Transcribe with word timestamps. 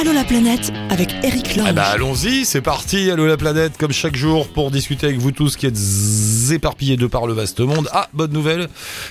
Allô 0.00 0.12
la 0.12 0.22
planète 0.22 0.70
avec 0.90 1.12
Eric 1.24 1.56
Lange. 1.56 1.66
Eh 1.70 1.72
ben, 1.72 1.82
allons-y, 1.82 2.44
c'est 2.44 2.60
parti, 2.60 3.10
allô 3.10 3.26
la 3.26 3.36
planète, 3.36 3.76
comme 3.76 3.90
chaque 3.90 4.14
jour, 4.14 4.46
pour 4.46 4.70
discuter 4.70 5.06
avec 5.06 5.18
vous 5.18 5.32
tous 5.32 5.56
qui 5.56 5.66
êtes 5.66 5.76
éparpillés 6.52 6.96
de 6.96 7.08
par 7.08 7.26
le 7.26 7.32
vaste 7.32 7.58
monde. 7.58 7.88
Ah, 7.90 8.08
bonne 8.12 8.32
nouvelle, 8.32 8.68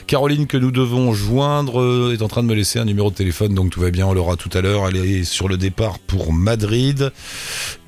Caroline 0.08 0.48
que 0.48 0.56
nous 0.56 0.72
devons 0.72 1.12
joindre 1.12 1.82
euh, 1.82 2.16
est 2.18 2.22
en 2.22 2.30
train 2.30 2.42
de 2.42 2.48
me 2.48 2.56
laisser 2.56 2.80
un 2.80 2.86
numéro 2.86 3.10
de 3.10 3.16
téléphone, 3.16 3.54
donc 3.54 3.72
tout 3.72 3.82
va 3.82 3.92
bien, 3.92 4.08
on 4.08 4.14
l'aura 4.14 4.38
tout 4.38 4.50
à 4.54 4.62
l'heure. 4.62 4.88
Elle 4.88 4.96
est 4.96 5.24
sur 5.26 5.50
le 5.50 5.58
départ 5.58 6.00
pour 6.00 6.32
Madrid. 6.32 7.12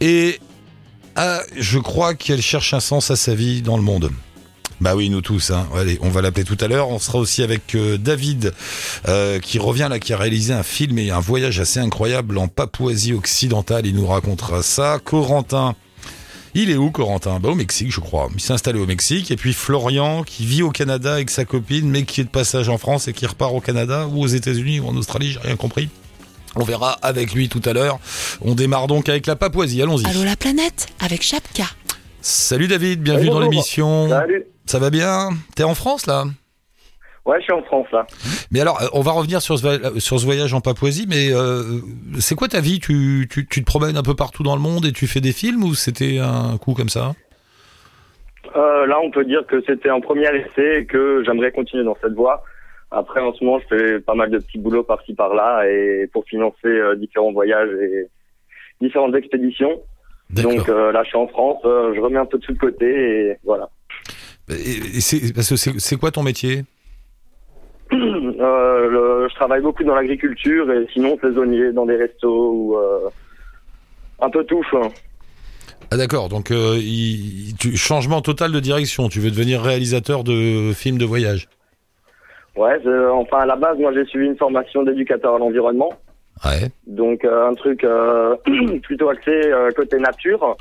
Et 0.01 0.37
ah, 1.15 1.39
je 1.55 1.79
crois 1.79 2.15
qu'elle 2.15 2.41
cherche 2.41 2.73
un 2.73 2.81
sens 2.81 3.11
à 3.11 3.15
sa 3.15 3.33
vie 3.33 3.61
dans 3.61 3.77
le 3.77 3.83
monde. 3.83 4.11
Bah 4.81 4.95
oui, 4.95 5.09
nous 5.09 5.21
tous. 5.21 5.51
Hein. 5.51 5.67
Allez, 5.75 5.99
on 6.01 6.09
va 6.09 6.21
l'appeler 6.21 6.45
tout 6.45 6.57
à 6.61 6.67
l'heure. 6.67 6.89
On 6.89 6.99
sera 6.99 7.17
aussi 7.17 7.43
avec 7.43 7.75
euh, 7.75 7.97
David, 7.97 8.53
euh, 9.07 9.39
qui 9.39 9.59
revient 9.59 9.87
là, 9.89 9.99
qui 9.99 10.13
a 10.13 10.17
réalisé 10.17 10.53
un 10.53 10.63
film 10.63 10.97
et 10.99 11.11
un 11.11 11.19
voyage 11.19 11.59
assez 11.59 11.79
incroyable 11.79 12.37
en 12.37 12.47
Papouasie 12.47 13.13
occidentale. 13.13 13.85
Il 13.85 13.95
nous 13.95 14.07
racontera 14.07 14.63
ça. 14.63 14.99
Corentin. 15.03 15.75
Il 16.55 16.71
est 16.71 16.77
où 16.77 16.91
Corentin? 16.91 17.39
Bah, 17.39 17.49
Au 17.49 17.55
Mexique, 17.55 17.91
je 17.91 17.99
crois. 17.99 18.29
Il 18.33 18.41
s'est 18.41 18.53
installé 18.53 18.79
au 18.79 18.85
Mexique. 18.85 19.31
Et 19.31 19.35
puis 19.35 19.53
Florian, 19.53 20.23
qui 20.23 20.45
vit 20.45 20.63
au 20.63 20.71
Canada 20.71 21.13
avec 21.13 21.29
sa 21.29 21.43
copine, 21.43 21.89
mais 21.89 22.03
qui 22.03 22.21
est 22.21 22.25
de 22.25 22.29
passage 22.29 22.69
en 22.69 22.77
France 22.77 23.09
et 23.09 23.13
qui 23.13 23.25
repart 23.25 23.53
au 23.53 23.59
Canada 23.59 24.07
ou 24.07 24.23
aux 24.23 24.27
États-Unis 24.27 24.79
ou 24.79 24.87
en 24.87 24.95
Australie, 24.95 25.31
j'ai 25.33 25.39
rien 25.39 25.57
compris. 25.57 25.89
On 26.55 26.63
verra 26.63 26.93
avec 27.01 27.33
lui 27.33 27.49
tout 27.49 27.61
à 27.65 27.73
l'heure. 27.73 27.99
On 28.41 28.55
démarre 28.55 28.87
donc 28.87 29.09
avec 29.09 29.27
la 29.27 29.35
Papouasie. 29.35 29.81
Allons-y. 29.81 30.05
Allô 30.07 30.23
la 30.23 30.35
planète 30.35 30.87
avec 30.99 31.21
Chapka. 31.21 31.65
Salut 32.21 32.67
David, 32.67 33.01
bienvenue 33.01 33.29
dans 33.29 33.39
l'émission. 33.39 34.09
Salut. 34.09 34.45
Ça 34.69 34.77
va 34.77 34.91
bien 34.91 35.29
T'es 35.55 35.63
en 35.63 35.73
France 35.73 36.05
là? 36.05 36.25
Ouais, 37.25 37.37
je 37.39 37.45
suis 37.45 37.53
en 37.53 37.63
France 37.63 37.87
là. 37.91 38.05
Mais 38.51 38.61
alors, 38.61 38.79
euh, 38.83 38.85
on 38.93 39.01
va 39.01 39.13
revenir 39.13 39.41
sur 39.41 39.57
ce, 39.57 39.63
va- 39.65 39.99
sur 39.99 40.19
ce 40.19 40.25
voyage 40.25 40.53
en 40.53 40.61
Papouasie, 40.61 41.07
mais 41.09 41.33
euh, 41.33 41.79
c'est 42.19 42.35
quoi 42.35 42.47
ta 42.47 42.61
vie? 42.61 42.79
Tu, 42.79 43.27
tu, 43.31 43.47
tu 43.47 43.61
te 43.61 43.65
promènes 43.65 43.97
un 43.97 44.03
peu 44.03 44.13
partout 44.15 44.43
dans 44.43 44.55
le 44.55 44.61
monde 44.61 44.85
et 44.85 44.91
tu 44.91 45.07
fais 45.07 45.21
des 45.21 45.31
films 45.31 45.63
ou 45.63 45.73
c'était 45.73 46.19
un 46.19 46.59
coup 46.59 46.75
comme 46.75 46.87
ça? 46.89 47.13
Euh, 48.55 48.85
là, 48.85 48.99
on 49.03 49.09
peut 49.09 49.25
dire 49.25 49.43
que 49.47 49.59
c'était 49.65 49.89
un 49.89 50.01
premier 50.01 50.27
essai 50.35 50.81
et 50.81 50.85
que 50.85 51.23
j'aimerais 51.25 51.51
continuer 51.51 51.83
dans 51.83 51.97
cette 52.03 52.13
voie. 52.13 52.43
Après, 52.91 53.21
en 53.21 53.33
ce 53.33 53.43
moment, 53.43 53.59
je 53.61 53.75
fais 53.75 53.99
pas 53.99 54.13
mal 54.13 54.29
de 54.29 54.37
petits 54.37 54.59
boulots 54.59 54.83
par-ci 54.83 55.15
par-là 55.15 55.63
et 55.67 56.05
pour 56.13 56.25
financer 56.25 56.67
euh, 56.67 56.95
différents 56.95 57.31
voyages 57.33 57.69
et 57.81 58.05
différentes 58.81 59.15
expéditions. 59.15 59.81
Donc 60.43 60.69
euh, 60.69 60.91
là, 60.91 61.01
je 61.01 61.07
suis 61.09 61.17
en 61.17 61.27
France, 61.27 61.57
euh, 61.65 61.91
je 61.95 61.99
remets 61.99 62.19
un 62.19 62.27
peu 62.27 62.37
de 62.37 62.43
sous 62.43 62.53
de 62.53 62.59
côté 62.59 62.85
et 62.85 63.37
voilà. 63.43 63.67
Et- 64.49 64.99
c'est 65.01 65.95
quoi 65.99 66.11
ton 66.11 66.23
métier? 66.23 66.63
Euh, 67.91 68.87
le- 68.89 69.27
je 69.29 69.35
travaille 69.35 69.61
beaucoup 69.61 69.83
dans 69.83 69.93
l'agriculture 69.95 70.71
et 70.71 70.87
sinon 70.93 71.17
saisonnier 71.21 71.73
dans 71.73 71.85
des 71.85 71.97
restos 71.97 72.51
ou 72.53 72.77
euh, 72.77 73.09
un 74.21 74.29
peu 74.29 74.45
tout. 74.45 74.63
hein. 74.73 74.87
Ah 75.91 75.97
d'accord, 75.97 76.29
donc 76.29 76.51
euh, 76.51 76.77
il- 76.79 77.53
tu, 77.59 77.75
changement 77.75 78.21
total 78.21 78.51
de 78.53 78.59
direction. 78.61 79.09
Tu 79.09 79.19
veux 79.19 79.29
devenir 79.31 79.61
réalisateur 79.61 80.23
de 80.23 80.71
films 80.73 80.97
de 80.97 81.03
voyage 81.05 81.49
Ouais, 82.55 82.79
enfin 83.11 83.39
à 83.39 83.45
la 83.45 83.55
base, 83.57 83.77
moi 83.77 83.91
j'ai 83.93 84.05
suivi 84.05 84.27
une 84.27 84.37
formation 84.37 84.83
d'éducateur 84.83 85.35
à 85.35 85.39
l'environnement. 85.39 85.91
Ouais. 86.45 86.69
Donc 86.87 87.25
euh, 87.25 87.49
un 87.49 87.53
truc 87.55 87.83
euh, 87.83 88.35
plutôt 88.83 89.09
axé 89.09 89.31
euh, 89.31 89.71
côté 89.75 89.97
nature, 89.97 90.55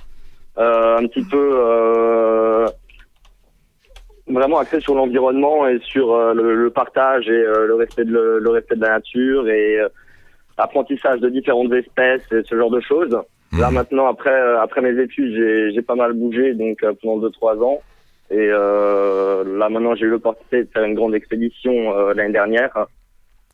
euh, 0.58 0.96
un 0.98 1.06
petit 1.06 1.22
peu 1.24 1.50
euh, 1.62 2.66
vraiment 4.28 4.58
axé 4.58 4.80
sur 4.80 4.94
l'environnement 4.94 5.66
et 5.68 5.78
sur 5.80 6.12
euh, 6.14 6.34
le, 6.34 6.54
le 6.54 6.70
partage 6.70 7.28
et 7.28 7.32
euh, 7.32 7.66
le 7.66 7.74
respect 7.74 8.04
de 8.04 8.12
le, 8.12 8.38
le 8.38 8.50
respect 8.50 8.76
de 8.76 8.82
la 8.82 8.90
nature 8.90 9.48
et 9.48 9.80
euh, 9.80 9.88
apprentissage 10.56 11.20
de 11.20 11.28
différentes 11.28 11.72
espèces 11.72 12.22
et 12.32 12.42
ce 12.44 12.56
genre 12.56 12.70
de 12.70 12.80
choses. 12.80 13.10
Là 13.58 13.68
Mhm. 13.68 13.74
maintenant 13.74 14.06
après 14.08 14.30
euh, 14.32 14.60
après 14.60 14.80
mes 14.82 15.00
études 15.00 15.32
j'ai 15.34 15.72
j'ai 15.72 15.82
pas 15.82 15.94
mal 15.94 16.12
bougé 16.12 16.52
donc 16.54 16.84
pendant 17.00 17.16
deux 17.18 17.30
trois 17.30 17.56
ans 17.62 17.80
et 18.30 18.36
euh, 18.50 19.42
là 19.58 19.68
maintenant 19.70 19.94
j'ai 19.94 20.04
eu 20.04 20.10
l'opportunité 20.10 20.64
de 20.64 20.68
faire 20.70 20.84
une 20.84 20.94
grande 20.94 21.14
expédition 21.14 21.72
euh, 21.96 22.12
l'année 22.14 22.32
dernière. 22.32 22.86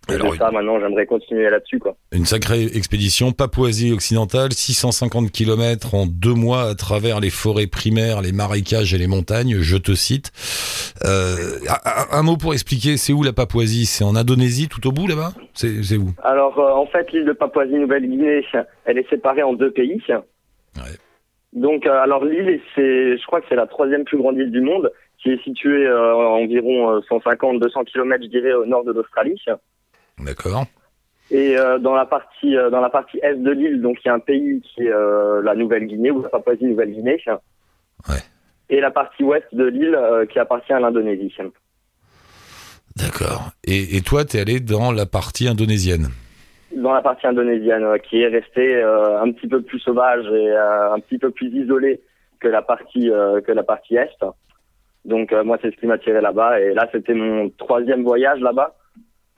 Et 0.08 0.14
Alors, 0.14 0.34
ça 0.36 0.50
maintenant 0.50 0.78
j'aimerais 0.80 1.06
continuer 1.06 1.48
là-dessus 1.48 1.78
quoi. 1.78 1.96
Une 2.12 2.26
sacrée 2.26 2.64
expédition 2.74 3.32
Papouasie 3.32 3.92
occidentale, 3.92 4.52
650 4.52 5.30
km 5.30 5.94
en 5.94 6.06
deux 6.06 6.34
mois 6.34 6.64
à 6.64 6.74
travers 6.74 7.20
les 7.20 7.30
forêts 7.30 7.66
primaires, 7.66 8.20
les 8.20 8.32
marécages 8.32 8.92
et 8.94 8.98
les 8.98 9.06
montagnes. 9.06 9.58
Je 9.60 9.76
te 9.76 9.92
cite. 9.92 10.30
Euh, 11.04 11.58
un, 11.84 12.18
un 12.18 12.22
mot 12.22 12.36
pour 12.36 12.52
expliquer, 12.52 12.96
c'est 12.96 13.12
où 13.12 13.22
la 13.22 13.32
Papouasie? 13.32 13.86
C'est 13.86 14.04
en 14.04 14.16
Indonésie, 14.16 14.68
tout 14.68 14.86
au 14.86 14.92
bout 14.92 15.06
là-bas? 15.06 15.32
C'est 15.54 15.82
c'est 15.82 15.96
où? 15.96 16.10
Alors, 16.22 16.58
euh, 16.58 16.72
en 16.72 16.86
fait, 16.86 17.10
l'île 17.12 17.24
de 17.24 17.32
Papouasie-Nouvelle-Guinée, 17.32 18.44
elle 18.84 18.98
est 18.98 19.08
séparée 19.08 19.42
en 19.42 19.52
deux 19.52 19.70
pays. 19.70 20.02
Ouais. 20.08 20.82
Donc, 21.52 21.86
euh, 21.86 22.02
alors 22.02 22.24
l'île, 22.24 22.60
c'est, 22.74 23.16
je 23.16 23.26
crois 23.26 23.40
que 23.40 23.46
c'est 23.48 23.54
la 23.56 23.66
troisième 23.66 24.04
plus 24.04 24.18
grande 24.18 24.36
île 24.36 24.50
du 24.50 24.60
monde, 24.60 24.90
qui 25.18 25.30
est 25.30 25.42
située 25.44 25.86
euh, 25.86 26.12
à 26.12 26.28
environ 26.30 26.98
150-200 27.00 27.84
km, 27.84 28.24
je 28.24 28.28
dirais, 28.28 28.52
au 28.52 28.66
nord 28.66 28.84
de 28.84 28.92
l'Australie. 28.92 29.40
D'accord. 30.18 30.66
Et 31.30 31.58
euh, 31.58 31.78
dans 31.78 31.94
la 31.94 32.04
partie, 32.04 32.56
euh, 32.56 32.70
dans 32.70 32.80
la 32.80 32.90
partie 32.90 33.18
est 33.22 33.34
de 33.34 33.50
l'île, 33.50 33.80
donc 33.80 33.98
il 34.04 34.08
y 34.08 34.10
a 34.10 34.14
un 34.14 34.20
pays 34.20 34.60
qui 34.60 34.82
est 34.82 34.92
euh, 34.92 35.42
la 35.42 35.54
Nouvelle-Guinée 35.54 36.10
ou 36.10 36.22
la 36.22 36.28
Papouasie-Nouvelle-Guinée. 36.28 37.20
Ouais. 38.08 38.22
Et 38.68 38.80
la 38.80 38.90
partie 38.90 39.22
ouest 39.22 39.46
de 39.52 39.64
l'île 39.64 39.98
qui 40.30 40.38
appartient 40.38 40.72
à 40.72 40.80
l'Indonésie. 40.80 41.34
D'accord. 42.96 43.50
Et, 43.64 43.96
et 43.96 44.02
toi, 44.02 44.24
t'es 44.24 44.40
allé 44.40 44.60
dans 44.60 44.92
la 44.92 45.06
partie 45.06 45.48
indonésienne? 45.48 46.08
dans 46.76 46.92
la 46.92 47.02
partie 47.02 47.24
indonésienne, 47.28 47.86
qui 48.00 48.20
est 48.20 48.26
restée 48.26 48.82
un 48.82 49.30
petit 49.30 49.46
peu 49.46 49.62
plus 49.62 49.78
sauvage 49.78 50.26
et 50.26 50.56
un 50.56 50.98
petit 50.98 51.18
peu 51.18 51.30
plus 51.30 51.46
isolée 51.54 52.00
que 52.40 52.48
la 52.48 52.62
partie 52.62 53.12
que 53.46 53.52
la 53.52 53.62
partie 53.62 53.94
est. 53.94 54.24
Donc 55.04 55.32
moi 55.44 55.56
c'est 55.62 55.70
ce 55.70 55.76
qui 55.76 55.86
m'a 55.86 55.98
tiré 55.98 56.20
là-bas 56.20 56.58
et 56.58 56.74
là 56.74 56.88
c'était 56.90 57.14
mon 57.14 57.48
troisième 57.50 58.02
voyage 58.02 58.40
là-bas. 58.40 58.74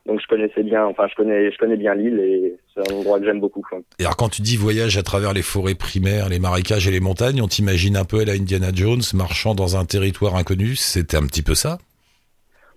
Donc 0.06 0.20
je 0.20 0.26
connaissais 0.28 0.62
bien, 0.62 0.84
enfin 0.86 1.08
je 1.10 1.16
connais 1.16 1.50
je 1.50 1.58
connais 1.58 1.76
bien 1.76 1.94
l'île 1.94 2.20
et 2.20 2.54
c'est 2.72 2.92
un 2.92 2.96
endroit 2.96 3.18
que 3.18 3.24
j'aime 3.24 3.40
beaucoup. 3.40 3.64
Et 3.98 4.04
alors, 4.04 4.16
quand 4.16 4.28
tu 4.28 4.40
dis 4.40 4.56
voyage 4.56 4.96
à 4.96 5.02
travers 5.02 5.32
les 5.32 5.42
forêts 5.42 5.74
primaires, 5.74 6.28
les 6.28 6.38
marécages 6.38 6.86
et 6.86 6.92
les 6.92 7.00
montagnes, 7.00 7.42
on 7.42 7.48
t'imagine 7.48 7.96
un 7.96 8.04
peu 8.04 8.20
à 8.20 8.24
la 8.24 8.34
Indiana 8.34 8.68
Jones 8.72 9.02
marchant 9.14 9.56
dans 9.56 9.76
un 9.76 9.84
territoire 9.84 10.36
inconnu. 10.36 10.76
C'était 10.76 11.16
un 11.16 11.26
petit 11.26 11.42
peu 11.42 11.54
ça? 11.54 11.78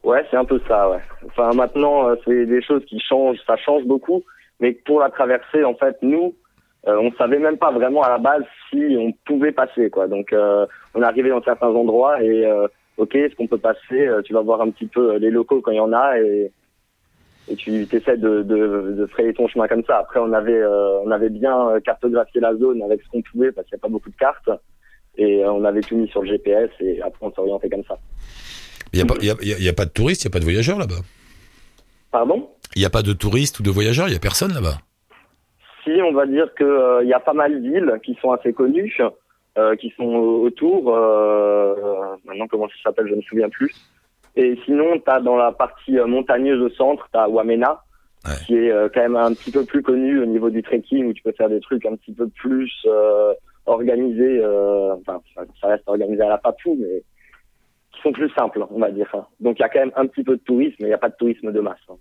Ouais, 0.04 0.26
c'est 0.32 0.38
un 0.38 0.46
peu 0.46 0.60
ça, 0.68 0.90
ouais. 0.90 1.02
Enfin 1.28 1.52
maintenant 1.54 2.10
euh, 2.10 2.16
c'est 2.26 2.48
des 2.48 2.64
choses 2.64 2.84
qui 2.86 3.00
changent, 3.00 3.38
ça 3.46 3.58
change 3.58 3.84
beaucoup, 3.84 4.24
mais 4.60 4.72
pour 4.72 5.00
la 5.00 5.10
traversée 5.12 5.64
en 5.64 5.76
fait 5.76 5.98
nous 6.02 6.34
euh, 6.88 6.98
on 6.98 7.12
savait 7.12 7.38
même 7.38 7.58
pas 7.58 7.72
vraiment 7.72 8.02
à 8.02 8.10
la 8.10 8.18
base 8.18 8.44
si 8.70 8.98
on 8.98 9.12
pouvait 9.28 9.52
passer 9.52 9.92
quoi. 9.92 10.08
Donc 10.08 10.34
euh, 10.34 10.66
on 10.96 11.04
est 11.04 11.06
arrivé 11.06 11.30
dans 11.30 11.44
certains 11.44 11.68
endroits 11.68 12.24
et 12.24 12.46
euh, 12.46 12.68
ok 12.98 13.14
est-ce 13.14 13.36
qu'on 13.36 13.48
peut 13.48 13.60
passer? 13.60 14.08
Euh, 14.08 14.24
Tu 14.24 14.34
vas 14.34 14.42
voir 14.42 14.62
un 14.62 14.72
petit 14.72 14.88
peu 14.88 15.12
euh, 15.12 15.20
les 15.20 15.30
locaux 15.30 15.62
quand 15.62 15.72
il 15.72 15.78
y 15.78 15.82
en 15.82 15.94
a 15.94 16.18
et 16.18 16.52
et 17.50 17.56
tu 17.56 17.88
essaies 17.92 18.18
de, 18.18 18.44
de, 18.44 18.94
de 18.98 19.06
frayer 19.08 19.34
ton 19.34 19.48
chemin 19.48 19.68
comme 19.68 19.84
ça. 19.86 19.98
Après 19.98 20.20
on 20.20 20.32
avait 20.34 20.62
euh, 20.62 21.00
on 21.04 21.12
avait 21.12 21.30
bien 21.30 21.70
euh, 21.70 21.80
cartographié 21.80 22.40
la 22.42 22.56
zone 22.56 22.82
avec 22.84 23.02
ce 23.02 23.10
qu'on 23.10 23.22
pouvait 23.22 23.52
parce 23.52 23.68
qu'il 23.68 23.76
n'y 23.76 23.80
a 23.82 23.84
pas 23.84 23.90
beaucoup 23.92 24.10
de 24.10 24.16
cartes 24.16 24.50
et 25.18 25.44
euh, 25.44 25.52
on 25.52 25.64
avait 25.66 25.82
tout 25.82 25.98
mis 25.98 26.08
sur 26.10 26.22
le 26.22 26.28
GPS 26.30 26.70
et 26.80 27.02
après 27.02 27.26
on 27.26 27.32
s'orientait 27.34 27.70
comme 27.70 27.84
ça. 27.86 27.98
Il 28.94 28.98
n'y 28.98 29.04
a, 29.04 29.06
pas- 29.06 29.22
y 29.24 29.30
a, 29.30 29.70
y 29.70 29.74
pas 29.74 29.86
de 29.86 29.92
touristes, 29.92 30.24
il 30.24 30.28
n'y 30.28 30.32
a 30.32 30.34
pas 30.34 30.40
de 30.40 30.46
voyageurs 30.46 30.80
là-bas? 30.80 31.02
Pardon? 32.12 32.50
Il 32.76 32.80
n'y 32.80 32.86
a 32.86 32.90
pas 32.90 33.04
de 33.04 33.14
touristes 33.14 33.60
ou 33.60 33.64
de 33.64 33.70
voyageurs, 33.70 34.08
il 34.08 34.12
n'y 34.12 34.18
a 34.18 34.20
personne 34.20 34.54
là-bas? 34.54 34.78
Si, 35.84 35.92
on 36.04 36.12
va 36.14 36.26
dire 36.26 36.54
que 36.56 36.64
euh, 36.64 37.04
y 37.04 37.14
a 37.14 37.20
pas 37.20 37.34
mal 37.34 37.62
d'îles 37.62 38.00
qui 38.04 38.16
sont 38.22 38.31
assez 38.31 38.52
connues, 38.54 38.96
euh, 39.58 39.76
qui 39.76 39.92
sont 39.98 40.04
autour. 40.06 40.86
Maintenant, 42.26 42.48
comment 42.48 42.68
ça 42.68 42.76
s'appelle, 42.84 43.06
je 43.08 43.12
ne 43.12 43.18
me 43.18 43.22
souviens 43.22 43.50
plus. 43.50 43.72
Et 44.36 44.58
sinon, 44.66 44.98
tu 45.00 45.12
as 45.12 45.20
dans 45.20 45.36
la 45.36 45.52
partie 45.52 45.98
euh, 46.00 46.06
montagneuse 46.06 46.62
au 46.62 46.70
centre, 46.76 47.08
tu 47.12 47.20
as 47.20 47.28
Wamena, 47.30 47.82
Ouais. 48.26 48.34
qui 48.46 48.56
est 48.56 48.70
euh, 48.70 48.90
quand 48.94 49.00
même 49.02 49.16
un 49.16 49.34
petit 49.34 49.50
peu 49.50 49.64
plus 49.64 49.81
connu 49.81 50.20
au 50.22 50.26
niveau 50.26 50.50
du 50.50 50.62
trekking, 50.62 51.06
où 51.08 51.14
tu 51.14 51.24
peux 51.24 51.31
faire 51.31 51.48
des 51.48 51.62
trucs 51.62 51.86
un 51.86 51.96
petit 51.96 52.12
peu 52.12 52.28
plus 52.28 52.70
euh, 52.86 53.34
organisés. 53.66 54.42
enfin, 54.46 55.22
ça- 55.62 55.68
reste 55.70 55.84
organisé 55.88 56.22
à 56.24 56.28
la 56.30 56.38
papou, 56.38 56.78
mais 56.80 57.02
qui 57.94 58.02
sont 58.02 58.12
plus 58.12 58.30
simples, 58.38 58.66
on 58.72 58.80
va 58.80 58.92
dire. 58.92 59.10
Donc, 59.40 59.58
il 59.58 59.62
y 59.62 59.66
a 59.66 59.70
quand 59.70 59.80
même 59.80 59.94
un 59.96 60.06
petit 60.06 60.24
peu 60.24 60.36
de 60.36 60.42
tourisme, 60.44 60.75
mais 60.80 60.86
il 60.88 60.90
n'y 60.90 60.94
a 60.94 60.98
pas 60.98 61.08
de 61.10 61.16
tourisme 61.18 61.52
de 61.54 61.60
masse. 61.62 61.78
hein. 61.90 61.96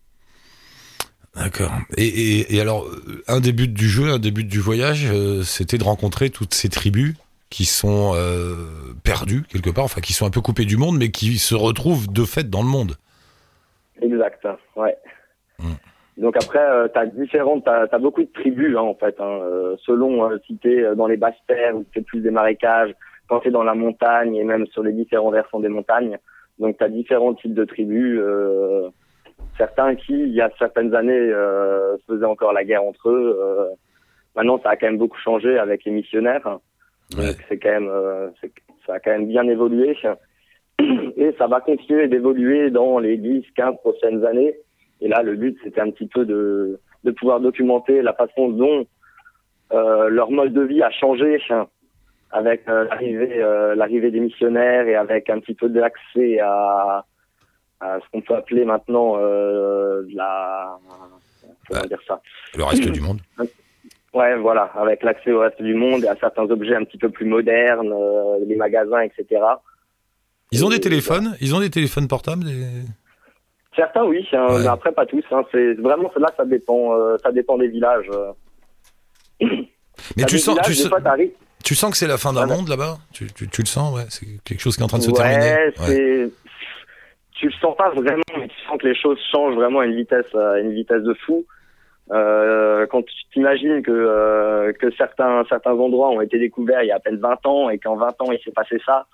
D'accord. 1.37 1.71
Et, 1.97 2.07
et, 2.07 2.57
et 2.57 2.61
alors, 2.61 2.87
un 3.29 3.39
des 3.41 3.53
buts 3.53 3.69
du 3.69 3.87
jeu, 3.89 4.09
un 4.11 4.19
des 4.19 4.33
buts 4.33 4.43
du 4.45 4.59
voyage, 4.59 5.09
euh, 5.13 5.43
c'était 5.43 5.79
de 5.79 5.85
rencontrer 5.85 6.31
toutes 6.31 6.53
ces 6.55 6.69
tribus? 6.69 7.15
Qui 7.51 7.65
sont 7.65 8.13
euh, 8.15 8.55
perdues 9.05 9.43
quelque 9.43 9.71
part, 9.71 9.85
enfin 9.85 10.01
qui 10.01 10.13
sont 10.13 10.27
un 10.27 10.31
peu 10.31 10.41
coupées 10.41 10.65
du 10.65 10.77
monde, 10.77 10.99
mais 10.99 11.11
qui 11.11 11.39
se 11.39 11.55
retrouvent 11.55 12.13
de 12.13 12.25
fait 12.25 12.49
dans 12.49 12.63
le 12.63 12.69
monde. 12.69 12.97
Exact, 14.01 14.47
ouais. 14.77 14.97
Mm. 15.59 15.73
Donc 16.19 16.37
après, 16.37 16.59
euh, 16.59 16.89
t'as 16.89 17.07
différentes, 17.07 17.65
t'as 17.65 17.87
as 17.91 17.99
beaucoup 17.99 18.23
de 18.23 18.33
tribus 18.33 18.77
hein, 18.77 18.83
en 18.83 18.95
fait, 18.95 19.21
hein, 19.21 19.39
euh, 19.43 19.77
selon 19.85 20.29
euh, 20.29 20.39
si 20.47 20.57
t'es 20.57 20.83
euh, 20.83 20.95
dans 20.95 21.07
les 21.07 21.17
basses 21.17 21.41
terres 21.47 21.77
ou 21.77 21.85
si 21.85 21.91
t'es 21.95 22.01
plus 22.03 22.21
des 22.21 22.33
marécages, 22.33 22.93
quand 23.29 23.41
t'es 23.41 23.51
dans 23.51 23.63
la 23.63 23.75
montagne 23.75 24.35
et 24.35 24.45
même 24.45 24.67
sur 24.67 24.83
les 24.83 24.93
différents 24.93 25.31
versants 25.31 25.61
des 25.61 25.69
montagnes. 25.69 26.19
Donc 26.59 26.77
t'as 26.79 26.89
différents 26.89 27.35
types 27.35 27.55
de 27.55 27.65
tribus. 27.65 28.19
euh, 28.21 28.89
certains 29.57 29.95
qui, 29.95 30.13
il 30.13 30.35
y 30.35 30.41
a 30.41 30.51
certaines 30.59 30.95
années, 30.95 31.31
se 31.31 31.99
faisaient 32.07 32.25
encore 32.25 32.53
la 32.53 32.65
guerre 32.65 32.85
entre 32.85 33.11
eux. 33.11 33.37
maintenant, 34.37 34.61
ça 34.63 34.71
a 34.71 34.77
quand 34.77 34.87
même 34.87 34.99
beaucoup 34.99 35.19
changé 35.19 35.59
avec 35.59 35.85
les 35.85 35.91
missionnaires. 35.91 36.59
Ouais. 37.17 37.33
C'est 37.49 37.59
quand 37.59 37.71
même, 37.71 37.89
euh, 37.89 38.29
ça 38.87 38.95
a 38.95 39.01
quand 39.01 39.11
même 39.13 39.29
bien 39.29 39.45
évolué. 39.45 39.97
Et 41.17 41.35
ça 41.39 41.47
va 41.47 41.61
continuer 41.61 42.07
d'évoluer 42.09 42.71
dans 42.71 42.99
les 42.99 43.17
10, 43.17 43.45
15 43.57 43.77
prochaines 43.83 44.25
années. 44.25 44.55
Et 45.01 45.09
là, 45.09 45.23
le 45.23 45.35
but, 45.37 45.57
c'était 45.65 45.81
un 45.81 45.91
petit 45.91 46.07
peu 46.07 46.25
de, 46.25 46.79
de 47.05 47.11
pouvoir 47.11 47.41
documenter 47.41 48.03
la 48.03 48.13
façon 48.13 48.49
dont 48.49 48.85
euh, 49.73 50.09
leur 50.09 50.31
mode 50.31 50.53
de 50.53 50.63
vie 50.63 50.83
a 50.83 50.91
changé 50.91 51.39
avec 52.31 52.69
euh, 52.69 52.85
l'arrivée 52.85 53.43
euh, 53.43 53.75
l'arrivée 53.75 54.11
des 54.11 54.21
missionnaires 54.21 54.87
et 54.87 54.95
avec 54.97 55.31
un 55.31 55.41
petit 55.41 55.55
peu 55.55 55.69
d'accès 55.69 56.39
à, 56.41 57.05
à 57.81 57.99
ce 58.01 58.05
qu'on 58.13 58.21
peut 58.21 58.35
appeler 58.35 58.65
maintenant 58.65 59.15
euh, 59.19 60.03
de 60.03 60.17
la 60.17 60.77
comment 60.89 61.81
Ouais. 61.83 61.87
dire 61.87 62.01
ça? 62.07 62.21
Le 62.57 62.65
reste 62.65 62.91
du 62.91 63.01
monde. 63.01 63.19
Ouais 64.19 64.37
voilà 64.37 64.65
avec 64.75 65.03
l'accès 65.03 65.33
au 65.33 65.41
reste 65.41 65.61
du 65.63 65.75
monde 65.75 66.05
et 66.05 66.09
à 66.09 66.17
certains 66.17 66.45
objets 66.45 66.75
un 66.77 66.85
petit 66.85 66.99
peu 66.99 67.09
plus 67.11 67.27
modernes 67.27 67.93
euh, 67.93 68.39
les 68.47 68.57
magasins 68.57 69.01
etc 69.01 69.23
Ils 70.53 70.65
ont 70.65 70.71
des 70.71 70.81
téléphones? 70.81 71.37
Ils 71.41 71.55
ont 71.55 71.61
des 71.61 71.71
téléphones 71.71 72.09
portables 72.09 72.45
des- 72.45 72.67
certains 73.77 74.05
oui 74.05 74.27
hein, 74.33 74.47
Ouais. 74.51 74.61
mais 74.63 74.67
après 74.69 74.93
pas 74.93 75.07
tous 75.07 75.25
hein, 75.31 75.43
c'est 75.53 75.75
vraiment 75.75 76.11
là 76.17 76.31
ça 76.37 76.45
dépend 76.45 76.95
euh, 76.99 77.17
ça 77.23 77.31
dépend 77.33 77.57
des 77.59 77.69
villages 77.69 78.11
euh. 78.13 78.33
Mais 80.17 80.25
tu 80.25 80.39
sens, 80.39 80.55
villages, 80.55 80.67
tu, 80.67 80.73
des 80.73 80.79
sens, 80.79 80.89
fois, 80.89 81.01
t'arrives- 81.01 81.33
tu 81.65 81.75
sens 81.75 81.91
que 81.91 81.97
c'est 81.97 82.07
la 82.07 82.19
fin 82.19 82.33
d'un 82.33 82.47
monde 82.47 82.69
là-bas? 82.69 82.99
Tu, 83.13 83.27
tu, 83.33 83.49
tu 83.49 83.63
le 83.63 83.67
sens, 83.67 83.95
ouais. 83.95 84.05
C'est 84.11 84.27
quelque 84.45 84.61
chose 84.61 84.77
qui 84.77 84.81
est 84.81 84.85
en 84.85 84.89
train 84.89 84.99
de 84.99 85.03
se 85.03 85.11
ouais, 85.11 85.73
terminer. 85.73 86.31
tu 87.35 87.47
le 87.47 87.53
sens 87.61 87.77
pas 87.77 87.91
vraiment 87.91 88.23
mais 88.39 88.49
tu 88.49 88.55
sens 88.67 88.79
que 88.81 88.87
les 88.87 88.95
choses 88.97 89.19
changent 89.31 89.55
vraiment 89.55 89.81
à 89.81 89.87
une 89.87 89.95
vitesse 89.97 90.33
à 90.35 90.59
une 90.61 90.73
vitesse 90.73 91.03
de 91.03 91.15
fou 91.27 91.45
euh, 92.11 92.87
quand 92.87 93.03
tu 93.03 93.15
t'imagines 93.33 93.83
que 93.83 93.91
euh, 93.91 94.73
que 94.73 94.91
certains 94.93 95.45
certains 95.49 95.73
endroits 95.73 96.11
ont 96.11 96.21
été 96.21 96.39
découverts 96.39 96.83
il 96.83 96.89
y 96.89 96.91
a 96.91 96.97
à 96.97 97.01
peine 97.01 97.19
20 97.19 97.47
ans 97.47 97.71
et 97.71 97.79
qu'en 97.79 97.97
20 97.97 98.07
ans 98.23 98.33
il 98.33 98.39
s'est 98.43 98.53
passé 98.53 98.79
ça 98.85 99.07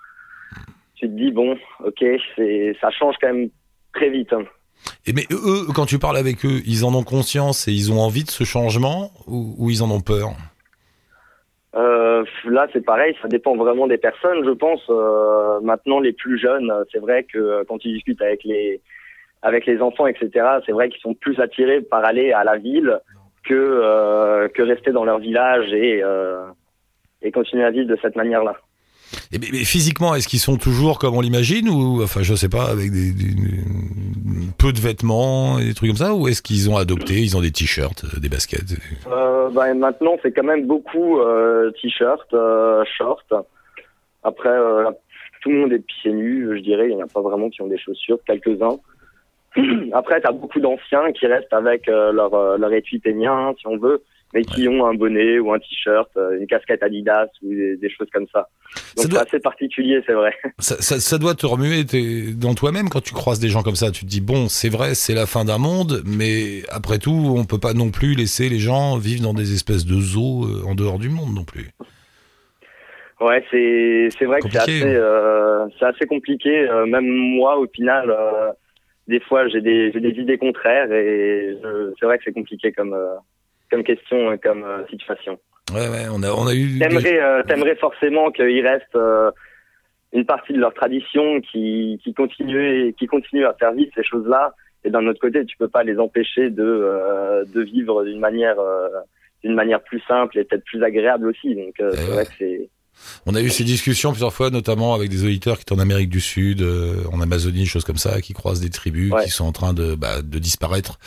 tu 0.95 1.07
te 1.07 1.11
dis 1.11 1.31
bon 1.31 1.57
ok 1.83 2.03
ça 2.79 2.91
change 2.91 3.15
quand 3.19 3.33
même 3.33 3.49
très 3.93 4.09
vite 4.09 4.31
hein. 4.33 4.43
Et 5.07 5.13
mais 5.13 5.23
eux, 5.31 5.67
quand 5.73 5.85
tu 5.85 5.99
parles 5.99 6.17
avec 6.17 6.45
eux, 6.45 6.61
ils 6.65 6.83
en 6.85 6.93
ont 6.93 7.03
conscience 7.03 7.67
et 7.67 7.71
ils 7.71 7.91
ont 7.91 7.99
envie 7.99 8.23
de 8.23 8.29
ce 8.29 8.43
changement 8.43 9.11
ou, 9.25 9.55
ou 9.57 9.69
ils 9.69 9.81
en 9.81 9.89
ont 9.89 10.01
peur? 10.01 10.31
Euh, 11.75 12.23
là, 12.45 12.67
c'est 12.71 12.85
pareil, 12.85 13.15
ça 13.21 13.27
dépend 13.27 13.55
vraiment 13.55 13.87
des 13.87 13.97
personnes, 13.97 14.45
je 14.45 14.51
pense. 14.51 14.81
Euh, 14.89 15.59
maintenant, 15.61 15.99
les 15.99 16.13
plus 16.13 16.39
jeunes, 16.39 16.71
c'est 16.91 16.99
vrai 16.99 17.23
que 17.23 17.63
quand 17.67 17.77
tu 17.77 17.89
discutes 17.89 18.21
avec 18.21 18.43
les 18.43 18.81
avec 19.49 19.65
les 19.67 19.79
enfants, 19.79 20.07
etc., 20.07 20.29
c'est 20.65 20.71
vrai 20.71 20.89
qu'ils 20.89 21.01
sont 21.01 21.13
plus 21.13 21.39
attirés 21.39 21.81
par 21.81 22.03
aller 22.03 22.31
à 22.33 22.43
la 22.43 22.57
ville 22.57 22.99
que 23.47 23.53
euh, 23.53 24.47
que 24.49 24.63
rester 24.63 24.91
dans 24.91 25.05
leur 25.05 25.19
village 25.19 25.71
et 25.71 26.01
euh, 26.03 26.45
et 27.21 27.31
continuer 27.31 27.63
à 27.63 27.69
vivre 27.71 27.87
de 27.87 27.97
cette 28.01 28.15
manière-là. 28.15 28.55
Et 29.31 29.37
mais, 29.37 29.47
mais 29.51 29.63
physiquement, 29.63 30.15
est-ce 30.15 30.27
qu'ils 30.27 30.39
sont 30.39 30.57
toujours 30.57 30.97
comme 30.97 31.15
on 31.15 31.21
l'imagine 31.21 31.69
ou 31.69 32.01
enfin 32.03 32.23
je 32.23 32.33
sais 32.33 32.49
pas 32.49 32.65
avec 32.75 32.91
des, 32.91 33.11
des- 33.13 33.35
peu 34.57 34.73
de 34.73 34.79
vêtements 34.79 35.59
et 35.59 35.65
des 35.65 35.73
trucs 35.75 35.89
comme 35.89 35.97
ça 36.07 36.13
ou 36.15 36.27
est-ce 36.27 36.41
qu'ils 36.41 36.69
ont 36.71 36.77
adopté, 36.77 37.13
ils 37.21 37.37
ont 37.37 37.41
des 37.41 37.51
t-shirts, 37.51 38.03
euh, 38.05 38.19
des 38.19 38.29
baskets? 38.29 38.73
Euh, 39.07 39.49
bah, 39.51 39.71
maintenant, 39.75 40.13
c'est 40.23 40.31
quand 40.31 40.43
même 40.43 40.65
beaucoup 40.65 41.19
euh, 41.19 41.71
t-shirt, 41.81 42.33
euh, 42.33 42.83
short. 42.97 43.27
Après, 44.23 44.55
tout 45.41 45.49
le 45.51 45.57
monde 45.59 45.73
est 45.73 45.85
pieds 45.85 46.11
nus, 46.13 46.57
je 46.57 46.61
dirais. 46.63 46.87
Il 46.89 46.95
n'y 46.95 47.03
en 47.03 47.05
a 47.05 47.09
pas 47.09 47.21
vraiment 47.21 47.49
qui 47.51 47.61
ont 47.61 47.67
des 47.67 47.77
chaussures, 47.77 48.17
quelques-uns. 48.25 48.77
Après, 49.93 50.21
tu 50.21 50.27
as 50.27 50.31
beaucoup 50.31 50.59
d'anciens 50.59 51.11
qui 51.13 51.27
restent 51.27 51.53
avec 51.53 51.87
euh, 51.87 52.11
leur, 52.11 52.33
euh, 52.33 52.57
leur 52.57 52.71
étui 52.73 52.99
pénien, 52.99 53.53
si 53.57 53.67
on 53.67 53.77
veut, 53.77 54.03
mais 54.33 54.43
qui 54.43 54.67
ont 54.67 54.85
un 54.85 54.93
bonnet 54.93 55.39
ou 55.39 55.53
un 55.53 55.59
t-shirt, 55.59 56.09
euh, 56.17 56.37
une 56.39 56.47
casquette 56.47 56.83
Adidas 56.83 57.27
ou 57.41 57.49
des, 57.49 57.77
des 57.77 57.89
choses 57.89 58.09
comme 58.13 58.27
ça. 58.33 58.49
Donc 58.97 59.07
doit- 59.07 59.19
c'est 59.21 59.27
assez 59.27 59.39
particulier, 59.39 60.01
c'est 60.05 60.13
vrai. 60.13 60.33
ça, 60.59 60.75
ça, 60.81 60.99
ça 60.99 61.17
doit 61.17 61.35
te 61.35 61.45
remuer 61.45 61.83
dans 62.33 62.53
toi-même 62.53 62.89
quand 62.89 63.01
tu 63.01 63.13
croises 63.13 63.39
des 63.39 63.47
gens 63.47 63.63
comme 63.63 63.75
ça. 63.75 63.91
Tu 63.91 64.03
te 64.03 64.09
dis 64.09 64.21
bon, 64.21 64.47
c'est 64.49 64.69
vrai, 64.69 64.93
c'est 64.93 65.13
la 65.15 65.25
fin 65.25 65.45
d'un 65.45 65.57
monde, 65.57 66.01
mais 66.05 66.63
après 66.69 66.97
tout, 66.97 67.33
on 67.37 67.45
peut 67.45 67.59
pas 67.59 67.73
non 67.73 67.91
plus 67.91 68.13
laisser 68.15 68.49
les 68.49 68.59
gens 68.59 68.97
vivre 68.97 69.23
dans 69.23 69.33
des 69.33 69.53
espèces 69.53 69.85
de 69.85 69.99
zoos 69.99 70.65
en 70.67 70.75
dehors 70.75 70.99
du 70.99 71.09
monde 71.09 71.33
non 71.33 71.45
plus. 71.45 71.69
Ouais, 73.21 73.41
c'est 73.49 74.09
c'est 74.17 74.25
vrai 74.25 74.41
que 74.41 74.49
c'est 74.51 74.57
assez 74.59 74.83
euh, 74.83 75.67
compliqué. 76.09 76.67
Même 76.87 77.05
moi, 77.07 77.57
au 77.57 77.67
final, 77.67 78.09
euh, 78.11 78.51
des 79.07 79.19
fois, 79.19 79.47
j'ai 79.47 79.61
des 79.61 79.91
j'ai 79.91 79.99
des 79.99 80.19
idées 80.21 80.37
contraires 80.37 80.91
et 80.91 81.57
je- 81.61 81.91
c'est 81.99 82.05
vrai 82.05 82.17
que 82.17 82.23
c'est 82.25 82.33
compliqué 82.33 82.71
comme 82.71 82.93
euh, 82.93 83.15
comme 83.71 83.83
question 83.83 84.31
et 84.33 84.37
comme 84.37 84.63
euh, 84.63 84.85
situation. 84.87 85.39
Ouais, 85.73 85.87
ouais, 85.89 86.05
on 86.11 86.21
a, 86.23 86.31
on 86.31 86.47
a 86.47 86.53
eu. 86.53 86.77
des- 86.77 86.79
T'aimerais 86.79 87.19
euh, 87.21 87.43
t'aimerais 87.43 87.75
forcément 87.75 88.31
qu'il 88.31 88.65
reste 88.65 88.95
euh, 88.95 89.31
une 90.13 90.25
partie 90.25 90.53
de 90.53 90.59
leur 90.59 90.73
tradition 90.73 91.41
qui 91.41 91.99
qui 92.03 92.13
continue 92.13 92.93
qui 92.97 93.07
continue 93.07 93.45
à 93.45 93.53
faire 93.53 93.71
vivre 93.73 93.91
ces 93.95 94.03
choses-là. 94.03 94.53
Et 94.83 94.91
d'un 94.91 95.05
autre 95.07 95.19
côté, 95.19 95.43
tu 95.45 95.57
peux 95.57 95.67
pas 95.67 95.83
les 95.83 95.97
empêcher 95.97 96.49
de 96.51 96.63
euh, 96.63 97.43
de 97.45 97.61
vivre 97.61 98.03
d'une 98.05 98.19
manière 98.19 98.59
euh, 98.59 98.87
d'une 99.43 99.55
manière 99.55 99.81
plus 99.81 99.99
simple 100.07 100.37
et 100.37 100.43
peut-être 100.43 100.63
plus 100.65 100.83
agréable 100.83 101.27
aussi. 101.27 101.55
Donc 101.55 101.79
euh, 101.79 101.91
c'est 101.93 102.11
vrai 102.11 102.25
que 102.25 102.31
c'est 102.37 102.69
On 103.27 103.35
a 103.35 103.41
eu 103.41 103.49
ces 103.49 103.63
discussions 103.63 104.11
plusieurs 104.11 104.33
fois, 104.33 104.49
notamment 104.49 104.93
avec 104.93 105.09
des 105.09 105.23
auditeurs 105.23 105.57
qui 105.57 105.65
sont 105.67 105.75
en 105.75 105.79
Amérique 105.79 106.09
du 106.09 106.19
Sud, 106.21 106.61
euh, 106.61 107.03
en 107.11 107.21
Amazonie, 107.21 107.65
choses 107.65 107.83
comme 107.83 107.97
ça, 107.97 108.21
qui 108.21 108.33
croisent 108.33 108.61
des 108.61 108.69
tribus 108.69 109.11
Ouais. 109.11 109.23
qui 109.25 109.29
sont 109.29 109.45
en 109.45 109.51
train 109.51 109.73
de, 109.73 109.95
bah, 109.95 110.21
de 110.21 110.39
disparaître 110.39 110.97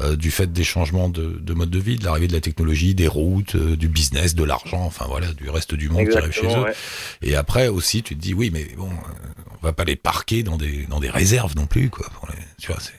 euh, 0.00 0.16
du 0.16 0.30
fait 0.30 0.52
des 0.52 0.64
changements 0.64 1.08
de, 1.08 1.38
de 1.40 1.54
mode 1.54 1.70
de 1.70 1.78
vie, 1.78 1.96
de 1.96 2.04
l'arrivée 2.04 2.28
de 2.28 2.32
la 2.32 2.40
technologie, 2.40 2.94
des 2.94 3.08
routes, 3.08 3.54
euh, 3.56 3.76
du 3.76 3.88
business, 3.88 4.34
de 4.34 4.44
l'argent, 4.44 4.82
enfin 4.82 5.04
voilà, 5.08 5.26
du 5.34 5.50
reste 5.50 5.74
du 5.74 5.88
monde 5.88 6.08
qui 6.08 6.16
arrive 6.16 6.32
chez 6.32 6.40
exactement 6.40 6.64
eux. 6.66 6.70
ouais. 6.70 7.28
Et 7.28 7.34
après 7.36 7.68
aussi, 7.68 8.02
tu 8.02 8.14
te 8.16 8.20
dis 8.20 8.34
oui, 8.34 8.50
mais 8.52 8.66
bon, 8.76 8.88
euh, 8.88 9.42
on 9.60 9.66
va 9.66 9.72
pas 9.72 9.84
les 9.84 9.96
parquer 9.96 10.42
dans 10.42 10.56
des 10.56 10.86
dans 10.88 11.00
des 11.00 11.10
réserves 11.10 11.54
non 11.56 11.66
plus, 11.66 11.90
quoi. 11.90 12.06
pour 12.18 12.28
les- 12.28 12.38
tu 12.60 12.68
vois, 12.72 12.80
c'est 12.80 12.92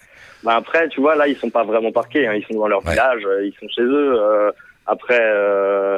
Bah 0.44 0.56
après, 0.58 0.90
tu 0.90 1.00
vois, 1.02 1.16
là, 1.16 1.28
ils 1.28 1.38
sont 1.38 1.50
pas 1.50 1.64
vraiment 1.64 1.92
parqués. 1.92 2.28
Hein. 2.28 2.34
Ils 2.36 2.46
sont 2.46 2.60
dans 2.60 2.68
leur 2.68 2.86
Ouais. 2.86 2.92
village, 2.92 3.22
euh, 3.26 3.46
ils 3.48 3.54
sont 3.60 3.68
chez 3.74 3.82
eux. 3.82 4.14
euh, 4.22 4.52
après, 4.86 5.20
euh, 5.22 5.98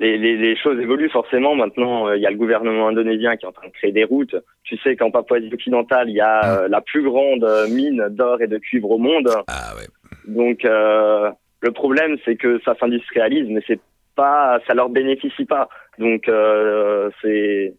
les, 0.00 0.18
les, 0.18 0.36
les 0.36 0.56
choses 0.56 0.78
évoluent 0.80 1.10
forcément. 1.10 1.54
Maintenant, 1.54 2.08
euh, 2.08 2.16
il 2.16 2.22
y 2.22 2.26
a 2.26 2.30
le 2.30 2.36
gouvernement 2.36 2.88
indonésien 2.88 3.36
qui 3.36 3.44
est 3.44 3.48
en 3.48 3.52
train 3.52 3.68
de 3.68 3.72
créer 3.72 3.92
des 3.92 4.04
routes. 4.04 4.36
Tu 4.64 4.76
sais 4.78 4.96
qu'en 4.96 5.10
Papouasie 5.10 5.50
occidentale, 5.52 6.10
il 6.10 6.16
y 6.16 6.20
a 6.20 6.62
euh, 6.62 6.68
la 6.68 6.80
plus 6.80 7.02
grande 7.02 7.44
euh, 7.44 7.68
mine 7.68 8.08
d'or 8.10 8.42
et 8.42 8.46
de 8.46 8.58
cuivre 8.58 8.90
au 8.90 8.98
monde. 8.98 9.28
ah 9.46 9.74
ouais. 9.76 9.86
Donc, 10.26 10.64
euh, 10.64 11.30
le 11.60 11.70
problème, 11.70 12.16
c'est 12.24 12.36
que 12.36 12.60
ça 12.64 12.74
s'industrialise, 12.78 13.48
mais 13.48 13.62
c'est 13.66 13.80
pas, 14.16 14.60
ça 14.66 14.74
leur 14.74 14.88
bénéficie 14.88 15.44
pas. 15.44 15.68
Donc, 15.98 16.28
euh, 16.28 17.10
c'est 17.22 17.74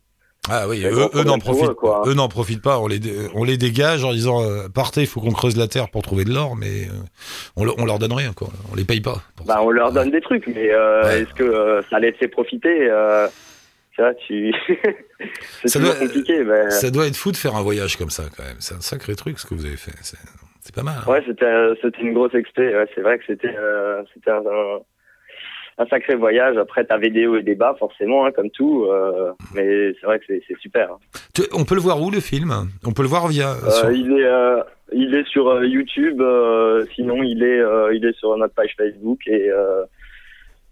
Ah 0.49 0.67
oui, 0.67 0.83
eux, 0.85 1.09
eux 1.15 1.23
n'en 1.23 1.39
profitent, 1.39 1.69
eux, 1.69 1.73
quoi. 1.73 2.03
eux 2.07 2.13
n'en 2.13 2.27
profitent 2.27 2.61
pas. 2.61 2.79
On 2.79 2.87
les, 2.87 2.99
on 3.33 3.43
les 3.43 3.57
dégage 3.57 4.03
en 4.03 4.11
disant 4.13 4.43
euh, 4.43 4.67
partez, 4.73 5.01
il 5.01 5.07
faut 5.07 5.19
qu'on 5.21 5.31
creuse 5.31 5.57
la 5.57 5.67
terre 5.67 5.89
pour 5.89 6.01
trouver 6.03 6.23
de 6.23 6.31
l'or, 6.33 6.55
mais 6.55 6.85
euh, 6.85 6.91
on, 7.55 7.67
on 7.77 7.85
leur 7.85 7.97
donne 7.99 8.13
rien, 8.13 8.31
quoi. 8.33 8.49
On 8.71 8.75
les 8.75 8.83
paye 8.85 9.01
pas. 9.01 9.21
Bah, 9.45 9.55
ça. 9.55 9.63
on 9.63 9.71
leur 9.71 9.91
donne 9.91 10.11
des 10.11 10.21
trucs, 10.21 10.45
mais 10.47 10.71
euh, 10.71 11.03
Ouais. 11.03 11.21
est-ce 11.21 11.33
que 11.33 11.43
euh, 11.43 11.81
ça 11.89 11.99
les 11.99 12.11
fait 12.13 12.27
profiter 12.27 12.87
euh, 12.91 13.27
Tu 13.95 14.01
vois, 14.01 14.13
tu... 14.13 14.53
c'est 15.61 15.67
Ça 15.69 15.79
doit- 15.79 15.95
compliqué. 15.95 16.43
mais- 16.43 16.69
Ça 16.69 16.91
doit 16.91 17.07
être 17.07 17.15
fou 17.17 17.31
de 17.31 17.37
faire 17.37 17.55
un 17.55 17.61
voyage 17.63 17.97
comme 17.97 18.09
ça, 18.11 18.23
quand 18.35 18.43
même. 18.43 18.57
C'est 18.59 18.75
un 18.75 18.81
sacré 18.81 19.15
truc 19.15 19.39
ce 19.39 19.45
que 19.47 19.55
vous 19.55 19.65
avez 19.65 19.77
fait. 19.77 19.93
C'est 20.01 20.73
pas 20.75 20.83
mal. 20.83 20.95
hein. 21.05 21.11
Ouais, 21.11 21.23
c'était 21.27 21.45
c'était 21.81 22.01
une 22.01 22.13
grosse 22.13 22.33
expé. 22.33 22.67
Ouais, 22.75 22.87
c'est 22.95 23.01
vrai 23.01 23.17
que 23.19 23.23
c'était 23.27 23.55
euh, 23.55 24.01
c'était 24.13 24.31
un, 24.31 24.37
un, 24.37 24.79
un 25.77 25.85
sacré 25.87 26.15
voyage. 26.15 26.57
Après, 26.57 26.85
des 27.09 27.27
hauts 27.27 27.37
et 27.37 27.43
des 27.43 27.55
bas, 27.55 27.75
forcément, 27.77 28.25
hein, 28.25 28.31
comme 28.31 28.49
tout. 28.49 28.85
euh, 28.85 29.31
mais 29.53 29.93
c'est 29.99 30.05
vrai 30.05 30.19
que 30.19 30.25
c'est 30.27 30.41
c'est 30.47 30.57
super. 30.59 30.91
hein. 30.93 30.97
Tu- 31.33 31.43
on 31.53 31.65
peut 31.65 31.75
le 31.75 31.81
voir 31.81 32.01
où 32.01 32.09
le 32.11 32.19
film? 32.19 32.51
On 32.85 32.91
peut 32.93 33.01
le 33.03 33.07
voir 33.09 33.27
via. 33.27 33.51
Euh, 33.51 33.69
sur- 33.71 33.91
il 33.91 34.11
est 34.11 34.25
euh, 34.25 34.61
il 34.93 35.13
est 35.15 35.27
sur 35.27 35.47
euh, 35.49 35.65
YouTube. 35.65 36.21
euh, 36.21 36.85
sinon, 36.95 37.23
il 37.23 37.43
est 37.43 37.59
euh, 37.59 37.93
il 37.93 38.05
est 38.05 38.15
sur 38.17 38.35
notre 38.37 38.53
page 38.53 38.73
Facebook 38.77 39.19
et 39.27 39.49
euh, 39.51 39.83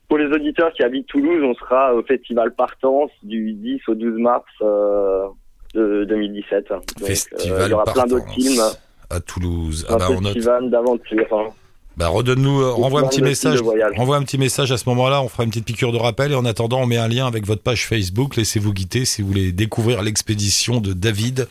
pour 0.08 0.18
les 0.20 0.28
auditeurs 0.28 0.72
qui 0.74 0.84
habitent 0.84 1.08
Toulouse, 1.08 1.42
on 1.44 1.54
sera 1.56 1.94
au 1.96 2.04
festival 2.04 2.54
Partance 2.54 3.10
du 3.24 3.54
10 3.54 3.82
au 3.88 3.96
12 3.96 4.20
mars 4.20 4.46
euh, 4.62 5.26
de 5.74 6.04
2017. 6.06 6.70
Donc, 6.70 6.84
euh, 7.02 7.06
Festival 7.08 7.62
il 7.66 7.72
y 7.72 7.74
aura 7.74 7.84
plein 7.86 8.06
d'autres 8.06 8.30
films, 8.30 8.62
à 9.10 9.20
Toulouse. 9.20 9.86
Ah 9.90 9.96
un 9.96 9.98
bah 9.98 10.06
on 10.12 10.22
note. 10.22 10.34
festival 10.34 10.70
d'aventure. 10.70 11.28
hein. 11.32 11.48
Bah 11.96 12.08
redonne-nous, 12.08 12.62
euh, 12.62 12.72
renvoie 12.72 13.02
un 13.02 13.08
petit 13.08 13.22
message. 13.22 13.60
Renvoie 13.96 14.18
un 14.18 14.24
petit 14.24 14.40
message 14.40 14.72
à 14.72 14.78
ce 14.78 14.90
moment-là. 14.90 15.22
On 15.22 15.28
fera 15.28 15.44
une 15.44 15.50
petite 15.52 15.66
piqûre 15.66 15.92
de 15.92 15.98
rappel 15.98 16.32
et 16.32 16.36
en 16.36 16.44
attendant, 16.46 16.80
on 16.82 16.88
met 16.88 16.98
un 16.98 17.08
lien 17.08 17.28
avec 17.28 17.46
votre 17.46 17.62
page 17.62 17.86
Facebook. 17.88 18.36
Laissez-vous 18.36 18.74
guider 18.74 19.06
si 19.06 19.22
vous 19.22 19.28
voulez 19.28 19.52
découvrir 19.52 20.02
l'expédition 20.02 20.80
de 20.82 20.94
David 20.94 21.48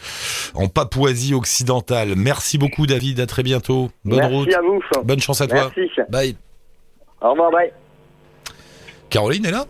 en 0.55 0.67
Papouasie 0.67 1.35
occidentale. 1.35 2.15
Merci 2.17 2.59
beaucoup, 2.59 2.87
David. 2.89 3.21
À 3.21 3.27
très 3.27 3.45
bientôt. 3.45 3.91
Bonne 4.05 4.19
Merci 4.19 4.35
route. 4.35 4.55
à 4.55 4.61
vous. 4.63 5.05
Bonne 5.05 5.21
chance 5.21 5.41
à 5.41 5.47
toi. 5.47 5.71
Merci. 5.77 5.93
Bye. 6.11 6.37
Au 7.21 7.31
revoir, 7.31 7.53
bye. 7.53 7.71
Caroline 9.11 9.47
est 9.47 9.51
là? 9.53 9.65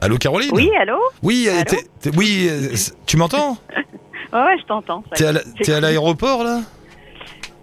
Allô, 0.00 0.16
Caroline? 0.16 0.50
Oui, 0.52 0.70
allô? 0.80 0.98
Oui, 1.22 1.48
Allô? 1.50 1.78
oui. 2.16 2.46
euh, 2.50 2.74
tu 3.06 3.16
m'entends? 3.16 3.58
Ouais, 4.32 4.58
je 4.60 4.66
t'entends. 4.66 5.02
T'es 5.14 5.72
à 5.72 5.80
l'aéroport 5.80 6.42
là? 6.42 6.60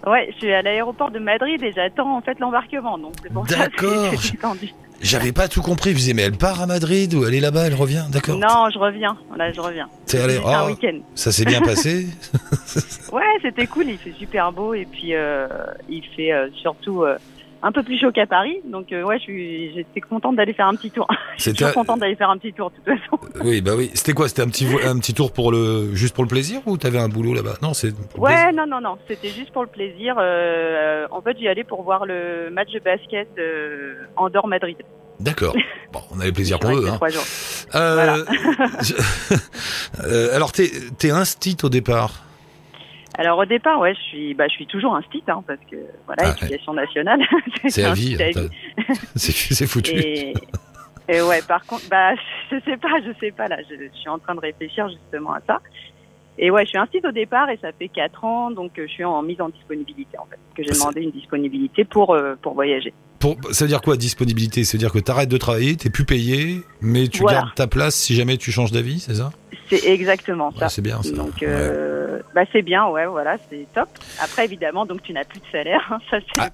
Ouais, 0.06 0.30
je 0.34 0.38
suis 0.38 0.54
à 0.54 0.62
l'aéroport 0.62 1.12
de 1.12 1.20
Madrid 1.20 1.62
et 1.64 1.72
j'attends 1.72 2.18
en 2.18 2.22
fait 2.22 2.40
l'embarquement, 2.40 2.98
donc 2.98 3.14
c'est 3.24 3.32
pour 3.32 3.48
ça 3.48 3.58
D'accord. 3.58 4.12
que 4.12 4.18
c'est 4.18 4.38
tendu. 4.38 4.74
J'avais 5.02 5.34
pas 5.34 5.50
tout 5.50 5.62
compris. 5.62 5.90
Vous 5.92 5.98
disiez, 5.98 6.14
mais 6.14 6.22
elle 6.22 6.38
part 6.38 6.62
à 6.62 6.66
Madrid 6.66 7.14
ou 7.14 7.26
elle 7.26 7.34
est 7.34 7.42
là-bas, 7.42 7.68
elle 7.68 7.74
revient? 7.76 8.06
D'accord. 8.10 8.38
Non, 8.38 8.70
je 8.74 8.80
reviens. 8.80 9.18
Là, 9.36 9.52
je 9.52 9.60
reviens. 9.60 9.90
T'es 10.06 10.20
allé. 10.22 10.36
Juste 10.36 10.46
un 10.46 10.52
Ah, 10.54 10.66
week-end. 10.68 11.00
ça 11.14 11.32
s'est 11.34 11.44
bien 11.44 11.60
passé? 11.62 12.08
Ouais, 13.12 13.22
c'était 13.42 13.68
cool. 13.68 13.86
Il 13.90 13.98
fait 13.98 14.14
super 14.18 14.52
beau 14.54 14.74
et 14.74 14.86
puis 14.90 15.14
euh, 15.14 15.48
il 15.90 16.04
fait 16.16 16.32
euh, 16.32 16.48
surtout 16.62 17.04
euh, 17.04 17.18
un 17.64 17.72
peu 17.72 17.82
plus 17.82 17.98
chaud 18.00 18.12
qu'à 18.12 18.28
Paris. 18.28 18.58
Donc 18.66 18.92
euh, 18.92 19.04
ouais, 19.04 19.18
je 19.18 19.24
suis, 19.24 19.74
j'étais 19.74 20.02
contente 20.02 20.36
d'aller 20.36 20.54
faire 20.54 20.68
un 20.68 20.76
petit 20.76 20.92
tour. 20.92 21.08
C'était. 21.38 21.72
contente 21.72 22.00
d'aller 22.00 22.16
faire 22.16 22.30
un 22.30 22.38
petit 22.38 22.54
tour 22.54 22.72
de 22.72 22.76
toute 22.76 23.00
façon. 23.02 23.20
Oui, 23.44 23.62
bah 23.62 23.72
oui. 23.76 23.90
C'était 23.94 24.14
quoi? 24.14 24.28
C'était 24.28 24.42
un 24.44 24.48
petit, 24.50 24.68
un 24.86 25.00
petit 25.00 25.14
tour 25.14 25.32
pour 25.34 25.52
le, 25.52 25.96
juste 25.96 26.14
pour 26.14 26.24
le 26.24 26.30
plaisir 26.30 26.62
ou 26.68 26.78
t'avais 26.78 27.00
un 27.00 27.10
boulot 27.10 27.34
là-bas? 27.34 27.56
Non, 27.62 27.74
c'est. 27.74 27.96
pour 28.10 28.22
Ouais, 28.22 28.34
plaisir. 28.34 28.54
non, 28.54 28.68
non, 28.68 28.82
non. 28.82 28.98
C'était 29.08 29.30
juste 29.30 29.52
pour 29.52 29.64
le 29.64 29.70
plaisir. 29.70 30.16
Euh, 30.20 31.08
en 31.10 31.22
fait, 31.22 31.38
j'y 31.40 31.48
allais 31.48 31.64
pour 31.64 31.82
voir 31.84 32.06
le 32.06 32.50
match 32.52 32.72
de 32.72 32.80
basket 32.80 33.30
euh, 33.40 33.96
Andorre-Madrid. 34.18 34.78
D'accord. 35.20 35.56
Bon, 35.94 36.00
on 36.10 36.20
a 36.22 36.26
les 36.26 36.32
plaisirs 36.32 36.58
Je 36.60 36.66
suis 36.68 36.76
qu'on 36.76 36.82
veut. 36.82 36.90
restée 36.90 37.06
Hein. 37.06 37.10
jours. 37.12 37.76
Euh, 37.76 38.26
je- 38.82 40.04
euh, 40.08 40.36
alors, 40.36 40.52
t'es, 40.52 40.72
t'es 40.98 41.12
instit 41.12 41.56
au 41.62 41.70
départ? 41.70 42.24
Alors 43.18 43.38
au 43.38 43.46
départ, 43.46 43.80
ouais, 43.80 43.94
je 43.94 44.00
suis, 44.02 44.34
bah, 44.34 44.46
je 44.48 44.54
suis 44.54 44.66
toujours 44.66 44.96
un 44.96 45.02
stit, 45.04 45.24
hein, 45.28 45.44
parce 45.46 45.60
que 45.70 45.76
voilà, 46.06 46.34
Ah, 46.34 46.36
éducation 46.46 46.74
nationale. 46.74 47.20
C'est 47.68 47.84
à 47.84 47.94
vie. 47.94 48.18
c'est, 49.16 49.68
foutu. 49.68 49.92
Et, 49.92 50.34
et 51.08 51.22
ouais, 51.22 51.42
par 51.48 51.64
contre, 51.66 51.84
bah, 51.90 52.14
je 52.52 52.58
sais 52.66 52.78
pas, 52.78 52.90
je 53.06 53.12
sais 53.20 53.32
pas 53.32 53.48
là. 53.48 53.58
Je, 53.70 53.76
je 53.76 53.98
suis 54.00 54.10
en 54.10 54.18
train 54.20 54.34
de 54.36 54.40
réfléchir 54.40 54.90
justement 54.90 55.34
à 55.34 55.42
ça. 55.46 55.60
Et 56.40 56.50
ouais, 56.50 56.64
je 56.66 56.70
suis 56.70 56.80
un 56.80 56.88
site 56.92 57.06
au 57.06 57.12
départ 57.12 57.48
et 57.52 57.58
ça 57.62 57.68
fait 57.78 57.88
quatre 57.90 58.24
ans, 58.24 58.50
donc 58.50 58.80
euh, 58.80 58.86
je 58.88 58.92
suis 58.92 59.04
en 59.04 59.22
mise 59.22 59.40
en 59.40 59.50
disponibilité 59.50 60.18
en 60.18 60.26
fait. 60.26 60.40
Que 60.58 60.64
j'ai 60.64 60.72
demandé 60.72 61.02
une 61.02 61.12
disponibilité 61.12 61.86
pour 61.86 62.16
euh, 62.16 62.34
pour 62.42 62.56
voyager. 62.56 62.92
Pour, 63.20 63.38
ça 63.52 63.66
veut 63.66 63.70
dire 63.70 63.82
quoi, 63.84 63.96
disponibilité? 63.98 64.64
Ça 64.64 64.74
veut 64.74 64.80
dire 64.80 64.92
que 64.92 64.98
t'arrêtes 64.98 65.30
de 65.30 65.38
travailler, 65.38 65.76
t'es 65.78 65.92
plus 65.92 66.06
payé, 66.06 66.62
mais 66.82 67.08
tu 67.08 67.20
Voilà. 67.22 67.42
gardes 67.42 67.54
ta 67.56 67.68
place 67.68 67.94
si 67.94 68.16
jamais 68.16 68.38
tu 68.38 68.52
changes 68.52 68.72
d'avis, 68.72 69.00
c'est 69.00 69.14
ça? 69.14 69.32
C'est 69.70 69.86
exactement 69.88 70.52
ça. 70.52 70.70
C'est 70.70 70.82
bien 70.82 71.04
ça. 71.04 71.12
Donc, 71.12 71.34
Ouais. 71.42 71.48
Bah 72.34 72.44
c'est 72.52 72.62
bien, 72.62 72.88
ouais, 72.88 73.06
voilà, 73.06 73.38
c'est 73.50 73.68
top. 73.74 73.90
Après, 74.22 74.46
évidemment, 74.46 74.86
donc 74.86 75.04
tu 75.04 75.14
n'as 75.14 75.24
plus 75.24 75.40
de 75.40 75.46
salaire, 75.52 75.88
hein, 75.92 76.00
ça 76.10 76.18
c'est 76.20 76.42
Ah. 76.42 76.50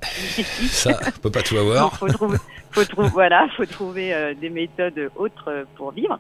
Ça, 0.67 1.00
on 1.17 1.19
peut 1.21 1.31
pas 1.31 1.41
tout 1.41 1.57
avoir. 1.57 1.95
faut 1.98 2.07
trouver, 2.07 2.38
faut 2.71 2.86
trouver, 2.86 3.09
voilà, 3.09 3.48
faut 3.55 3.65
trouver 3.65 4.13
euh, 4.13 4.33
des 4.33 4.50
méthodes 4.50 5.09
autres 5.15 5.45
euh, 5.50 5.63
pour 5.75 5.91
vivre. 5.91 6.19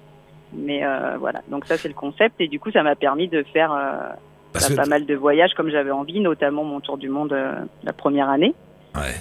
Mais 0.53 0.83
euh, 0.83 1.17
voilà, 1.19 1.41
donc 1.49 1.65
ça 1.65 1.77
c'est 1.77 1.87
le 1.89 1.93
concept 1.93 2.41
et 2.41 2.47
du 2.47 2.59
coup 2.59 2.71
ça 2.71 2.81
m'a 2.81 2.95
permis 2.95 3.27
de 3.27 3.43
faire 3.53 3.71
euh, 3.71 4.09
bah, 4.53 4.59
pas 4.75 4.85
mal 4.87 5.05
de 5.05 5.13
voyages 5.13 5.51
comme 5.55 5.69
j'avais 5.69 5.91
envie, 5.91 6.19
notamment 6.19 6.63
mon 6.63 6.79
tour 6.79 6.97
du 6.97 7.07
monde 7.09 7.33
euh, 7.33 7.53
la 7.83 7.93
première 7.93 8.29
année. 8.29 8.55
ouais. 8.95 9.13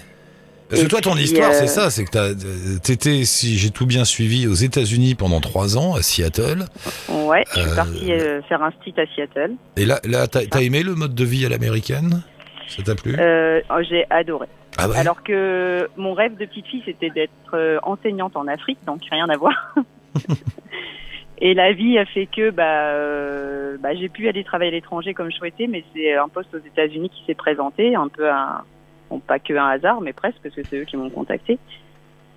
Parce 0.69 0.83
que 0.83 0.89
toi, 0.89 1.01
ton 1.01 1.17
histoire, 1.17 1.51
euh, 1.51 1.55
c'est 1.55 1.67
ça, 1.67 1.91
c'est 1.91 2.05
que 2.05 2.11
t'as, 2.11 2.29
euh, 2.29 2.79
t'étais, 2.83 3.25
si 3.25 3.57
j'ai 3.57 3.71
tout 3.71 3.87
bien 3.87 4.05
suivi, 4.05 4.47
aux 4.47 4.55
États-Unis 4.55 5.15
pendant 5.15 5.41
trois 5.41 5.79
ans, 5.79 5.95
à 5.95 6.03
Seattle. 6.03 6.65
Ouais, 7.09 7.45
je 7.55 7.61
suis 7.61 7.71
Euh, 7.71 7.75
partie 7.75 8.13
euh, 8.13 8.43
faire 8.43 8.63
un 8.63 8.71
street 8.73 8.95
à 8.99 9.07
Seattle. 9.15 9.53
Et 9.77 9.87
là, 9.87 9.99
là, 10.05 10.27
t'as, 10.27 10.45
t'as 10.45 10.61
aimé 10.61 10.83
le 10.83 10.95
mode 10.95 11.15
de 11.15 11.25
vie 11.25 11.47
à 11.47 11.49
l'américaine? 11.49 12.23
Ça 12.69 12.83
t'a 12.83 12.95
plu? 12.95 13.17
Euh, 13.19 13.61
oh, 13.71 13.81
j'ai 13.89 14.05
adoré. 14.11 14.47
Ah 14.77 14.89
ouais? 14.89 14.97
Alors 14.97 15.23
que 15.23 15.89
mon 15.97 16.13
rêve 16.13 16.37
de 16.37 16.45
petite 16.45 16.67
fille, 16.67 16.83
c'était 16.85 17.09
d'être 17.11 17.55
euh, 17.55 17.79
enseignante 17.83 18.37
en 18.37 18.47
Afrique, 18.47 18.79
donc 18.87 19.01
rien 19.11 19.29
à 19.29 19.37
voir. 19.39 19.75
Et 21.41 21.55
la 21.55 21.73
vie 21.73 21.99
a 21.99 22.05
fait 22.05 22.27
que 22.27 22.51
bah, 22.51 22.91
euh, 22.93 23.77
bah, 23.81 23.95
j'ai 23.95 24.09
pu 24.09 24.29
aller 24.29 24.43
travailler 24.45 24.73
à 24.73 24.75
l'étranger 24.75 25.15
comme 25.15 25.31
je 25.31 25.37
souhaitais, 25.37 25.69
mais 25.69 25.85
c'est 25.95 26.15
un 26.15 26.29
poste 26.29 26.53
aux 26.53 26.59
États-Unis 26.67 27.11
qui 27.11 27.25
s'est 27.27 27.35
présenté, 27.37 27.95
un 27.95 28.09
peu 28.09 28.29
un, 28.29 28.63
bon, 29.11 29.19
pas 29.21 29.39
que 29.39 29.55
un 29.55 29.67
hasard, 29.69 30.01
mais 30.01 30.13
presque, 30.13 30.39
parce 30.43 30.55
que 30.55 30.63
c'est 30.65 30.79
eux 30.79 30.85
qui 30.85 30.97
m'ont 30.97 31.11
contacté. 31.11 31.59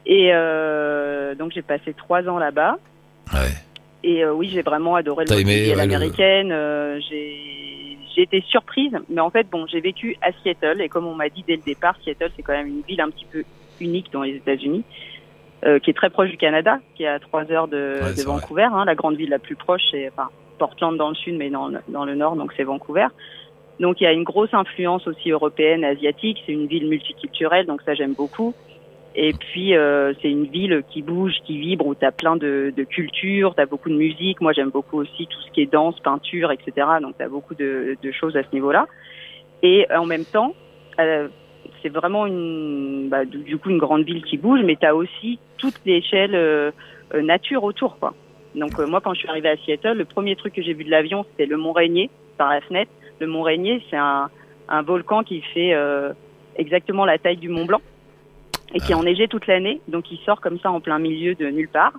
Et 0.06 0.30
euh, 0.34 1.36
donc 1.36 1.52
j'ai 1.52 1.62
passé 1.62 1.94
trois 1.94 2.28
ans 2.28 2.38
là-bas. 2.40 2.78
Ouais. 3.34 3.52
Et 4.04 4.24
euh, 4.24 4.34
oui, 4.34 4.50
j'ai 4.52 4.62
vraiment 4.64 4.96
adoré 4.96 5.26
le 5.26 5.76
l'américaine. 5.76 6.52
euh, 6.52 7.00
j'ai 7.10 8.24
été 8.24 8.42
surprise, 8.42 8.92
mais 9.10 9.22
en 9.22 9.30
fait, 9.30 9.48
bon, 9.50 9.66
j'ai 9.68 9.80
vécu 9.80 10.18
à 10.22 10.32
Seattle 10.44 10.82
et 10.82 10.90
comme 10.90 11.08
on 11.08 11.16
m'a 11.16 11.30
dit 11.30 11.44
dès 11.48 11.56
le 11.56 11.62
départ, 11.62 11.96
Seattle 12.04 12.30
c'est 12.36 12.42
quand 12.44 12.54
même 12.54 12.68
une 12.68 12.82
ville 12.82 13.00
un 13.02 13.10
petit 13.10 13.26
peu 13.26 13.44
unique 13.80 14.12
dans 14.12 14.24
les 14.24 14.36
États-Unis, 14.36 14.84
euh, 15.66 15.80
qui 15.80 15.92
est 15.92 15.94
très 15.94 16.10
proche 16.10 16.30
du 16.30 16.38
Canada, 16.38 16.80
qui 16.96 17.04
est 17.04 17.08
à 17.08 17.20
trois 17.20 17.50
heures 17.52 17.68
de, 17.68 18.00
Ouais. 18.02 18.24
Vancouver. 18.24 18.68
Hein, 18.74 18.86
la 18.86 18.96
grande 18.96 19.16
ville 19.16 19.30
la 19.30 19.40
plus 19.40 19.56
proche, 19.56 19.82
c'est 19.92 20.10
enfin 20.10 20.30
Portland 20.58 20.98
dans 20.98 21.10
le 21.10 21.16
sud, 21.16 21.36
mais 21.38 21.50
dans 21.50 22.06
le 22.06 22.16
nord, 22.16 22.36
donc 22.36 22.54
c'est 22.58 22.64
Vancouver. 22.64 23.08
Donc 23.80 24.00
il 24.00 24.04
y 24.04 24.08
a 24.08 24.14
une 24.14 24.24
grosse 24.24 24.54
influence 24.54 25.08
aussi 25.08 25.32
européenne, 25.32 25.84
asiatique. 25.84 26.44
C'est 26.46 26.54
une 26.54 26.68
ville 26.68 26.88
multiculturelle, 26.88 27.66
donc 27.66 27.82
ça 27.84 27.94
j'aime 27.94 28.14
beaucoup. 28.14 28.54
Et 29.16 29.34
puis 29.34 29.76
euh, 29.76 30.14
c'est 30.22 30.30
une 30.30 30.46
ville 30.46 30.84
qui 30.90 31.02
bouge, 31.02 31.34
qui 31.46 31.58
vibre, 31.58 31.88
où 31.88 31.96
tu 31.96 32.06
as 32.06 32.12
plein 32.12 32.38
de, 32.38 32.74
de 32.76 32.84
cultures, 32.84 33.56
tu 33.56 33.62
as 33.62 33.66
beaucoup 33.66 33.90
de 33.90 33.96
musique. 33.96 34.40
Moi 34.40 34.54
j'aime 34.54 34.70
beaucoup 34.70 34.98
aussi 34.98 35.28
tout 35.28 35.42
ce 35.42 35.52
qui 35.52 35.62
est 35.62 35.72
danse, 35.72 36.00
peinture, 36.00 36.52
etc. 36.52 36.88
Donc 37.02 37.18
tu 37.18 37.24
as 37.24 37.30
beaucoup 37.30 37.56
de, 37.56 37.98
de 38.02 38.12
choses 38.12 38.38
à 38.38 38.44
ce 38.44 38.50
niveau-là. 38.54 38.88
Et 39.64 39.86
en 39.92 40.06
même 40.06 40.26
temps, 40.26 40.56
euh, 41.00 41.28
c'est 41.82 41.90
vraiment 41.90 42.26
une, 42.26 43.10
bah, 43.10 43.26
du 43.26 43.40
du 43.40 43.58
coup 43.58 43.70
une 43.70 43.78
grande 43.78 44.04
ville 44.04 44.24
qui 44.24 44.38
bouge, 44.38 44.62
mais 44.64 44.76
tu 44.76 44.86
as 44.86 44.96
aussi 44.96 45.40
toute 45.58 45.80
l'échelle 45.86 46.36
euh, 46.36 46.72
euh, 47.14 47.22
nature 47.22 47.64
autour. 47.64 47.98
quoi. 48.00 48.14
Donc 48.56 48.80
euh, 48.80 48.88
moi 48.88 49.02
quand 49.02 49.14
je 49.14 49.20
suis 49.20 49.30
arrivée 49.30 49.50
à 49.50 49.58
Seattle, 49.58 49.98
le 49.98 50.06
premier 50.06 50.36
truc 50.36 50.54
que 50.54 50.62
j'ai 50.62 50.74
vu 50.74 50.84
de 50.84 50.92
l'avion, 50.92 51.26
c'était 51.32 51.46
le 51.46 51.58
Mont 51.58 51.74
Rainier 51.74 52.10
par 52.38 52.50
la 52.50 52.62
fenêtre. 52.62 52.92
Le 53.22 53.28
Mont 53.28 53.44
Rainier, 53.44 53.84
c'est 53.92 53.98
un, 53.98 54.32
un 54.68 54.82
volcan 54.82 55.22
qui 55.24 55.42
fait 55.42 55.76
euh, 55.76 56.12
exactement 56.56 57.06
la 57.06 57.20
taille 57.20 57.38
du 57.38 57.50
Mont 57.50 57.66
Blanc 57.66 57.82
et 58.74 58.80
qui 58.80 58.94
est 58.94 58.96
enneigé 58.96 59.28
toute 59.28 59.46
l'année. 59.46 59.80
Donc 59.88 60.12
il 60.12 60.18
sort 60.26 60.42
comme 60.42 60.58
ça 60.60 60.72
en 60.72 60.80
plein 60.80 60.98
milieu 60.98 61.36
de 61.36 61.46
nulle 61.46 61.70
part. 61.70 61.94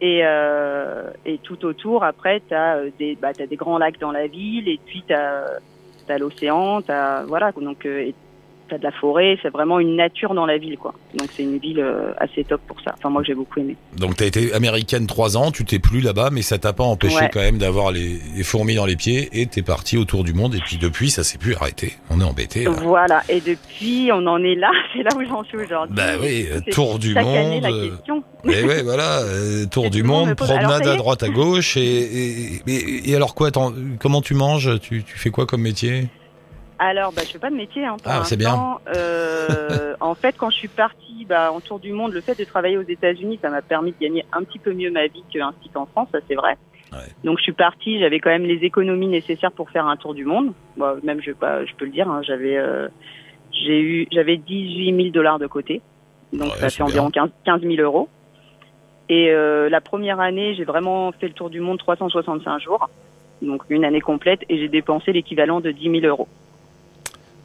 Et, 0.00 0.20
euh, 0.22 1.10
et 1.24 1.38
tout 1.38 1.64
autour, 1.64 2.04
après, 2.04 2.42
tu 2.46 2.54
as, 2.54 2.82
des, 2.96 3.16
bah, 3.16 3.32
des 3.32 3.56
grands 3.56 3.78
lacs 3.78 3.98
dans 3.98 4.12
la 4.12 4.28
ville 4.28 4.68
et 4.68 4.78
puis 4.86 5.02
tu 5.04 5.14
as, 5.14 6.18
l'océan, 6.18 6.80
t'as 6.80 7.24
voilà, 7.24 7.50
donc 7.50 7.84
euh, 7.84 7.98
et 7.98 8.14
t'as 8.68 8.78
de 8.78 8.82
la 8.84 8.92
forêt. 8.92 9.38
C'est 9.42 9.50
vraiment 9.50 9.78
une 9.80 9.96
nature 9.96 10.34
dans 10.34 10.46
la 10.46 10.58
ville, 10.58 10.76
quoi. 10.78 10.94
Donc 11.14 11.28
c'est 11.36 11.42
une 11.42 11.58
ville 11.58 11.80
euh, 11.80 12.12
assez 12.18 12.44
top 12.44 12.60
pour 12.66 12.80
ça. 12.82 12.94
Enfin 12.98 13.10
moi 13.10 13.22
j'ai 13.24 13.34
beaucoup 13.34 13.60
aimé. 13.60 13.76
Donc 13.96 14.16
t'as 14.16 14.26
été 14.26 14.52
américaine 14.52 15.06
trois 15.06 15.36
ans, 15.36 15.50
tu 15.50 15.64
t'es 15.64 15.78
plus 15.78 16.00
là-bas, 16.00 16.30
mais 16.32 16.42
ça 16.42 16.58
t'a 16.58 16.72
pas 16.72 16.84
empêché 16.84 17.16
Ouais. 17.16 17.30
quand 17.32 17.40
même 17.40 17.58
d'avoir 17.58 17.92
les, 17.92 18.18
les 18.36 18.42
fourmis 18.42 18.74
dans 18.74 18.86
les 18.86 18.96
pieds 18.96 19.28
et 19.32 19.46
t'es 19.46 19.62
parti 19.62 19.96
autour 19.96 20.24
du 20.24 20.34
monde. 20.34 20.54
Et 20.54 20.58
puis 20.60 20.76
depuis, 20.76 21.10
ça 21.10 21.24
s'est 21.24 21.38
plus 21.38 21.54
arrêté. 21.54 21.94
On 22.10 22.20
est 22.20 22.24
embêté. 22.24 22.64
là. 22.64 22.70
Voilà. 22.70 23.22
Et 23.28 23.40
depuis, 23.40 24.10
on 24.12 24.26
en 24.26 24.42
est 24.42 24.54
là. 24.54 24.70
C'est 24.94 25.02
là 25.02 25.10
où 25.16 25.24
j'en 25.24 25.44
suis 25.44 25.58
aujourd'hui. 25.58 25.94
Bah 25.96 26.12
oui, 26.20 26.46
euh, 26.50 26.60
tour 26.72 26.98
du 26.98 27.16
année 27.16 27.60
monde. 27.60 27.62
la 27.62 27.70
euh, 27.70 27.88
question. 27.90 28.22
Et 28.44 28.62
ouais, 28.64 28.82
voilà, 28.82 29.20
euh, 29.22 29.66
tour 29.66 29.86
Et 29.86 29.90
du 29.90 30.02
monde 30.02 30.28
alors, 30.28 30.36
promenade 30.36 30.86
à 30.86 30.96
droite 30.96 31.22
à 31.22 31.28
gauche. 31.28 31.76
Et, 31.76 32.60
et, 32.66 33.10
et- 33.10 33.16
alors 33.16 33.34
quoi 33.34 33.50
Comment 33.98 34.20
tu 34.22 34.34
manges? 34.34 34.78
Tu, 34.80 35.02
tu 35.02 35.18
fais 35.18 35.30
quoi 35.30 35.46
comme 35.46 35.62
métier? 35.62 36.08
Alors, 36.78 37.12
bah, 37.12 37.22
je 37.24 37.30
fais 37.32 37.38
pas 37.38 37.50
de 37.50 37.56
métier. 37.56 37.84
Hein, 37.84 37.96
pour 38.02 38.12
Ah, 38.12 38.24
c'est 38.24 38.36
l'instant. 38.40 38.80
Euh, 38.94 39.94
en 40.00 40.14
fait, 40.14 40.36
quand 40.36 40.50
je 40.50 40.56
suis 40.56 40.68
partie 40.68 41.24
bah, 41.24 41.52
en 41.52 41.60
tour 41.60 41.78
du 41.78 41.92
monde, 41.92 42.12
le 42.12 42.20
fait 42.20 42.38
de 42.38 42.44
travailler 42.44 42.76
aux 42.76 42.82
États-Unis, 42.82 43.38
ça 43.40 43.50
m'a 43.50 43.62
permis 43.62 43.92
de 43.92 43.98
gagner 43.98 44.24
un 44.32 44.42
petit 44.42 44.58
peu 44.58 44.72
mieux 44.72 44.90
ma 44.90 45.06
vie 45.06 45.24
qu'un 45.32 45.54
site 45.62 45.76
en 45.76 45.86
France, 45.86 46.08
ça 46.12 46.18
c'est 46.28 46.34
vrai. 46.34 46.56
Ouais. 46.92 46.98
Donc, 47.24 47.38
je 47.38 47.44
suis 47.44 47.52
partie, 47.52 47.98
j'avais 47.98 48.20
quand 48.20 48.30
même 48.30 48.44
les 48.44 48.64
économies 48.64 49.08
nécessaires 49.08 49.52
pour 49.52 49.70
faire 49.70 49.86
un 49.86 49.96
tour 49.96 50.14
du 50.14 50.24
monde. 50.24 50.52
Bon, 50.76 50.98
même, 51.02 51.20
je, 51.20 51.32
peux 51.32 51.84
le 51.84 51.90
dire, 51.90 52.08
hein, 52.08 52.20
j'avais, 52.22 52.56
euh, 52.56 52.88
j'ai 53.50 53.80
eu, 53.80 54.08
j'avais 54.12 54.36
18 54.36 54.94
000 54.94 55.08
dollars 55.10 55.38
de 55.38 55.46
côté. 55.46 55.80
Donc, 56.32 56.52
Ouais, 56.52 56.58
ça 56.58 56.68
fait 56.68 56.82
environ 56.82 57.10
15, 57.10 57.30
15 57.44 57.62
000 57.62 57.74
euros. 57.80 58.08
Et 59.08 59.30
euh, 59.30 59.68
la 59.68 59.80
première 59.80 60.20
année, 60.20 60.54
j'ai 60.54 60.64
vraiment 60.64 61.12
fait 61.12 61.28
le 61.28 61.32
tour 61.32 61.50
du 61.50 61.60
monde 61.60 61.78
365 61.78 62.60
jours. 62.60 62.88
Donc, 63.42 63.62
une 63.68 63.84
année 63.84 64.00
complète, 64.00 64.40
et 64.48 64.58
j'ai 64.58 64.68
dépensé 64.68 65.12
l'équivalent 65.12 65.60
de 65.60 65.70
10 65.70 66.00
000 66.00 66.06
euros. 66.06 66.28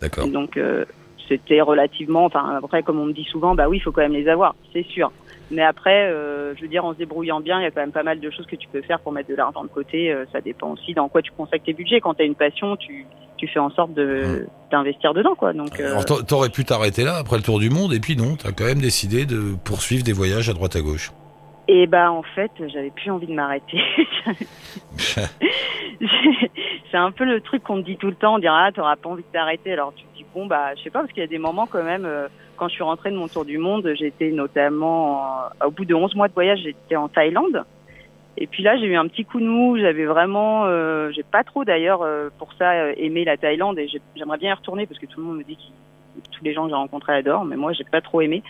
D'accord. 0.01 0.27
Donc 0.27 0.57
euh, 0.57 0.85
c'était 1.29 1.61
relativement, 1.61 2.25
enfin 2.25 2.59
après 2.61 2.83
comme 2.83 2.99
on 2.99 3.05
me 3.05 3.13
dit 3.13 3.25
souvent, 3.25 3.55
bah 3.55 3.69
oui, 3.69 3.77
il 3.77 3.79
faut 3.81 3.91
quand 3.91 4.01
même 4.01 4.13
les 4.13 4.27
avoir, 4.27 4.55
c'est 4.73 4.85
sûr. 4.85 5.11
Mais 5.53 5.63
après, 5.63 6.09
euh, 6.09 6.55
je 6.55 6.61
veux 6.61 6.69
dire, 6.69 6.85
en 6.85 6.93
se 6.93 6.97
débrouillant 6.97 7.41
bien, 7.41 7.59
il 7.59 7.63
y 7.63 7.65
a 7.65 7.71
quand 7.71 7.81
même 7.81 7.91
pas 7.91 8.03
mal 8.03 8.19
de 8.21 8.29
choses 8.31 8.45
que 8.45 8.55
tu 8.55 8.69
peux 8.69 8.81
faire 8.81 9.01
pour 9.01 9.11
mettre 9.11 9.29
de 9.29 9.35
l'argent 9.35 9.63
de 9.63 9.67
côté. 9.69 10.09
Euh, 10.11 10.23
ça 10.31 10.39
dépend 10.39 10.71
aussi 10.71 10.93
dans 10.93 11.09
quoi 11.09 11.21
tu 11.21 11.31
consacres 11.31 11.65
tes 11.65 11.73
budgets. 11.73 11.99
Quand 11.99 12.13
tu 12.13 12.21
as 12.21 12.25
une 12.25 12.35
passion, 12.35 12.77
tu, 12.77 13.05
tu 13.35 13.47
fais 13.49 13.59
en 13.59 13.69
sorte 13.69 13.93
de 13.93 14.47
d'investir 14.71 15.13
dedans, 15.13 15.35
quoi. 15.35 15.51
Donc 15.51 15.77
euh, 15.81 15.91
Alors 15.91 16.05
t'a- 16.05 16.23
t'aurais 16.23 16.47
pu 16.49 16.63
t'arrêter 16.63 17.03
là 17.03 17.17
après 17.17 17.35
le 17.35 17.43
tour 17.43 17.59
du 17.59 17.69
monde 17.69 17.93
et 17.93 17.99
puis 17.99 18.15
non, 18.15 18.37
t'as 18.37 18.53
quand 18.53 18.63
même 18.63 18.79
décidé 18.79 19.25
de 19.25 19.41
poursuivre 19.65 20.03
des 20.03 20.13
voyages 20.13 20.49
à 20.49 20.53
droite 20.53 20.77
à 20.77 20.81
gauche. 20.81 21.11
Et 21.67 21.87
bah 21.87 22.11
en 22.11 22.23
fait, 22.23 22.51
j'avais 22.67 22.91
plus 22.91 23.11
envie 23.11 23.27
de 23.27 23.33
m'arrêter. 23.33 23.79
c'est 26.91 26.97
un 26.97 27.11
peu 27.11 27.25
le 27.25 27.41
truc 27.41 27.63
qu'on 27.63 27.77
me 27.77 27.81
dit 27.81 27.97
tout 27.97 28.07
le 28.07 28.15
temps, 28.15 28.35
on 28.35 28.39
dira 28.39 28.65
ah 28.65 28.71
t'auras 28.71 28.95
pas 28.95 29.09
envie 29.09 29.23
de 29.23 29.27
t'arrêter. 29.31 29.73
Alors 29.73 29.93
tu 29.95 30.03
te 30.05 30.17
dis 30.17 30.25
bon 30.33 30.45
bah 30.45 30.75
je 30.75 30.81
sais 30.83 30.89
pas 30.89 30.99
parce 30.99 31.11
qu'il 31.11 31.21
y 31.21 31.25
a 31.25 31.27
des 31.27 31.37
moments 31.37 31.67
quand 31.67 31.83
même. 31.83 32.05
euh, 32.05 32.27
quand 32.57 32.67
je 32.67 32.73
suis 32.75 32.83
rentrée 32.83 33.09
de 33.09 33.15
mon 33.15 33.27
tour 33.27 33.43
du 33.43 33.57
monde, 33.57 33.91
j'étais 33.97 34.29
notamment 34.29 35.21
en- 35.61 35.65
au 35.67 35.71
bout 35.71 35.83
de 35.85 35.95
11 35.95 36.13
mois 36.15 36.27
de 36.27 36.33
voyage, 36.33 36.59
j'étais 36.63 36.95
en 36.95 37.07
Thaïlande 37.09 37.65
Et 38.37 38.45
puis 38.45 38.61
là, 38.61 38.77
j'ai 38.77 38.85
eu 38.85 38.95
un 38.95 39.07
petit 39.07 39.25
coup 39.25 39.39
de 39.39 39.45
mou. 39.47 39.77
J'avais 39.79 40.05
vraiment, 40.05 40.65
euh, 40.65 41.09
j'ai 41.11 41.23
pas 41.23 41.43
trop 41.43 41.65
d'ailleurs 41.65 42.03
euh, 42.03 42.29
pour 42.37 42.53
ça 42.53 42.71
euh, 42.73 42.93
aimé 42.97 43.25
la 43.25 43.35
Thaïlande 43.37 43.79
et 43.79 43.87
j'ai- 43.87 44.01
j'aimerais 44.15 44.37
bien 44.37 44.51
y 44.51 44.53
retourner 44.53 44.85
parce 44.85 44.99
que 44.99 45.07
tout 45.07 45.19
le 45.19 45.25
monde 45.25 45.37
me 45.39 45.43
dit 45.43 45.55
que 45.55 46.19
tous 46.37 46.43
les 46.43 46.53
gens 46.53 46.63
que 46.65 46.69
j'ai 46.69 46.75
rencontrés 46.75 47.13
adorent, 47.15 47.45
mais 47.45 47.55
moi 47.55 47.73
j'ai 47.73 47.83
pas 47.83 48.01
trop 48.01 48.21
aimé. 48.21 48.43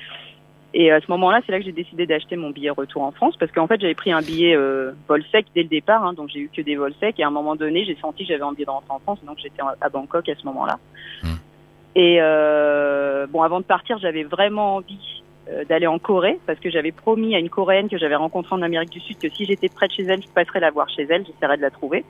Et 0.74 0.92
à 0.92 1.02
ce 1.02 1.06
moment-là, 1.12 1.42
c'est 1.46 1.52
là 1.52 1.60
que 1.60 1.66
j'ai 1.66 1.74
décidé 1.74 2.06
d'acheter 2.06 2.38
mon 2.38 2.52
billet 2.52 2.70
retour 2.70 3.02
en 3.02 3.12
France 3.12 3.36
parce 3.38 3.52
qu'en 3.52 3.68
fait 3.68 3.82
j'avais 3.82 3.94
pris 3.94 4.12
un 4.12 4.22
billet 4.22 4.56
euh, 4.56 4.92
vol 5.08 5.24
sec 5.32 5.46
dès 5.54 5.64
le 5.64 5.68
départ, 5.68 6.06
hein, 6.06 6.14
donc 6.14 6.30
j'ai 6.30 6.40
eu 6.40 6.50
que 6.56 6.62
des 6.62 6.78
vols 6.78 6.94
secs 7.00 7.20
et 7.20 7.24
à 7.24 7.28
un 7.28 7.32
moment 7.32 7.56
donné 7.56 7.84
j'ai 7.84 7.98
senti 7.98 8.24
que 8.24 8.30
j'avais 8.30 8.44
envie 8.44 8.64
de 8.64 8.70
rentrer 8.70 8.94
en 8.94 9.00
France, 9.00 9.20
donc 9.26 9.38
j'étais 9.40 9.62
à 9.82 9.90
Bangkok 9.90 10.30
à 10.30 10.36
ce 10.36 10.46
moment-là. 10.46 10.80
Hmm. 11.24 11.36
Et 11.96 12.18
euh, 12.22 13.28
bon, 13.28 13.42
avant 13.42 13.60
de 13.60 13.66
partir, 13.66 13.98
j'avais 13.98 14.24
vraiment 14.24 14.76
envie 14.76 15.24
euh, 15.50 15.66
d'aller 15.66 15.88
en 15.88 16.00
Corée 16.00 16.40
parce 16.46 16.60
que 16.60 16.70
j'avais 16.70 16.92
promis 16.92 17.36
à 17.36 17.40
une 17.40 17.50
Coréenne 17.50 17.90
que 17.90 17.98
j'avais 17.98 18.16
rencontrée 18.16 18.56
en 18.56 18.62
Amérique 18.62 18.92
du 18.92 19.00
Sud 19.02 19.18
que 19.18 19.30
si 19.30 19.46
j'étais 19.46 19.68
près 19.68 19.88
de 19.88 19.94
chez 19.94 20.04
elle, 20.04 20.22
je 20.22 20.30
passerais 20.30 20.62
la 20.62 20.72
voir 20.72 20.90
chez 20.90 21.06
elle, 21.10 21.26
j'essaierais 21.26 21.58
de 21.58 21.62
la 21.62 21.72
trouver. 21.72 22.06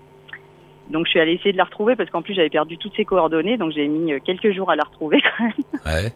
Donc 0.90 1.06
je 1.06 1.12
suis 1.12 1.20
allée 1.20 1.34
essayer 1.34 1.54
de 1.54 1.58
la 1.58 1.64
retrouver 1.64 1.96
parce 1.96 2.10
qu'en 2.10 2.22
plus 2.22 2.34
j'avais 2.34 2.50
perdu 2.50 2.78
toutes 2.78 2.96
ses 2.96 3.06
coordonnées, 3.06 3.58
donc 3.58 3.72
j'ai 3.72 3.88
mis 3.88 4.14
euh, 4.14 4.20
quelques 4.24 4.52
jours 4.52 4.70
à 4.70 4.76
la 4.76 4.84
retrouver 4.84 5.22
quand 5.38 5.44
même. 5.46 5.54
Ouais. 5.86 6.12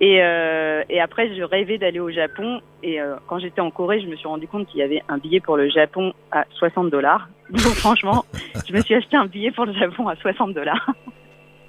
Et, 0.00 0.22
euh, 0.22 0.82
et 0.90 1.00
après, 1.00 1.34
je 1.34 1.42
rêvais 1.42 1.78
d'aller 1.78 2.00
au 2.00 2.10
Japon. 2.10 2.60
Et 2.82 3.00
euh, 3.00 3.16
quand 3.26 3.38
j'étais 3.38 3.60
en 3.60 3.70
Corée, 3.70 4.00
je 4.00 4.06
me 4.06 4.16
suis 4.16 4.28
rendu 4.28 4.46
compte 4.46 4.66
qu'il 4.68 4.80
y 4.80 4.82
avait 4.82 5.02
un 5.08 5.18
billet 5.18 5.40
pour 5.40 5.56
le 5.56 5.68
Japon 5.68 6.12
à 6.32 6.44
60 6.50 6.90
dollars. 6.90 7.28
Donc 7.50 7.74
franchement, 7.74 8.24
je 8.68 8.72
me 8.74 8.80
suis 8.82 8.94
acheté 8.94 9.16
un 9.16 9.26
billet 9.26 9.50
pour 9.50 9.64
le 9.64 9.72
Japon 9.72 10.08
à 10.08 10.16
60 10.16 10.52
dollars 10.52 10.90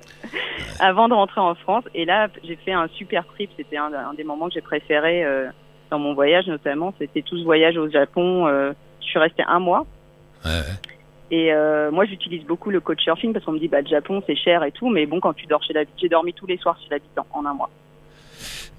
avant 0.80 1.08
de 1.08 1.14
rentrer 1.14 1.40
en 1.40 1.56
France. 1.56 1.86
Et 1.94 2.06
là, 2.06 2.28
j'ai 2.44 2.58
fait 2.58 2.74
un 2.74 2.88
super 2.90 3.26
trip. 3.28 3.50
C'était 3.56 3.78
un, 3.78 3.94
un 3.94 4.14
des 4.14 4.24
moments 4.24 4.48
que 4.48 4.56
j'ai 4.56 4.62
préféré 4.62 5.24
euh, 5.24 5.48
dans 5.90 6.00
mon 6.00 6.14
voyage, 6.14 6.48
notamment. 6.48 6.94
C'était 7.00 7.22
tout 7.22 7.38
ce 7.38 7.44
voyage 7.44 7.78
au 7.78 7.90
Japon. 7.90 8.48
Euh, 8.48 8.74
je 9.00 9.06
suis 9.06 9.20
restée 9.20 9.44
un 9.48 9.60
mois. 9.60 9.86
Ouais, 10.44 10.52
ouais. 10.52 10.92
Et 11.30 11.54
euh, 11.54 11.92
moi, 11.92 12.06
j'utilise 12.06 12.46
beaucoup 12.46 12.72
le 12.72 12.80
couchsurfing 12.80 13.34
parce 13.34 13.46
qu'on 13.46 13.52
me 13.54 13.60
dit, 13.60 13.68
bah, 13.68 13.82
le 13.82 13.88
Japon, 13.88 14.22
c'est 14.28 14.36
cher 14.36 14.64
et 14.64 14.72
tout. 14.72 14.90
Mais 14.90 15.06
bon, 15.06 15.20
quand 15.20 15.34
tu 15.34 15.46
dors 15.46 15.64
chez 15.64 15.74
l'habitant, 15.74 15.98
j'ai 16.02 16.10
dormi 16.10 16.34
tous 16.34 16.46
les 16.46 16.58
soirs 16.58 16.78
chez 16.82 16.90
l'habitant 16.90 17.26
en 17.32 17.46
un 17.46 17.54
mois. 17.54 17.70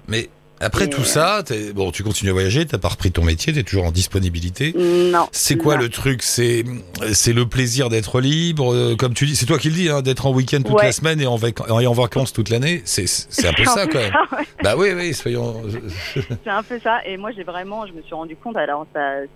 Mais 0.09 0.29
après 0.61 0.85
Et, 0.85 0.89
tout 0.89 1.01
euh, 1.01 1.05
ça, 1.05 1.41
bon, 1.73 1.89
tu 1.91 2.03
continues 2.03 2.31
à 2.31 2.33
voyager, 2.33 2.65
t'as 2.65 2.77
pas 2.77 2.89
repris 2.89 3.13
ton 3.13 3.23
métier, 3.23 3.53
t'es 3.53 3.63
toujours 3.63 3.85
en 3.85 3.91
disponibilité. 3.91 4.73
Non. 4.77 5.27
C'est 5.31 5.55
quoi 5.55 5.75
non. 5.75 5.83
le 5.83 5.89
truc? 5.89 6.21
C'est 6.21 6.65
c'est 7.13 7.31
le 7.31 7.45
plaisir 7.45 7.87
d'être 7.87 8.19
libre, 8.19 8.73
euh, 8.73 8.97
comme 8.97 9.13
tu 9.13 9.25
dis. 9.25 9.37
C'est 9.37 9.45
toi 9.45 9.57
qui 9.57 9.69
le 9.69 9.75
dis, 9.75 9.87
hein, 9.89 10.01
d'être 10.01 10.25
en 10.25 10.33
week-end 10.33 10.57
toute 10.61 10.75
Ouais. 10.75 10.87
la 10.87 10.91
semaine 10.91 11.21
et 11.21 11.27
en, 11.27 11.37
vac- 11.37 11.65
et 11.81 11.87
en 11.87 11.93
vacances 11.93 12.33
toute 12.33 12.49
l'année. 12.49 12.81
C'est 12.83 13.05
un 13.47 13.53
peu 13.53 13.63
ça 13.63 13.87
quand 13.87 13.99
même. 13.99 14.11
ça, 14.11 14.35
ouais. 14.37 14.43
Bah 14.61 14.73
oui, 14.77 14.89
oui, 14.93 15.13
soyons. 15.13 15.61
C'est 16.43 16.49
un 16.49 16.63
peu 16.63 16.77
ça. 16.83 16.99
Et 17.05 17.15
moi, 17.15 17.31
j'ai 17.33 17.43
vraiment, 17.43 17.87
je 17.87 17.93
me 17.93 18.01
suis 18.01 18.13
rendu 18.13 18.35
compte. 18.35 18.57
Alors, 18.57 18.85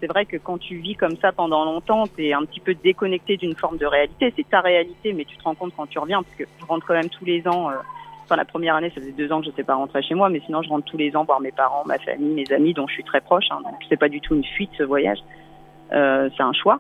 c'est 0.02 0.08
vrai 0.08 0.26
que 0.26 0.36
quand 0.36 0.58
tu 0.58 0.76
vis 0.80 0.96
comme 0.96 1.16
ça 1.22 1.32
pendant 1.32 1.64
longtemps, 1.64 2.06
t'es 2.06 2.34
un 2.34 2.44
petit 2.44 2.60
peu 2.60 2.76
déconnecté 2.84 3.38
d'une 3.38 3.56
forme 3.56 3.78
de 3.78 3.86
réalité. 3.86 4.34
C'est 4.36 4.50
ta 4.50 4.60
réalité, 4.60 5.14
mais 5.14 5.24
tu 5.24 5.38
te 5.38 5.44
rends 5.44 5.56
compte 5.56 5.72
quand 5.78 5.88
tu 5.88 6.00
reviens, 6.00 6.22
parce 6.22 6.36
que 6.38 6.44
je 6.60 6.66
rentre 6.66 6.86
quand 6.86 6.96
même 6.96 7.08
tous 7.10 7.24
les 7.24 7.48
ans. 7.48 7.70
euh, 7.70 7.76
Enfin, 8.24 8.36
la 8.38 8.46
première 8.46 8.76
année, 8.76 8.90
ça 8.96 9.02
faisait 9.02 9.12
deux 9.12 9.32
ans 9.32 9.40
que 9.40 9.46
je 9.46 9.50
n'étais 9.50 9.64
pas 9.64 9.76
rentrée 9.76 10.02
chez 10.02 10.16
moi, 10.16 10.30
mais 10.30 10.42
sinon, 10.46 10.62
je 10.62 10.70
rentre 10.70 10.86
tous 10.86 10.98
les 10.98 11.16
ans 11.16 11.24
voir 11.24 11.42
mes 11.42 11.52
parents, 11.52 11.84
ma 11.86 11.98
famille, 12.00 12.34
mes 12.34 12.52
amis, 12.54 12.74
dont 12.74 12.88
je 12.88 12.94
suis 12.94 13.04
très 13.04 13.22
proche. 13.22 13.46
Hein, 13.52 13.60
donc, 13.64 13.76
c'est 13.90 13.98
pas 13.98 14.10
du 14.10 14.22
tout 14.22 14.34
une 14.36 14.44
fuite 14.46 14.72
ce 14.78 14.84
voyage. 14.84 15.20
Euh, 15.92 16.30
c'est 16.36 16.44
un 16.44 16.54
choix. 16.54 16.80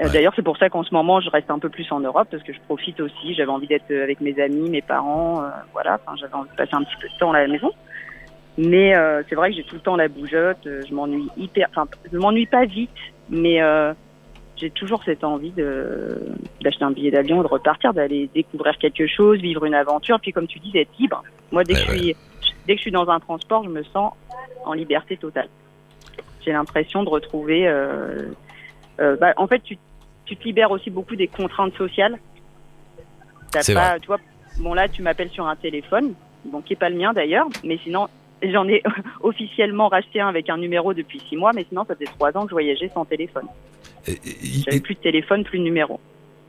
Euh, 0.00 0.04
Ouais. 0.04 0.10
D'ailleurs, 0.12 0.32
c'est 0.34 0.42
pour 0.42 0.56
ça 0.56 0.68
qu'en 0.70 0.82
ce 0.82 0.92
moment, 0.92 1.20
je 1.20 1.30
reste 1.30 1.50
un 1.50 1.58
peu 1.60 1.68
plus 1.68 1.90
en 1.92 2.00
Europe 2.00 2.26
parce 2.30 2.42
que 2.42 2.52
je 2.52 2.58
profite 2.62 2.98
aussi. 3.00 3.34
J'avais 3.34 3.50
envie 3.52 3.68
d'être 3.68 3.90
avec 3.92 4.20
mes 4.20 4.40
amis, 4.40 4.68
mes 4.68 4.82
parents, 4.82 5.42
euh, 5.44 5.48
voilà. 5.72 6.00
Enfin, 6.04 6.16
j'avais 6.16 6.34
envie 6.34 6.50
de 6.50 6.56
passer 6.56 6.74
un 6.74 6.82
petit 6.82 6.96
peu 7.00 7.08
de 7.08 7.18
temps 7.18 7.32
à 7.32 7.40
la 7.40 7.46
maison. 7.46 7.70
Mais 8.58 8.96
euh, 8.96 9.22
c'est 9.28 9.34
vrai 9.36 9.50
que 9.50 9.56
j'ai 9.56 9.64
tout 9.64 9.76
le 9.76 9.80
temps 9.80 9.94
la 9.96 10.08
bougeotte. 10.08 10.66
euh, 10.66 10.80
Je 10.88 10.94
m'ennuie 10.94 11.28
hyper. 11.36 11.68
Enfin, 11.70 11.86
je 12.12 12.18
m'ennuie 12.18 12.46
pas 12.46 12.64
vite, 12.64 12.90
mais 13.28 13.62
euh, 13.62 13.92
j'ai 14.56 14.70
toujours 14.70 15.02
cette 15.04 15.24
envie 15.24 15.50
de 15.50 16.18
d'acheter 16.62 16.84
un 16.84 16.92
billet 16.92 17.10
d'avion, 17.10 17.42
de 17.42 17.46
repartir, 17.46 17.92
d'aller 17.92 18.28
découvrir 18.34 18.78
quelque 18.78 19.06
chose, 19.06 19.40
vivre 19.40 19.64
une 19.64 19.74
aventure. 19.74 20.20
Puis 20.20 20.32
comme 20.32 20.46
tu 20.46 20.58
dis, 20.58 20.70
d'être 20.70 20.96
libre. 20.98 21.22
Moi, 21.50 21.64
dès 21.64 21.74
que 21.74 21.78
Ouais, 21.90 21.96
je 21.96 21.98
suis 21.98 22.16
dès 22.66 22.74
que 22.74 22.78
je 22.78 22.82
suis 22.82 22.90
dans 22.90 23.08
un 23.08 23.20
transport, 23.20 23.64
je 23.64 23.70
me 23.70 23.82
sens 23.84 24.12
en 24.64 24.72
liberté 24.72 25.16
totale. 25.16 25.48
J'ai 26.44 26.52
l'impression 26.52 27.02
de 27.02 27.08
retrouver. 27.08 27.66
Euh, 27.66 28.30
euh, 29.00 29.16
bah, 29.16 29.32
en 29.36 29.46
fait, 29.46 29.60
tu, 29.60 29.76
tu 30.24 30.36
te 30.36 30.44
libères 30.44 30.70
aussi 30.70 30.90
beaucoup 30.90 31.16
des 31.16 31.26
contraintes 31.26 31.74
sociales. 31.74 32.18
T'as 33.50 33.62
C'est 33.62 33.74
pas, 33.74 33.98
tu 33.98 34.06
vois, 34.06 34.18
bon 34.60 34.74
là, 34.74 34.88
tu 34.88 35.02
m'appelles 35.02 35.30
sur 35.30 35.46
un 35.46 35.56
téléphone, 35.56 36.14
bon 36.44 36.60
qui 36.60 36.74
est 36.74 36.76
pas 36.76 36.90
le 36.90 36.96
mien 36.96 37.12
d'ailleurs, 37.12 37.48
mais 37.64 37.78
sinon 37.78 38.08
j'en 38.52 38.68
ai 38.68 38.82
officiellement 39.20 39.88
racheté 39.88 40.20
un 40.20 40.28
avec 40.28 40.48
un 40.50 40.56
numéro 40.56 40.94
depuis 40.94 41.20
six 41.28 41.36
mois, 41.36 41.52
mais 41.52 41.64
sinon 41.68 41.84
ça 41.86 41.94
faisait 41.94 42.06
trois 42.06 42.36
ans 42.36 42.42
que 42.44 42.50
je 42.50 42.54
voyageais 42.54 42.90
sans 42.94 43.04
téléphone. 43.04 43.46
J'avais 44.06 44.76
et- 44.76 44.80
plus 44.80 44.94
de 44.94 45.00
téléphone, 45.00 45.44
plus 45.44 45.58
de 45.58 45.64
numéro. 45.64 45.98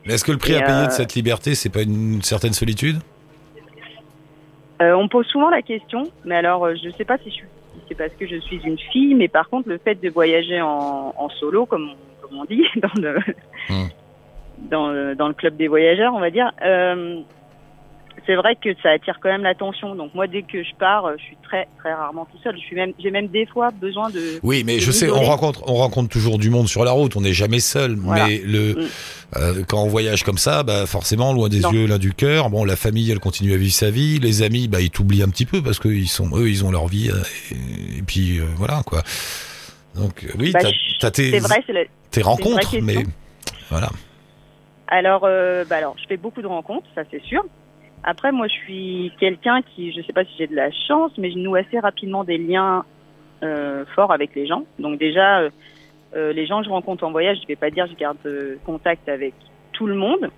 mais 0.05 0.13
Est-ce 0.15 0.25
que 0.25 0.31
le 0.31 0.37
prix 0.37 0.53
Et, 0.53 0.57
à 0.57 0.61
payer 0.61 0.83
euh, 0.83 0.87
de 0.87 0.91
cette 0.91 1.15
liberté, 1.15 1.55
c'est 1.55 1.69
pas 1.69 1.83
une 1.83 2.21
certaine 2.21 2.53
solitude? 2.53 2.97
Euh, 4.81 4.93
on 4.93 5.03
me 5.03 5.07
pose 5.07 5.25
souvent 5.27 5.49
la 5.49 5.61
question, 5.61 6.11
mais 6.25 6.35
alors 6.35 6.65
euh, 6.65 6.75
je 6.75 6.89
sais 6.97 7.05
pas 7.05 7.17
si, 7.19 7.29
je 7.29 7.35
suis- 7.35 7.47
si 7.75 7.79
c'est 7.87 7.95
parce 7.95 8.11
que 8.19 8.27
je 8.27 8.35
suis 8.41 8.57
une 8.65 8.77
fille, 8.77 9.15
mais 9.15 9.29
par 9.29 9.47
contre 9.49 9.69
le 9.69 9.77
fait 9.77 9.95
de 9.95 10.09
voyager 10.09 10.59
en, 10.61 11.13
en 11.17 11.29
solo, 11.29 11.65
comme 11.65 11.89
on, 11.91 12.27
comme 12.27 12.37
on 12.39 12.45
dit 12.45 12.63
dans 12.75 13.01
le 13.01 13.19
Hmm. 13.69 13.87
dans, 14.69 14.89
le- 14.91 15.15
dans 15.15 15.27
le 15.29 15.33
club 15.33 15.55
des 15.55 15.67
voyageurs, 15.69 16.13
on 16.13 16.19
va 16.19 16.29
dire, 16.29 16.51
euh, 16.63 17.21
c'est 18.25 18.35
vrai 18.35 18.55
que 18.55 18.69
ça 18.81 18.89
attire 18.91 19.19
quand 19.21 19.29
même 19.29 19.43
l'attention. 19.43 19.95
Donc 19.95 20.13
moi, 20.13 20.27
dès 20.27 20.41
que 20.43 20.63
je 20.63 20.69
pars, 20.79 21.05
euh, 21.05 21.13
je 21.17 21.23
suis 21.23 21.37
très 21.43 21.67
très 21.79 21.93
rarement 21.93 22.25
tout 22.31 22.37
seul. 22.43 22.55
Je 22.55 22.61
suis 22.61 22.75
même 22.75 22.93
j'ai 22.99 23.11
même 23.11 23.27
des 23.27 23.45
fois 23.45 23.69
besoin 23.71 24.09
de 24.09 24.39
Oui, 24.43 24.63
mais 24.65 24.75
de 24.75 24.81
je 24.81 24.91
sais, 24.91 25.09
on 25.09 25.21
rencontre, 25.21 25.63
on 25.67 25.75
rencontre 25.75 26.09
toujours 26.09 26.37
du 26.37 26.49
monde 26.49 26.67
sur 26.67 26.83
la 26.85 26.91
route. 26.91 27.15
On 27.15 27.21
n'est 27.21 27.33
jamais 27.33 27.59
seul. 27.59 27.95
Voilà. 27.95 28.27
Mais 28.27 28.41
le, 28.43 28.73
Mm. 28.73 28.87
euh, 29.37 29.63
quand 29.67 29.83
on 29.83 29.87
voyage 29.87 30.23
comme 30.23 30.37
ça, 30.37 30.63
bah 30.63 30.85
forcément, 30.85 31.33
loin 31.33 31.49
des 31.49 31.59
Non. 31.59 31.71
yeux, 31.71 31.87
loin 31.87 31.97
du 31.97 32.13
cœur. 32.13 32.49
Bon, 32.49 32.65
la 32.65 32.75
famille, 32.75 33.11
elle 33.11 33.19
continue 33.19 33.53
à 33.53 33.57
vivre 33.57 33.73
sa 33.73 33.89
vie. 33.91 34.19
Les 34.19 34.41
amis, 34.43 34.67
bah 34.67 34.81
ils 34.81 34.89
t'oublient 34.91 35.23
un 35.23 35.29
petit 35.29 35.45
peu 35.45 35.61
parce 35.61 35.79
que 35.79 35.87
ils 35.89 36.07
sont, 36.07 36.29
eux, 36.37 36.49
ils 36.49 36.65
ont 36.65 36.71
leur 36.71 36.87
vie. 36.87 37.09
euh, 37.11 37.21
Et, 37.51 37.99
et 37.99 38.01
puis 38.01 38.39
euh, 38.39 38.43
voilà 38.57 38.81
quoi. 38.85 39.01
Donc 39.95 40.25
oui, 40.37 40.51
Bah, 40.51 40.59
t'as, 40.99 41.11
tes, 41.11 41.39
vrai, 41.39 41.63
rencontres, 42.21 42.75
mais 42.81 43.05
voilà. 43.69 43.89
Alors, 44.87 45.21
euh, 45.23 45.63
bah 45.69 45.77
alors, 45.77 45.95
je 46.01 46.07
fais 46.07 46.17
beaucoup 46.17 46.41
de 46.41 46.47
rencontres, 46.47 46.85
ça 46.93 47.01
c'est 47.09 47.21
sûr. 47.23 47.43
Après, 48.07 48.31
moi, 48.31 48.47
je 48.47 48.53
suis 48.53 49.11
quelqu'un 49.19 49.63
qui, 49.63 49.91
je 49.91 49.99
sais 50.03 50.13
pas 50.13 50.23
si 50.23 50.31
j'ai 50.37 50.45
de 50.45 50.55
la 50.55 50.69
chance, 50.87 51.11
mais 51.17 51.31
je 51.31 51.39
noue 51.39 51.55
assez 51.55 51.79
rapidement 51.79 52.23
des 52.23 52.37
liens 52.37 52.85
euh, 53.41 53.83
forts 53.95 54.11
avec 54.11 54.35
les 54.35 54.45
gens. 54.45 54.63
Donc 54.77 54.99
déjà, 54.99 55.39
euh, 55.39 55.49
euh, 56.15 56.31
les 56.31 56.45
gens 56.45 56.59
que 56.59 56.65
je 56.65 56.69
rencontre 56.69 57.03
en 57.03 57.11
voyage, 57.11 57.39
je 57.41 57.47
vais 57.47 57.55
pas 57.55 57.71
dire 57.71 57.85
que 57.85 57.91
je 57.91 57.95
garde 57.95 58.17
contact 58.63 59.09
avec 59.09 59.33
tout 59.73 59.87
le 59.87 59.95
monde, 59.95 60.29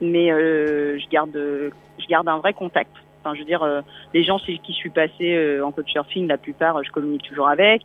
mais 0.00 0.28
je 0.28 1.08
garde, 1.10 1.34
je 1.34 2.06
garde 2.08 2.26
un 2.26 2.38
vrai 2.38 2.54
contact. 2.54 2.90
Enfin, 3.20 3.34
je 3.34 3.40
veux 3.40 3.46
dire, 3.46 3.66
les 4.14 4.24
gens 4.24 4.38
qui 4.38 4.58
je 4.66 4.72
suis 4.72 4.90
passée 4.90 5.60
en 5.60 5.70
couchsurfing, 5.72 6.26
la 6.26 6.38
plupart, 6.38 6.82
je 6.82 6.90
communique 6.90 7.22
toujours 7.22 7.48
avec. 7.48 7.82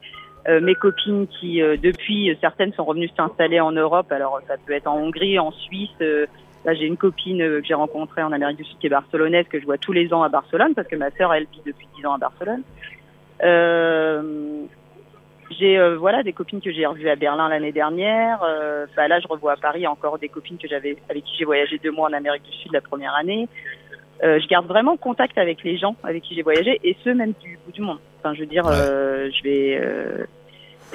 Mes 0.47 0.75
copines 0.75 1.27
qui, 1.27 1.59
depuis, 1.59 2.35
certaines 2.39 2.71
sont 2.73 2.85
revenues 2.85 3.09
s'installer 3.17 3.59
en 3.59 3.71
Europe. 3.71 4.11
Alors, 4.11 4.39
ça 4.47 4.55
peut 4.65 4.73
être 4.73 4.87
en 4.87 4.97
Hongrie, 4.97 5.39
en 5.39 5.51
Suisse. 5.51 5.91
Là, 6.65 6.73
j'ai 6.73 6.85
une 6.85 6.97
copine 6.97 7.41
euh, 7.41 7.61
que 7.61 7.67
j'ai 7.67 7.73
rencontrée 7.73 8.23
en 8.23 8.31
Amérique 8.31 8.57
du 8.57 8.63
Sud 8.63 8.77
qui 8.79 8.87
est 8.87 8.89
barcelonaise, 8.89 9.47
que 9.49 9.59
je 9.59 9.65
vois 9.65 9.77
tous 9.77 9.93
les 9.93 10.13
ans 10.13 10.23
à 10.23 10.29
Barcelone, 10.29 10.73
parce 10.75 10.87
que 10.87 10.95
ma 10.95 11.11
sœur, 11.11 11.33
elle 11.33 11.47
vit 11.51 11.61
depuis 11.65 11.87
10 11.97 12.05
ans 12.05 12.13
à 12.13 12.17
Barcelone. 12.17 12.63
Euh, 13.43 14.65
j'ai 15.59 15.77
euh, 15.77 15.97
voilà 15.97 16.23
des 16.23 16.33
copines 16.33 16.61
que 16.61 16.71
j'ai 16.71 16.85
revues 16.85 17.09
à 17.09 17.15
Berlin 17.15 17.49
l'année 17.49 17.71
dernière. 17.71 18.41
Euh, 18.43 18.85
bah, 18.95 19.07
là, 19.07 19.19
je 19.19 19.27
revois 19.27 19.53
à 19.53 19.57
Paris 19.57 19.85
encore 19.87 20.17
des 20.17 20.29
copines 20.29 20.57
que 20.57 20.67
j'avais 20.67 20.97
avec 21.09 21.23
qui 21.23 21.35
j'ai 21.37 21.45
voyagé 21.45 21.77
deux 21.77 21.91
mois 21.91 22.09
en 22.09 22.13
Amérique 22.13 22.43
du 22.43 22.51
Sud 22.51 22.71
la 22.73 22.81
première 22.81 23.13
année. 23.15 23.47
Euh, 24.23 24.39
je 24.39 24.47
garde 24.47 24.67
vraiment 24.67 24.95
contact 24.95 25.37
avec 25.37 25.63
les 25.63 25.77
gens 25.77 25.95
avec 26.03 26.23
qui 26.23 26.35
j'ai 26.35 26.43
voyagé 26.43 26.79
et 26.83 26.95
ceux 27.03 27.13
même 27.13 27.33
du 27.41 27.59
bout 27.65 27.71
du 27.71 27.81
monde. 27.81 27.99
Enfin, 28.19 28.33
je 28.33 28.41
veux 28.41 28.45
dire, 28.45 28.65
Ouais. 28.65 29.31
je 29.31 29.43
vais, 29.43 29.81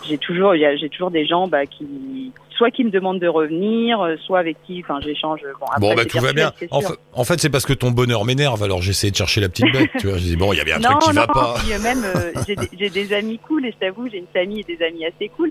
j'ai 0.04 0.18
toujours, 0.18 0.54
j'ai 0.54 0.88
toujours 0.88 1.11
des 1.11 1.26
gens 1.26 1.46
bah, 1.46 1.66
qui, 1.66 2.33
soit 2.59 2.71
qui 2.71 2.85
me 2.85 2.90
demandent 2.90 3.21
de 3.21 3.29
revenir, 3.29 4.01
euh, 4.01 4.16
soit 4.27 4.40
avec 4.40 4.57
qui, 4.66 4.83
enfin, 4.85 5.01
j'échange. 5.01 5.40
Bon, 5.59 5.66
après, 5.66 5.81
bon, 5.81 5.94
bah 5.94 6.05
tout 6.05 6.18
va 6.18 6.33
bien. 6.33 6.53
En 6.71 6.81
fait, 6.81 6.94
en 7.14 7.25
fait, 7.25 7.40
c'est 7.40 7.49
parce 7.51 7.64
que 7.64 7.73
ton 7.73 7.92
bonheur 7.92 8.25
m'énerve. 8.25 8.62
Alors 8.62 8.83
j'essaie 8.83 9.11
de 9.11 9.16
chercher 9.16 9.40
la 9.40 9.49
petite 9.49 9.73
bête. 9.73 9.88
tu 9.99 10.09
vois, 10.09 10.18
je 10.18 10.25
dis 10.25 10.37
bon, 10.37 10.53
il 10.53 10.57
y 10.57 10.61
a 10.61 10.64
bien 10.64 10.77
un 10.77 10.81
truc 10.81 11.01
qui 11.01 11.09
non, 11.14 11.23
va 11.23 11.27
pas. 11.29 11.55
puis, 11.59 11.73
euh, 11.73 11.79
même, 11.81 12.05
euh, 12.05 12.33
j'ai 12.79 12.90
des- 12.90 13.12
amis 13.14 13.38
cool 13.38 13.64
et 13.64 13.73
je 13.73 13.77
t'avoue, 13.79 14.09
j'ai 14.11 14.18
une 14.18 14.27
famille 14.33 14.61
et 14.61 14.64
des 14.77 14.85
amis 14.85 15.07
assez 15.07 15.29
cool. 15.31 15.51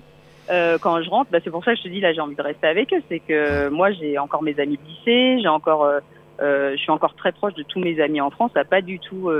Euh, 0.50 0.78
quand 0.80 1.02
je 1.02 1.10
rentre, 1.10 1.30
bah, 1.32 1.38
c'est 1.42 1.50
pour 1.50 1.64
ça 1.64 1.72
que 1.72 1.78
je 1.78 1.84
te 1.84 1.88
dis 1.88 2.00
là, 2.00 2.12
j'ai 2.12 2.20
envie 2.20 2.36
de 2.36 2.42
rester 2.42 2.66
avec 2.68 2.92
eux. 2.92 3.02
C'est 3.08 3.18
que 3.18 3.68
moi, 3.68 3.90
j'ai 3.92 4.16
encore 4.18 4.42
mes 4.42 4.58
amis 4.60 4.78
de 4.78 4.88
lycée, 4.88 5.42
j'ai 5.42 5.48
encore, 5.48 5.84
euh, 5.84 5.98
euh, 6.40 6.72
je 6.72 6.76
suis 6.78 6.90
encore 6.92 7.14
très 7.14 7.32
proche 7.32 7.54
de 7.54 7.64
tous 7.64 7.80
mes 7.80 8.00
amis 8.00 8.20
en 8.20 8.30
France. 8.30 8.52
Ça 8.54 8.60
n'a 8.60 8.64
pas 8.64 8.80
du 8.80 8.98
tout 9.00 9.30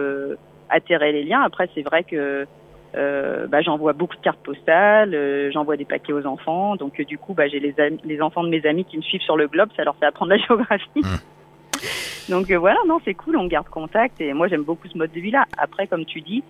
atterré 0.71 1.13
les 1.13 1.25
liens. 1.25 1.43
Après, 1.43 1.69
c'est 1.75 1.83
vrai 1.83 2.03
que 2.05 2.47
euh, 2.94 3.46
bah, 3.46 3.61
j'envoie 3.62 3.92
beaucoup 3.92 4.16
de 4.16 4.20
cartes 4.22 4.40
postales, 4.42 5.14
euh, 5.14 5.51
j'envoie 5.53 5.77
des 5.77 5.85
paquets 5.85 6.12
aux 6.12 6.27
enfants. 6.27 6.77
Donc, 6.77 6.98
euh, 7.01 7.05
du 7.05 7.18
coup, 7.18 7.35
bah, 7.35 7.46
j'ai 7.48 7.61
les, 7.61 7.74
les 8.05 8.20
enfants 8.22 8.42
de 8.42 8.48
mes 8.48 8.64
amis 8.66 8.85
qui 8.85 8.96
me 8.96 9.03
suivent 9.03 9.20
sur 9.22 9.37
le 9.37 9.46
globe. 9.48 9.68
Ça 9.77 9.85
leur 9.85 9.96
fait 9.96 10.07
apprendre 10.07 10.31
la 10.33 10.38
géographie. 10.46 11.03
Donc 12.29 12.51
euh, 12.51 12.59
voilà, 12.59 12.79
non, 12.87 12.98
c'est 13.05 13.14
cool, 13.14 13.37
on 13.37 13.46
garde 13.46 13.68
contact 13.68 14.20
et 14.20 14.33
moi 14.35 14.48
j'aime 14.48 14.62
beaucoup 14.64 14.87
ce 14.88 14.98
mode 14.98 15.12
de 15.12 15.20
vie-là. 15.20 15.46
Après, 15.57 15.87
comme 15.87 16.05
tu 16.05 16.20
dis, 16.20 16.42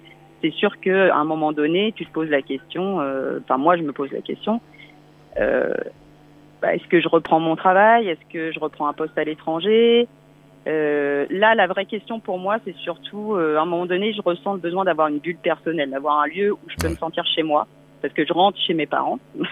c'est 0.42 0.51
sûr 0.53 0.81
que 0.81 1.11
à 1.11 1.16
un 1.16 1.24
moment 1.24 1.53
donné, 1.53 1.92
tu 1.94 2.05
te 2.05 2.11
poses 2.12 2.31
la 2.31 2.42
question. 2.42 3.01
euh, 3.01 3.38
Enfin, 3.44 3.59
moi, 3.59 3.77
je 3.77 3.83
me 3.83 3.92
pose 3.92 4.11
la 4.11 4.20
question. 4.20 4.61
euh, 5.38 5.72
bah, 6.61 6.74
est-ce 6.74 6.88
que 6.88 7.01
je 7.01 7.09
reprends 7.09 7.38
mon 7.38 7.55
travail? 7.55 8.09
Est-ce 8.09 8.33
que 8.33 8.51
je 8.51 8.59
reprends 8.59 8.88
un 8.88 8.92
poste 8.92 9.16
à 9.16 9.22
l'étranger? 9.22 10.09
Euh, 10.69 11.27
Là, 11.31 11.55
la 11.55 11.67
vraie 11.67 11.87
question 11.87 12.21
pour 12.21 12.39
moi, 12.39 12.59
c'est 12.65 12.77
surtout, 12.77 13.35
euh, 13.35 13.57
à 13.57 13.63
un 13.63 13.65
moment 13.65 13.87
donné, 13.87 14.13
je 14.13 14.21
ressens 14.23 14.55
le 14.55 14.61
besoin 14.61 14.85
d'avoir 14.85 15.09
une 15.09 15.19
bulle 15.19 15.39
personnelle, 15.39 15.91
d'avoir 15.91 16.21
un 16.21 16.27
lieu 16.27 16.53
où 16.53 16.59
je 16.69 16.75
peux 16.77 16.87
Ouais. 16.89 16.93
me 16.93 16.99
sentir 16.99 17.25
chez 17.35 17.43
moi, 17.43 17.67
parce 18.03 18.13
que 18.15 18.25
je 18.27 18.33
rentre 18.33 18.59
chez 18.61 18.75
mes 18.75 18.87
parents. 18.87 19.19
donc 19.35 19.49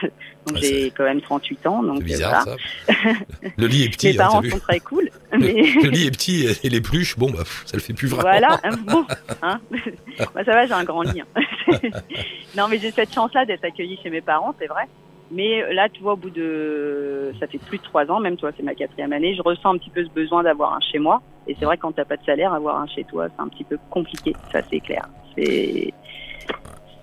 Ouais, 0.53 0.61
j'ai 0.61 0.91
quand 0.91 1.05
même 1.05 1.21
38 1.21 1.67
ans, 1.67 1.83
donc 1.83 2.01
euh, 2.01 2.05
bizarre 2.05 2.45
voilà. 2.45 2.59
ça. 2.87 3.11
Le 3.57 3.67
lit 3.67 3.85
est 3.85 3.89
petit, 3.89 4.07
Mes 4.13 4.15
hein, 4.21 4.29
parents 4.29 4.43
sont 4.43 4.59
très 4.59 4.81
cool, 4.81 5.09
le, 5.33 5.39
mais 5.39 5.53
le 5.83 5.89
lit 5.91 6.07
est 6.07 6.11
petit 6.11 6.47
et 6.63 6.69
les 6.69 6.81
pluches, 6.81 7.17
bon 7.19 7.31
bah 7.31 7.45
ça 7.65 7.77
le 7.77 7.83
fait 7.83 7.95
plus 7.95 8.09
vraiment. 8.09 8.23
voilà. 8.31 8.61
Bon, 8.87 9.05
hein. 9.43 9.59
Bah, 10.35 10.45
ça 10.45 10.53
va, 10.53 10.67
j'ai 10.67 10.73
un 10.73 10.85
grand 10.85 11.03
lit. 11.03 11.21
hein. 11.23 11.43
non, 12.57 12.69
mais 12.69 12.79
j'ai 12.79 12.91
cette 12.91 13.13
chance-là 13.15 13.45
d'être 13.45 13.65
accueillie 13.65 13.99
chez 14.03 14.11
mes 14.11 14.21
parents, 14.21 14.55
c'est 14.61 14.67
vrai. 14.69 14.83
Mais 15.31 15.73
là, 15.73 15.89
tu 15.89 16.03
vois, 16.03 16.13
au 16.13 16.17
bout 16.17 16.31
de, 16.31 17.33
ça 17.41 17.47
fait 17.47 17.59
plus 17.59 17.79
de 17.79 17.83
trois 17.83 18.09
ans, 18.11 18.21
même 18.21 18.37
toi, 18.37 18.53
c'est 18.57 18.63
ma 18.63 18.75
quatrième 18.75 19.13
année, 19.13 19.35
je 19.35 19.43
ressens 19.43 19.75
un 19.75 19.79
petit 19.79 19.91
peu 19.91 20.05
ce 20.05 20.11
besoin 20.11 20.43
d'avoir 20.43 20.75
un 20.75 20.81
chez 20.81 20.99
moi. 20.99 21.21
Et 21.49 21.57
c'est 21.59 21.65
vrai 21.65 21.77
quand 21.77 21.93
t'as 21.93 22.05
pas 22.05 22.17
de 22.17 22.25
salaire, 22.25 22.53
avoir 22.53 22.81
un 22.81 22.87
chez 22.87 23.05
toi, 23.05 23.29
c'est 23.29 23.43
un 23.43 23.49
petit 23.49 23.65
peu 23.65 23.79
compliqué. 23.91 24.35
Ça, 24.53 24.63
c'est 24.63 24.81
clair. 24.81 25.07
C'est, 25.37 25.93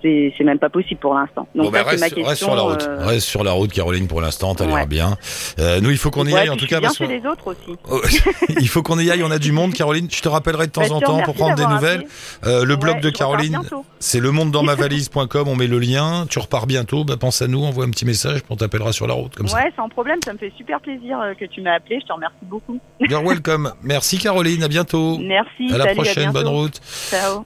c'est, 0.03 0.43
même 0.43 0.59
pas 0.59 0.69
possible 0.69 0.99
pour 0.99 1.13
l'instant. 1.15 1.47
Donc 1.55 1.65
Bon, 1.65 1.71
bah, 1.71 1.83
ça, 1.83 1.89
reste, 1.91 1.99
ma 2.01 2.09
question. 2.09 2.27
reste 2.27 2.43
sur 2.43 2.55
la 2.55 2.61
route. 2.61 2.83
euh, 2.87 3.05
Reste 3.05 3.27
sur 3.27 3.43
la 3.43 3.51
route, 3.53 3.71
Caroline, 3.71 4.07
pour 4.07 4.21
l'instant, 4.21 4.53
t'as 4.53 4.65
l'air 4.65 4.75
Ouais. 4.75 4.85
bien. 4.85 5.17
Euh, 5.59 5.79
nous, 5.81 5.89
il 5.91 5.97
faut 5.97 6.11
qu'on 6.11 6.25
y 6.27 6.33
ouais, 6.33 6.41
aille, 6.41 6.49
en 6.49 6.57
tout 6.57 6.67
cas. 6.67 6.79
bien 6.79 6.89
parce 6.89 6.97
chez 6.97 7.07
les 7.07 7.25
autres 7.25 7.47
aussi. 7.47 7.77
Oh, 7.89 8.01
il 8.59 8.67
faut 8.67 8.83
qu'on 8.83 8.99
y 8.99 9.09
aille, 9.09 9.23
on 9.23 9.31
a 9.31 9.39
du 9.39 9.51
monde, 9.53 9.73
Caroline. 9.73 10.07
Je 10.11 10.21
te 10.21 10.27
rappellerai 10.29 10.67
de 10.67 10.71
temps 10.71 10.81
Bah, 10.81 10.93
en 10.95 10.99
te 10.99 11.05
temps 11.05 11.21
pour 11.23 11.33
prendre 11.35 11.55
des 11.55 11.65
nouvelles. 11.65 12.03
Euh, 12.45 12.65
le 12.65 12.75
blog 12.75 12.99
de 12.99 13.09
Caroline, 13.09 13.59
c'est 13.99 14.19
le 14.19 14.31
monde 14.31 14.51
dans 14.51 14.63
ma 14.63 14.75
valise.com. 14.75 15.47
On 15.47 15.55
met 15.55 15.67
le 15.67 15.79
lien. 15.79 16.25
Tu 16.29 16.39
repars 16.39 16.67
bientôt. 16.67 17.03
Bah, 17.05 17.15
pense 17.17 17.41
à 17.41 17.47
nous, 17.47 17.63
envoie 17.63 17.85
un 17.85 17.89
petit 17.91 18.05
message, 18.05 18.41
on 18.49 18.55
t'appellera 18.55 18.91
sur 18.91 19.07
la 19.07 19.13
route, 19.13 19.33
comme 19.35 19.47
ça. 19.47 19.57
Ouais, 19.57 19.71
sans 19.75 19.87
problème, 19.89 20.19
ça 20.25 20.33
me 20.33 20.37
fait 20.37 20.51
super 20.57 20.81
plaisir 20.81 21.17
que 21.39 21.45
tu 21.45 21.61
m'as 21.61 21.75
appelé. 21.75 21.99
Je 22.01 22.07
te 22.07 22.13
remercie 22.13 22.35
beaucoup. 22.43 22.79
You're 22.99 23.23
welcome. 23.23 23.71
Merci, 23.83 24.17
Caroline. 24.17 24.63
À 24.63 24.67
bientôt. 24.67 25.17
Merci. 25.19 25.73
à 25.73 25.77
la 25.77 25.83
salut, 25.85 25.95
prochaine. 25.95 26.31
bonne 26.31 26.47
route. 26.47 26.79
Ciao. 27.09 27.43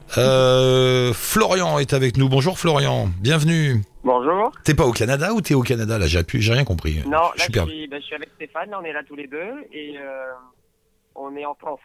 Florian 1.12 1.78
est 1.78 1.92
avec 1.92 2.16
nous. 2.16 2.28
Bonjour, 2.28 2.47
Florian. 2.56 3.08
Bienvenue. 3.20 3.82
Bonjour. 4.04 4.52
T'es 4.64 4.74
pas 4.74 4.86
au 4.86 4.92
Canada 4.92 5.34
ou 5.34 5.40
t'es 5.40 5.54
au 5.54 5.62
Canada 5.62 5.98
Là, 5.98 6.06
j'ai 6.06 6.22
rien 6.52 6.64
compris. 6.64 7.02
Non, 7.04 7.10
là 7.10 7.32
je 7.36 7.42
suis 7.42 7.48
je 7.48 7.52
perdu. 7.52 7.72
suis, 7.72 7.88
ben, 7.88 8.00
je 8.00 8.06
suis 8.06 8.14
avec 8.14 8.30
Stéphane, 8.36 8.70
là 8.70 8.78
on 8.80 8.84
est 8.84 8.92
là 8.92 9.02
tous 9.06 9.16
les 9.16 9.26
deux 9.26 9.52
et 9.72 9.98
euh, 9.98 10.32
on 11.14 11.34
est 11.36 11.44
en 11.44 11.54
France. 11.54 11.80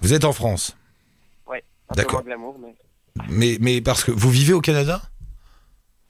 Vous 0.00 0.14
êtes 0.14 0.24
en 0.24 0.32
France? 0.32 0.76
Un 1.92 1.96
D'accord. 1.96 2.22
mais 3.28 3.80
parce 3.80 4.04
que 4.04 4.12
vous 4.12 4.30
vivez 4.30 4.52
au 4.52 4.60
Canada? 4.60 5.02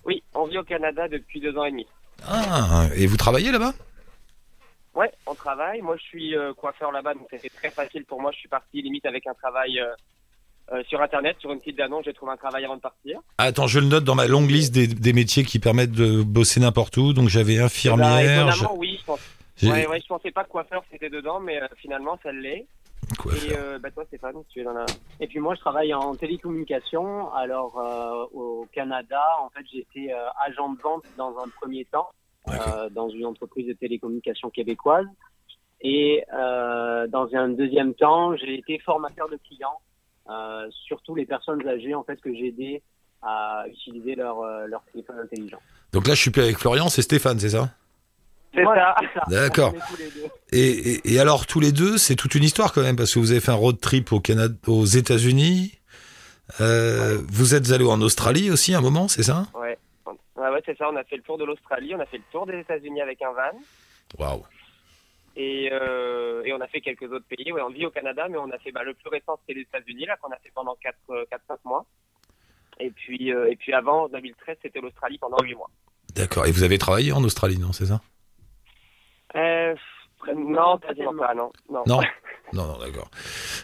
Oui, 0.05 0.23
on 0.35 0.47
vit 0.47 0.59
au 0.59 0.63
Canada 0.65 1.09
depuis 1.09 1.41
deux 1.41 1.57
ans 1.57 1.65
et 1.65 1.71
demi. 1.71 1.87
Ah, 2.29 2.87
et 2.95 3.07
vous 3.07 3.17
travaillez 3.17 3.51
là-bas? 3.51 3.73
Ouais, 4.95 5.11
on 5.27 5.35
travaille. 5.35 5.81
Moi 5.81 5.97
je 5.97 6.03
suis 6.03 6.37
euh, 6.37 6.53
coiffeur 6.53 6.93
là-bas, 6.93 7.15
donc 7.15 7.29
c'était 7.31 7.49
très 7.49 7.71
facile 7.71 8.05
pour 8.05 8.21
moi. 8.21 8.31
Je 8.33 8.39
suis 8.41 8.49
parti 8.49 8.83
limite 8.83 9.07
avec 9.07 9.27
un 9.27 9.33
travail 9.35 9.81
euh, 9.81 9.91
euh, 10.73 10.83
sur 10.89 11.01
Internet, 11.01 11.37
sur 11.41 11.51
une 11.53 11.59
petite 11.59 11.81
annonce. 11.81 12.05
J'ai 12.05 12.13
trouvé 12.13 12.33
un 12.33 12.37
travail 12.37 12.65
avant 12.65 12.77
de 12.77 12.81
partir. 12.81 13.19
Ah, 13.39 13.45
Attends, 13.45 13.67
je 13.67 13.81
le 13.81 13.87
note 13.87 14.05
dans 14.05 14.15
ma 14.15 14.27
longue 14.27 14.51
liste 14.51 14.73
des, 14.75 14.87
des 14.87 15.13
métiers 15.13 15.45
qui 15.45 15.59
permettent 15.59 15.93
de 15.93 16.23
bosser 16.23 16.61
n'importe 16.61 16.97
où. 16.97 17.13
Donc 17.13 17.29
j'avais 17.29 17.55
Eh 17.55 17.59
ben, 17.59 17.65
infirmière. 17.65 18.49
étonnamment, 18.49 18.77
oui, 18.77 18.97
je 19.01 19.05
pense. 19.05 19.21
Ouais, 19.63 19.87
ouais, 19.87 20.01
je 20.01 20.07
pensais 20.07 20.31
pas 20.31 20.45
que 20.45 20.49
coiffeur 20.49 20.83
c'était 20.91 21.11
dedans, 21.11 21.39
mais 21.39 21.61
euh, 21.61 21.67
finalement 21.77 22.19
ça 22.23 22.33
l'est. 22.33 22.67
Et 23.27 23.53
euh, 23.59 23.79
bah, 23.79 23.91
toi 23.91 24.05
Stéphane, 24.07 24.37
tu 24.49 24.61
es 24.61 24.65
dans 24.65 24.73
la... 24.73 24.87
Et 25.19 25.27
puis 25.27 25.41
moi, 25.41 25.55
je 25.57 25.61
travaille 25.61 25.93
en 25.93 26.15
télécommunication. 26.15 27.31
Alors 27.35 27.79
euh, 27.79 28.25
au 28.33 28.67
Canada, 28.73 29.21
en 29.43 29.51
fait, 29.51 29.65
j'étais 29.73 30.13
agent 30.47 30.71
de 30.75 30.81
vente 30.81 31.05
dans 31.19 31.37
un 31.39 31.49
premier 31.61 31.85
temps 31.87 32.09
dans 32.93 33.11
une 33.11 33.27
entreprise 33.27 33.67
de 33.67 33.75
télécommunication 33.75 34.49
québécoise. 34.51 35.05
Et 35.83 36.25
dans 36.33 37.29
un 37.35 37.49
deuxième 37.51 37.95
temps, 37.95 38.35
j'ai 38.37 38.59
été 38.59 38.79
formateur 38.79 39.29
de 39.29 39.39
clients, 39.47 39.79
surtout 40.87 41.15
les 41.15 41.27
personnes 41.27 41.67
âgées 41.69 41.95
en 41.95 42.05
fait 42.05 42.21
que 42.21 42.33
j'ai 42.35 42.49
aidé 42.49 42.83
à 43.23 43.65
utiliser 43.69 44.15
leur 44.15 44.41
euh, 44.41 44.67
leur 44.67 44.83
téléphone 44.93 45.19
intelligent. 45.19 45.59
Donc 45.93 46.07
là, 46.09 46.15
je 46.15 46.21
suis 46.21 46.31
plus 46.31 46.43
avec 46.43 46.57
Florian, 46.59 46.89
c'est 46.89 47.03
Stéphane, 47.03 47.39
c'est 47.39 47.51
ça? 47.51 47.69
C'est 48.55 48.63
Voilà, 48.63 48.97
ça. 48.99 49.07
c'est 49.07 49.19
ça. 49.21 49.25
D'accord. 49.43 49.75
Et, 50.51 50.69
et, 50.71 51.15
et 51.15 51.21
alors, 51.21 51.47
tous 51.47 51.61
les 51.61 51.71
deux, 51.73 51.99
c'est 51.99 52.17
toute 52.17 52.35
une 52.35 52.43
histoire 52.45 52.73
quand 52.73 52.83
même, 52.83 52.97
parce 52.97 53.13
que 53.15 53.19
vous 53.19 53.31
avez 53.31 53.41
fait 53.41 53.53
un 53.53 53.57
road 53.57 53.79
trip 53.79 54.13
au 54.13 54.21
Canada, 54.21 54.55
aux 54.67 54.85
États-Unis. 54.87 55.79
Euh, 56.61 57.19
Vous 57.29 57.55
êtes 57.55 57.71
allé 57.71 57.85
en 57.85 58.01
Australie 58.01 58.51
aussi 58.51 58.75
un 58.75 58.81
moment, 58.81 59.07
c'est 59.07 59.23
ça? 59.23 59.47
Ouais. 59.55 59.79
Ouais, 60.07 60.49
ouais, 60.49 60.63
c'est 60.67 60.77
ça. 60.79 60.89
On 60.91 60.97
a 60.97 61.05
fait 61.05 61.17
le 61.17 61.23
tour 61.23 61.39
de 61.39 61.45
l'Australie, 61.45 61.95
on 61.95 62.01
a 62.01 62.07
fait 62.07 62.17
le 62.17 62.25
tour 62.33 62.47
des 62.47 62.59
États-Unis 62.59 63.01
avec 63.03 63.21
un 63.23 63.33
van. 63.33 63.59
Waouh. 64.19 64.43
Et, 65.37 65.71
euh, 65.73 66.43
et 66.45 66.53
on 66.53 66.61
a 66.61 66.67
fait 66.67 66.81
quelques 66.81 67.11
autres 67.11 67.27
pays. 67.27 67.53
Ouais, 67.53 67.63
on 67.63 67.71
vit 67.71 67.87
au 67.87 67.91
Canada, 67.91 68.27
mais 68.29 68.37
on 68.39 68.51
a 68.51 68.59
fait 68.59 68.73
bah, 68.73 68.83
le 68.83 68.95
plus 68.95 69.09
récent, 69.09 69.39
c'était 69.41 69.55
les 69.59 69.63
États-Unis, 69.63 70.07
là, 70.07 70.17
qu'on 70.17 70.31
a 70.33 70.37
fait 70.37 70.51
pendant 70.55 70.77
4-5 70.83 71.59
mois. 71.65 71.87
Et 72.81 72.91
puis, 72.91 73.33
euh, 73.33 73.51
et 73.51 73.57
puis 73.57 73.73
avant, 73.73 74.05
en 74.05 74.09
2013, 74.09 74.57
c'était 74.63 74.81
l'Australie 74.81 75.19
pendant 75.19 75.37
8 75.43 75.55
mois. 75.55 75.71
D'accord. 76.15 76.47
Et 76.47 76.51
vous 76.53 76.63
avez 76.65 76.79
travaillé 76.79 77.13
en 77.13 77.23
Australie, 77.23 77.59
non, 77.59 77.73
c'est 77.73 77.87
ça? 77.87 78.01
Euh, 79.37 79.75
non, 80.37 80.79
quasiment 80.79 81.17
pas, 81.17 81.35
non. 81.35 81.53
Non. 81.71 81.85
Non. 81.87 82.01
Non, 82.53 82.67
non, 82.67 82.79
d'accord. 82.79 83.09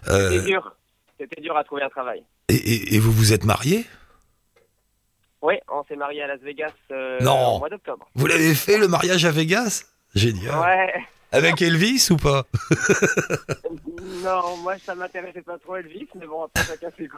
C'était 0.04 0.12
Euh, 0.12 0.44
dur. 0.44 0.76
C'était 1.18 1.40
dur 1.40 1.56
à 1.56 1.64
trouver 1.64 1.82
un 1.82 1.88
travail. 1.88 2.22
et, 2.48 2.54
et, 2.54 2.94
et 2.94 2.98
vous 3.00 3.10
vous 3.10 3.32
êtes 3.32 3.42
marié? 3.44 3.84
Oui, 5.42 5.54
on 5.68 5.82
s'est 5.84 5.96
marié 5.96 6.22
à 6.22 6.28
Las 6.28 6.38
Vegas 6.40 6.70
euh, 6.92 7.18
Non. 7.20 7.56
au 7.56 7.58
mois 7.58 7.68
d'octobre. 7.68 8.08
Vous 8.14 8.26
l'avez 8.28 8.54
fait 8.54 8.78
le 8.78 8.86
mariage 8.86 9.24
à 9.24 9.32
Vegas? 9.32 9.86
Génial. 10.14 10.56
Ouais. 10.60 10.94
Avec 11.32 11.60
Elvis 11.62 12.08
ou 12.10 12.16
pas? 12.16 12.46
Non, 14.24 14.56
moi, 14.58 14.74
ça 14.84 14.94
m'intéressait 14.94 15.42
pas 15.42 15.58
trop 15.58 15.76
Elvis, 15.76 16.08
mais 16.18 16.26
bon, 16.26 16.44
après, 16.44 16.64
chacun 16.64 16.88
ses 16.96 17.06
goûts. 17.06 17.16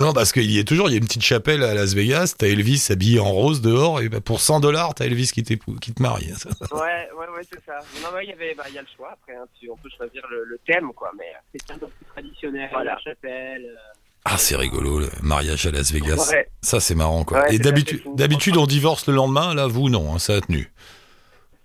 Non, 0.00 0.12
parce 0.12 0.32
qu'il 0.32 0.50
y 0.50 0.58
est 0.58 0.64
toujours, 0.64 0.88
il 0.88 0.92
y 0.92 0.94
a 0.94 0.98
une 0.98 1.06
petite 1.06 1.22
chapelle 1.22 1.62
à 1.62 1.74
Las 1.74 1.94
Vegas, 1.94 2.34
t'as 2.36 2.46
Elvis 2.48 2.86
habillé 2.90 3.20
en 3.20 3.30
rose 3.30 3.60
dehors, 3.60 4.00
et 4.00 4.08
pour 4.08 4.40
100 4.40 4.60
dollars, 4.60 4.94
t'as 4.94 5.04
Elvis 5.04 5.30
qui, 5.32 5.42
qui 5.42 5.58
te 5.58 6.02
marie. 6.02 6.32
Ouais, 6.72 7.08
ouais, 7.18 7.28
ouais, 7.36 7.42
c'est 7.50 7.62
ça. 7.64 7.78
Non, 8.02 8.14
ouais, 8.14 8.24
il 8.24 8.30
y 8.30 8.32
avait, 8.32 8.54
bah, 8.54 8.64
il 8.68 8.74
y 8.74 8.78
a 8.78 8.82
le 8.82 8.86
choix. 8.96 9.10
Après, 9.12 9.34
hein, 9.34 9.44
tu- 9.60 9.68
on 9.70 9.76
peut 9.76 9.90
choisir 9.96 10.22
le, 10.30 10.44
le 10.44 10.58
thème, 10.66 10.90
quoi, 10.94 11.10
mais. 11.16 11.24
euh, 11.24 11.58
C'est 11.66 11.74
un 11.74 11.78
peu 11.78 11.86
plus 11.86 12.06
traditionnel, 12.12 12.68
Voilà. 12.72 12.92
la 12.94 12.98
chapelle. 13.00 13.64
euh, 13.66 13.76
Ah, 14.24 14.38
c'est 14.38 14.56
rigolo, 14.56 15.00
le 15.00 15.10
mariage 15.22 15.66
à 15.66 15.70
Las 15.70 15.92
Vegas. 15.92 16.28
Ouais. 16.32 16.48
Ça, 16.62 16.80
c'est 16.80 16.94
marrant, 16.94 17.24
quoi. 17.24 17.42
Ouais, 17.42 17.54
et 17.54 17.58
d'habitude, 17.58 18.56
on 18.56 18.66
divorce 18.66 19.06
le 19.06 19.14
lendemain, 19.14 19.54
là, 19.54 19.66
vous, 19.66 19.88
non, 19.90 20.14
hein, 20.14 20.18
ça 20.18 20.34
a 20.36 20.40
tenu. 20.40 20.70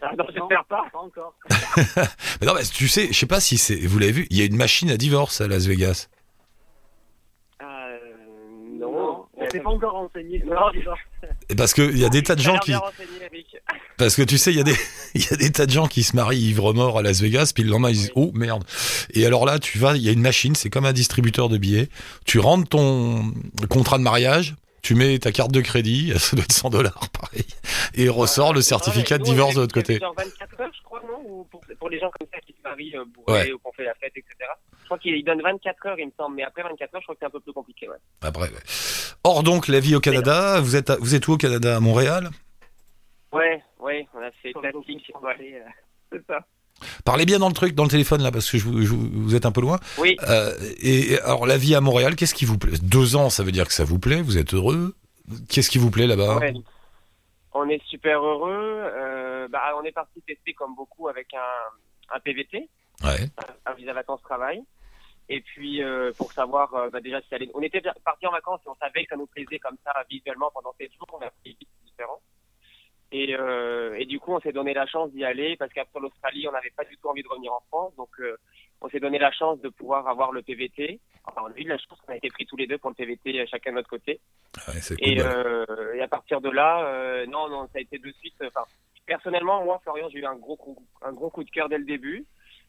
Ah, 0.01 0.11
non, 0.17 0.25
j'espère 0.33 0.63
pas. 0.65 0.83
Pas 0.91 0.99
encore. 0.99 1.33
Mais 2.41 2.47
non, 2.47 2.53
mais 2.53 2.63
tu 2.63 2.87
sais, 2.87 3.07
je 3.07 3.17
sais 3.17 3.25
pas 3.25 3.39
si 3.39 3.57
c'est, 3.57 3.75
vous 3.75 3.97
l'avez 3.97 4.11
vu, 4.11 4.27
il 4.29 4.37
y 4.37 4.41
a 4.41 4.45
une 4.45 4.55
machine 4.55 4.91
à 4.91 4.97
divorce 4.97 5.41
à 5.41 5.47
Las 5.47 5.65
Vegas. 5.65 6.07
Euh, 7.61 7.65
Non, 8.79 8.91
non. 8.91 9.25
on 9.35 9.49
s'est 9.49 9.59
pas 9.59 9.69
encore 9.71 9.93
renseigné. 9.93 10.43
Non, 10.45 10.55
Et 11.49 11.55
parce 11.55 11.73
que 11.73 11.81
il 11.81 11.97
y 11.97 12.05
a 12.05 12.09
des 12.09 12.21
tas 12.21 12.35
de 12.35 12.41
gens 12.41 12.57
qui, 12.59 12.71
bien 12.71 12.79
renseigné, 12.79 13.25
Eric. 13.25 13.57
parce 13.97 14.15
que 14.15 14.21
tu 14.21 14.37
sais, 14.37 14.51
il 14.51 14.57
y 14.57 14.59
a 14.59 14.63
des, 14.63 14.75
il 15.15 15.21
y 15.21 15.33
a 15.33 15.37
des 15.37 15.51
tas 15.51 15.65
de 15.65 15.71
gens 15.71 15.87
qui 15.87 16.03
se 16.03 16.15
marient 16.15 16.49
ivres 16.49 16.73
morts 16.73 16.99
à 16.99 17.01
Las 17.01 17.19
Vegas, 17.21 17.51
puis 17.55 17.63
le 17.63 17.71
lendemain 17.71 17.89
ils 17.89 17.95
disent 17.97 18.11
oh 18.13 18.31
merde. 18.35 18.63
Et 19.15 19.25
alors 19.25 19.45
là, 19.47 19.57
tu 19.57 19.79
vas, 19.79 19.95
il 19.95 20.03
y 20.03 20.09
a 20.09 20.11
une 20.11 20.21
machine, 20.21 20.53
c'est 20.53 20.69
comme 20.69 20.85
un 20.85 20.93
distributeur 20.93 21.49
de 21.49 21.57
billets. 21.57 21.89
Tu 22.25 22.37
rentres 22.37 22.69
ton 22.69 23.33
contrat 23.67 23.97
de 23.97 24.03
mariage, 24.03 24.55
tu 24.87 24.95
mets 24.95 25.19
ta 25.19 25.31
carte 25.33 25.51
de 25.51 25.59
crédit, 25.59 26.13
ça 26.17 26.35
doit 26.37 26.45
être 26.45 26.51
100 26.53 26.69
dollars, 26.69 27.09
pareil, 27.19 27.45
et 27.93 28.07
ressort 28.07 28.53
le 28.53 28.61
certificat 28.61 29.15
Ouais, 29.15 29.19
de 29.19 29.23
divorce 29.25 29.55
de 29.55 29.61
l'autre 29.61 29.73
côté. 29.73 29.99
Genre 29.99 30.13
24 30.17 30.61
heures, 30.61 30.71
je 30.77 30.83
crois, 30.83 31.01
non? 31.05 31.21
Ou 31.25 31.43
pour, 31.51 31.61
pour 31.77 31.89
les 31.89 31.99
gens 31.99 32.09
comme 32.17 32.27
ça 32.33 32.39
qui 32.39 32.53
se 32.53 32.63
marient 32.63 32.95
euh, 32.95 33.03
bourrés 33.05 33.33
Ouais. 33.47 33.51
ou 33.51 33.57
qu'on 33.59 33.73
fait 33.73 33.83
la 33.83 33.93
fête, 33.95 34.13
etc. 34.15 34.33
Je 34.81 34.85
crois 34.85 34.97
qu'il 34.99 35.21
donne 35.25 35.41
24 35.41 35.85
heures, 35.87 35.99
il 35.99 36.05
me 36.05 36.11
semble, 36.17 36.35
mais 36.37 36.43
après 36.43 36.63
24 36.63 36.95
heures, 36.95 37.01
je 37.01 37.05
crois 37.05 37.15
que 37.15 37.19
c'est 37.19 37.25
un 37.25 37.29
peu 37.29 37.41
plus 37.41 37.51
compliqué, 37.53 37.89
ouais. 37.89 37.97
Après, 38.21 38.49
ouais. 38.49 38.59
Or 39.25 39.43
donc 39.43 39.67
la 39.67 39.79
vie 39.81 39.95
au 39.95 39.99
Canada, 39.99 40.61
vous 40.61 40.75
êtes, 40.77 40.89
à- 40.89 40.95
vous 40.97 41.15
êtes 41.15 41.27
où 41.27 41.33
au 41.33 41.37
Canada, 41.37 41.75
à 41.75 41.79
Montréal? 41.81 42.29
Ouais, 43.33 43.61
ouais, 43.79 44.07
on 44.13 44.19
a 44.21 44.31
fait 44.41 44.53
de 44.53 44.57
ouais, 44.59 44.73
euh, 45.53 45.69
c'est 46.13 46.25
ça. 46.27 46.39
Parlez 47.05 47.25
bien 47.25 47.39
dans 47.39 47.47
le 47.47 47.53
truc, 47.53 47.73
dans 47.75 47.83
le 47.83 47.89
téléphone 47.89 48.21
là, 48.21 48.31
parce 48.31 48.49
que 48.51 48.57
je 48.57 48.63
vous, 48.65 48.81
je 48.81 48.87
vous- 48.89 49.09
vous 49.11 49.35
êtes 49.35 49.45
un 49.45 49.51
peu 49.51 49.61
loin. 49.61 49.79
Oui, 49.97 50.15
Euh, 50.29 50.53
et 50.79 51.19
alors 51.21 51.45
la 51.47 51.57
vie 51.57 51.73
à 51.75 51.81
Montréal, 51.81 52.15
qu'est-ce 52.15 52.33
qui 52.35 52.45
vous 52.45 52.57
plaît? 52.57 52.77
Deux 52.81 53.15
ans, 53.15 53.29
ça 53.29 53.43
veut 53.43 53.51
dire 53.51 53.67
que 53.67 53.73
ça 53.73 53.83
vous 53.83 53.99
plaît, 53.99 54.21
vous 54.21 54.37
êtes 54.37 54.53
heureux? 54.53 54.95
Qu'est-ce 55.49 55.69
qui 55.69 55.77
vous 55.77 55.91
plaît 55.91 56.07
là-bas? 56.07 56.37
Ouais. 56.37 56.53
On 57.53 57.67
est 57.69 57.81
super 57.87 58.19
heureux. 58.23 58.51
Euh, 58.53 59.47
bah, 59.49 59.61
on 59.79 59.83
est 59.83 59.91
parti 59.91 60.21
tester 60.21 60.53
comme 60.53 60.75
beaucoup 60.75 61.07
avec 61.07 61.33
un, 61.33 62.15
un 62.15 62.19
PVT, 62.19 62.69
Ouais. 63.03 63.29
un 63.65 63.73
visa 63.73 63.93
vacances 63.93 64.21
travail. 64.21 64.61
Et 65.29 65.41
puis 65.41 65.83
euh, 65.83 66.11
pour 66.17 66.31
savoir 66.31 66.69
bah, 66.91 67.01
déjà 67.01 67.19
si 67.21 67.27
ça 67.29 67.35
allait. 67.35 67.49
On 67.53 67.61
était 67.61 67.81
parti 68.05 68.25
en 68.27 68.31
vacances 68.31 68.61
et 68.65 68.69
on 68.69 68.75
savait 68.75 69.03
que 69.03 69.09
ça 69.09 69.17
nous 69.17 69.25
plaisait 69.27 69.59
comme 69.59 69.75
ça 69.83 69.91
visuellement 70.09 70.49
pendant 70.53 70.73
sept 70.79 70.91
jours. 70.93 71.07
On 71.19 71.25
a 71.25 71.29
pris 71.41 71.57
des 71.59 71.67
différents. 71.85 72.21
Et, 73.11 73.35
euh, 73.35 73.95
et 73.97 74.05
du 74.05 74.19
coup, 74.19 74.33
on 74.33 74.39
s'est 74.39 74.51
donné 74.51 74.73
la 74.73 74.85
chance 74.85 75.11
d'y 75.11 75.23
aller 75.23 75.55
parce 75.55 75.71
qu'après 75.71 75.99
l'Australie, 75.99 76.47
on 76.47 76.51
n'avait 76.51 76.73
pas 76.75 76.83
du 76.83 76.97
tout 76.97 77.07
envie 77.07 77.23
de 77.23 77.27
revenir 77.27 77.53
en 77.53 77.61
France. 77.69 77.93
Donc, 77.95 78.09
euh, 78.19 78.37
on 78.81 78.89
s'est 78.89 78.99
donné 78.99 79.17
la 79.17 79.31
chance 79.31 79.59
de 79.61 79.69
pouvoir 79.69 80.07
avoir 80.07 80.31
le 80.31 80.41
PVT. 80.41 80.99
Enfin, 81.25 81.41
on 81.45 81.53
a 81.53 81.57
eu 81.57 81.63
de 81.63 81.69
la 81.69 81.77
chance 81.77 81.99
qu'on 82.05 82.13
a 82.13 82.17
été 82.17 82.29
pris 82.29 82.45
tous 82.45 82.57
les 82.57 82.67
deux 82.67 82.77
pour 82.77 82.89
le 82.89 82.95
PVT, 82.95 83.39
euh, 83.39 83.45
chacun 83.49 83.71
de 83.71 83.77
notre 83.77 83.89
côté. 83.89 84.19
Ouais, 84.67 84.81
c'est 84.81 84.95
cool. 84.95 85.07
Et, 85.07 85.21
ouais. 85.21 85.27
euh, 85.27 85.93
et 85.95 86.01
à 86.01 86.07
partir 86.07 86.41
de 86.41 86.49
là, 86.49 86.85
euh, 86.85 87.25
non, 87.27 87.49
non, 87.49 87.63
ça 87.67 87.79
a 87.79 87.81
été 87.81 87.97
de 87.97 88.11
suite. 88.11 88.35
Enfin, 88.45 88.65
personnellement, 89.05 89.63
moi, 89.63 89.79
Florian, 89.83 90.09
j'ai 90.09 90.19
eu 90.19 90.25
un 90.25 90.35
gros 90.35 90.57
coup, 90.57 90.77
un 91.01 91.13
gros 91.13 91.29
coup 91.29 91.43
de 91.43 91.49
cœur 91.49 91.69
dès 91.69 91.77
le 91.77 91.85
début. 91.85 92.25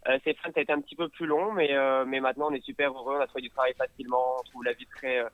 Euh, 0.08 0.18
Stéphane, 0.20 0.52
ça 0.52 0.60
a 0.60 0.62
été 0.62 0.72
un 0.72 0.80
petit 0.80 0.94
peu 0.94 1.08
plus 1.08 1.26
long, 1.26 1.52
mais 1.52 1.72
euh, 1.72 2.04
mais 2.06 2.20
maintenant, 2.20 2.48
on 2.50 2.54
est 2.54 2.64
super 2.64 2.92
heureux. 2.92 3.16
On 3.18 3.20
a 3.20 3.26
trouvé 3.26 3.42
du 3.42 3.50
travail 3.50 3.74
facilement. 3.74 4.36
On 4.38 4.42
trouve 4.44 4.64
la 4.64 4.72
vie 4.72 4.86
très 4.86 5.18
euh, 5.18 5.28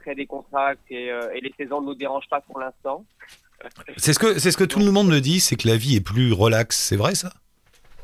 très 0.00 0.14
décontractée 0.14 1.04
et, 1.04 1.10
euh, 1.12 1.30
et 1.34 1.40
les 1.40 1.52
saisons 1.56 1.82
ne 1.82 1.88
nous 1.88 1.94
dérangent 1.94 2.28
pas 2.28 2.40
pour 2.40 2.58
l'instant. 2.58 3.04
C'est 3.96 4.12
ce 4.12 4.18
que 4.18 4.38
c'est 4.38 4.50
ce 4.52 4.56
que 4.56 4.64
tout 4.64 4.78
le 4.78 4.90
monde 4.90 5.08
me 5.08 5.20
dit, 5.20 5.40
c'est 5.40 5.56
que 5.56 5.66
la 5.68 5.76
vie 5.76 5.96
est 5.96 6.00
plus 6.00 6.32
relaxe. 6.32 6.76
C'est 6.78 6.96
vrai 6.96 7.14
ça? 7.14 7.32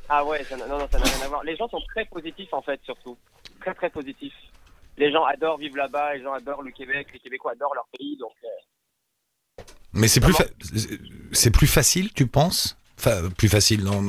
Ah 0.08 0.24
ouais, 0.24 0.44
ça 0.44 0.56
n'a- 0.56 0.66
non, 0.66 0.78
non, 0.78 0.88
ça 0.90 0.98
n'a 0.98 1.04
rien 1.04 1.24
à 1.24 1.28
voir. 1.28 1.44
Les 1.44 1.56
gens 1.56 1.68
sont 1.68 1.80
très 1.94 2.04
positifs 2.06 2.52
en 2.52 2.62
fait, 2.62 2.80
surtout. 2.84 3.16
Très 3.60 3.74
très 3.74 3.90
positifs. 3.90 4.34
Les 4.96 5.10
gens 5.10 5.24
adorent 5.24 5.58
vivre 5.58 5.76
là-bas, 5.76 6.14
les 6.14 6.22
gens 6.22 6.32
adorent 6.32 6.62
le 6.62 6.70
Québec, 6.70 7.08
les 7.12 7.18
Québécois 7.18 7.52
adorent 7.52 7.74
leur 7.74 7.86
pays, 7.98 8.16
donc 8.18 8.32
euh, 8.44 9.62
Mais 9.92 10.08
c'est 10.08 10.20
plus 10.20 10.32
fa- 10.34 10.44
c'est 11.32 11.50
plus 11.50 11.66
facile, 11.66 12.12
tu 12.12 12.26
penses? 12.26 12.76
Enfin, 12.98 13.28
plus 13.36 13.48
facile 13.48 13.82
dans, 13.82 14.02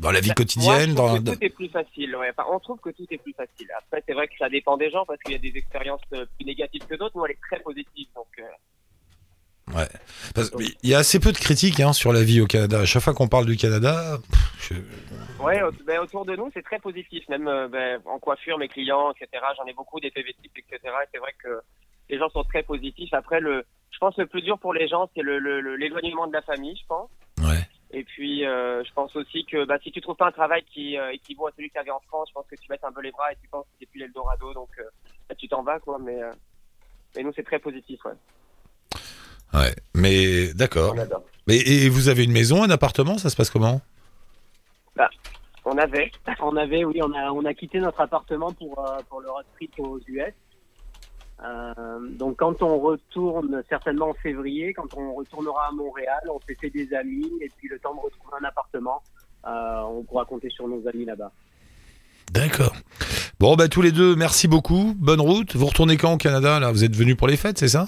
dans 0.00 0.10
la 0.10 0.20
vie 0.20 0.28
Moi, 0.28 0.34
quotidienne, 0.34 0.94
dans 0.94 1.16
que 1.22 1.30
tout 1.30 1.44
est 1.44 1.48
plus 1.50 1.68
facile. 1.68 2.16
Ouais. 2.16 2.28
Enfin, 2.36 2.48
on 2.50 2.58
trouve 2.58 2.78
que 2.80 2.90
tout 2.90 3.06
est 3.10 3.18
plus 3.18 3.32
facile. 3.34 3.68
Après, 3.78 4.02
c'est 4.06 4.14
vrai 4.14 4.26
que 4.26 4.34
ça 4.38 4.48
dépend 4.48 4.76
des 4.76 4.90
gens 4.90 5.04
parce 5.06 5.20
qu'il 5.22 5.32
y 5.32 5.36
a 5.36 5.38
des 5.38 5.56
expériences 5.56 6.00
euh, 6.12 6.26
plus 6.36 6.44
négatives 6.44 6.84
que 6.86 6.96
d'autres. 6.96 7.16
Nous, 7.16 7.24
elle 7.24 7.32
est 7.32 7.40
très 7.48 7.60
positive, 7.60 8.08
donc. 8.16 8.26
euh, 8.40 8.42
Ouais. 9.74 9.88
Parce- 10.34 10.50
Il 10.82 10.90
y 10.90 10.94
a 10.94 10.98
assez 10.98 11.18
peu 11.18 11.32
de 11.32 11.38
critiques 11.38 11.80
hein, 11.80 11.92
sur 11.92 12.12
la 12.12 12.22
vie 12.22 12.40
au 12.40 12.46
Canada. 12.46 12.80
À 12.80 12.84
chaque 12.86 13.02
fois 13.02 13.14
qu'on 13.14 13.26
parle 13.28 13.46
du 13.46 13.56
Canada, 13.56 14.18
pff, 14.30 14.70
je- 14.70 15.42
Ouais, 15.42 15.60
ben, 15.86 15.98
autour 16.00 16.24
de 16.24 16.36
nous, 16.36 16.50
c'est 16.54 16.62
très 16.62 16.78
positif. 16.78 17.28
Même 17.28 17.48
euh, 17.48 17.68
ben, 17.68 18.00
en 18.06 18.18
coiffure, 18.18 18.58
mes 18.58 18.68
clients, 18.68 19.12
etc. 19.12 19.42
J'en 19.56 19.66
ai 19.66 19.72
beaucoup 19.74 19.98
des 20.00 20.10
PV 20.10 20.34
types, 20.42 20.56
etc. 20.58 20.78
Et 20.84 21.08
c'est 21.12 21.18
vrai 21.18 21.34
que 21.42 21.60
les 22.08 22.18
gens 22.18 22.28
sont 22.30 22.44
très 22.44 22.62
positifs. 22.62 23.12
Après, 23.12 23.40
le, 23.40 23.64
je 23.90 23.98
pense 23.98 24.14
que 24.14 24.20
le 24.22 24.28
plus 24.28 24.42
dur 24.42 24.58
pour 24.58 24.72
les 24.72 24.86
gens, 24.88 25.10
c'est 25.14 25.22
le, 25.22 25.38
le- 25.38 25.60
le- 25.60 25.76
l'éloignement 25.76 26.26
de 26.28 26.32
la 26.32 26.42
famille, 26.42 26.76
je 26.80 26.86
pense. 26.86 27.10
ouais. 27.40 27.60
Et 27.92 28.02
puis, 28.04 28.44
euh, 28.46 28.82
je 28.84 28.92
pense 28.92 29.14
aussi 29.16 29.44
que 29.46 29.64
bah, 29.64 29.76
si 29.82 29.90
tu 29.92 30.00
trouves 30.00 30.16
pas 30.16 30.26
un 30.26 30.32
travail 30.32 30.64
qui 30.72 30.98
euh, 30.98 31.12
équivaut 31.12 31.46
à 31.46 31.52
celui 31.56 31.68
que 31.68 31.74
tu 31.74 31.80
avais 31.80 31.90
en 31.92 32.00
France, 32.08 32.28
je 32.28 32.34
pense 32.34 32.46
que 32.50 32.56
tu 32.56 32.66
baisses 32.68 32.82
un 32.82 32.92
peu 32.92 33.00
les 33.00 33.12
bras 33.12 33.32
et 33.32 33.36
tu 33.40 33.48
penses 33.48 33.64
que 33.66 33.76
c'est 33.80 33.86
plus 33.90 34.00
l'Eldorado, 34.00 34.52
donc 34.54 34.68
euh, 34.78 34.84
bah, 35.28 35.34
tu 35.36 35.48
t'en 35.48 35.62
vas, 35.62 35.78
quoi. 35.80 35.98
Mais, 36.00 36.18
mais 37.16 37.22
nous, 37.22 37.32
c'est 37.34 37.44
très 37.44 37.58
positif, 37.60 38.04
ouais. 38.04 38.12
Ouais. 39.56 39.74
Mais 39.94 40.52
d'accord. 40.54 40.94
Mais 41.46 41.56
et 41.58 41.88
vous 41.88 42.08
avez 42.08 42.24
une 42.24 42.32
maison, 42.32 42.62
un 42.62 42.70
appartement, 42.70 43.18
ça 43.18 43.30
se 43.30 43.36
passe 43.36 43.50
comment? 43.50 43.80
On 45.68 45.76
avait. 45.78 46.12
On 46.40 46.56
avait, 46.56 46.84
oui, 46.84 47.00
on 47.02 47.12
a, 47.12 47.32
on 47.32 47.44
a 47.44 47.52
quitté 47.52 47.80
notre 47.80 48.00
appartement 48.00 48.52
pour, 48.52 48.78
euh, 48.78 48.98
pour 49.08 49.20
le 49.20 49.28
road 49.28 49.44
trip 49.56 49.72
aux 49.78 49.98
US. 50.06 50.32
Euh, 51.44 51.98
donc 52.12 52.38
quand 52.38 52.62
on 52.62 52.78
retourne, 52.78 53.62
certainement 53.68 54.10
en 54.10 54.14
février, 54.14 54.72
quand 54.72 54.96
on 54.96 55.12
retournera 55.14 55.68
à 55.68 55.72
Montréal, 55.72 56.20
on 56.30 56.40
s'est 56.46 56.56
fait 56.58 56.70
des 56.70 56.94
amis 56.94 57.30
et 57.42 57.50
puis 57.56 57.68
le 57.68 57.78
temps 57.78 57.94
de 57.94 58.00
retrouver 58.00 58.34
un 58.40 58.44
appartement, 58.44 59.02
euh, 59.46 59.80
on 59.82 60.02
pourra 60.04 60.24
compter 60.24 60.48
sur 60.50 60.68
nos 60.68 60.86
amis 60.88 61.04
là-bas. 61.04 61.32
D'accord. 62.32 62.74
Bon, 63.38 63.56
bah 63.56 63.68
tous 63.68 63.82
les 63.82 63.92
deux, 63.92 64.14
merci 64.14 64.48
beaucoup. 64.48 64.94
Bonne 64.96 65.20
route. 65.20 65.56
Vous 65.56 65.66
retournez 65.66 65.96
quand 65.96 66.14
au 66.14 66.16
Canada 66.16 66.60
là? 66.60 66.70
Vous 66.70 66.84
êtes 66.84 66.96
venus 66.96 67.16
pour 67.16 67.26
les 67.28 67.36
fêtes, 67.36 67.58
c'est 67.58 67.68
ça? 67.68 67.86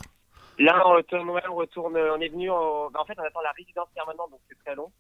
Là, 0.58 0.82
on 0.86 0.94
retourne, 0.94 1.30
ouais, 1.30 1.42
on 1.48 1.54
retourne, 1.54 1.96
on 1.96 2.20
est 2.20 2.28
venu, 2.28 2.50
en, 2.50 2.90
bah, 2.90 3.00
en 3.00 3.04
fait, 3.04 3.18
on 3.18 3.22
attend 3.22 3.40
la 3.42 3.52
résidence 3.52 3.88
permanente, 3.94 4.30
donc 4.30 4.40
c'est 4.48 4.58
très 4.64 4.74
long. 4.74 4.90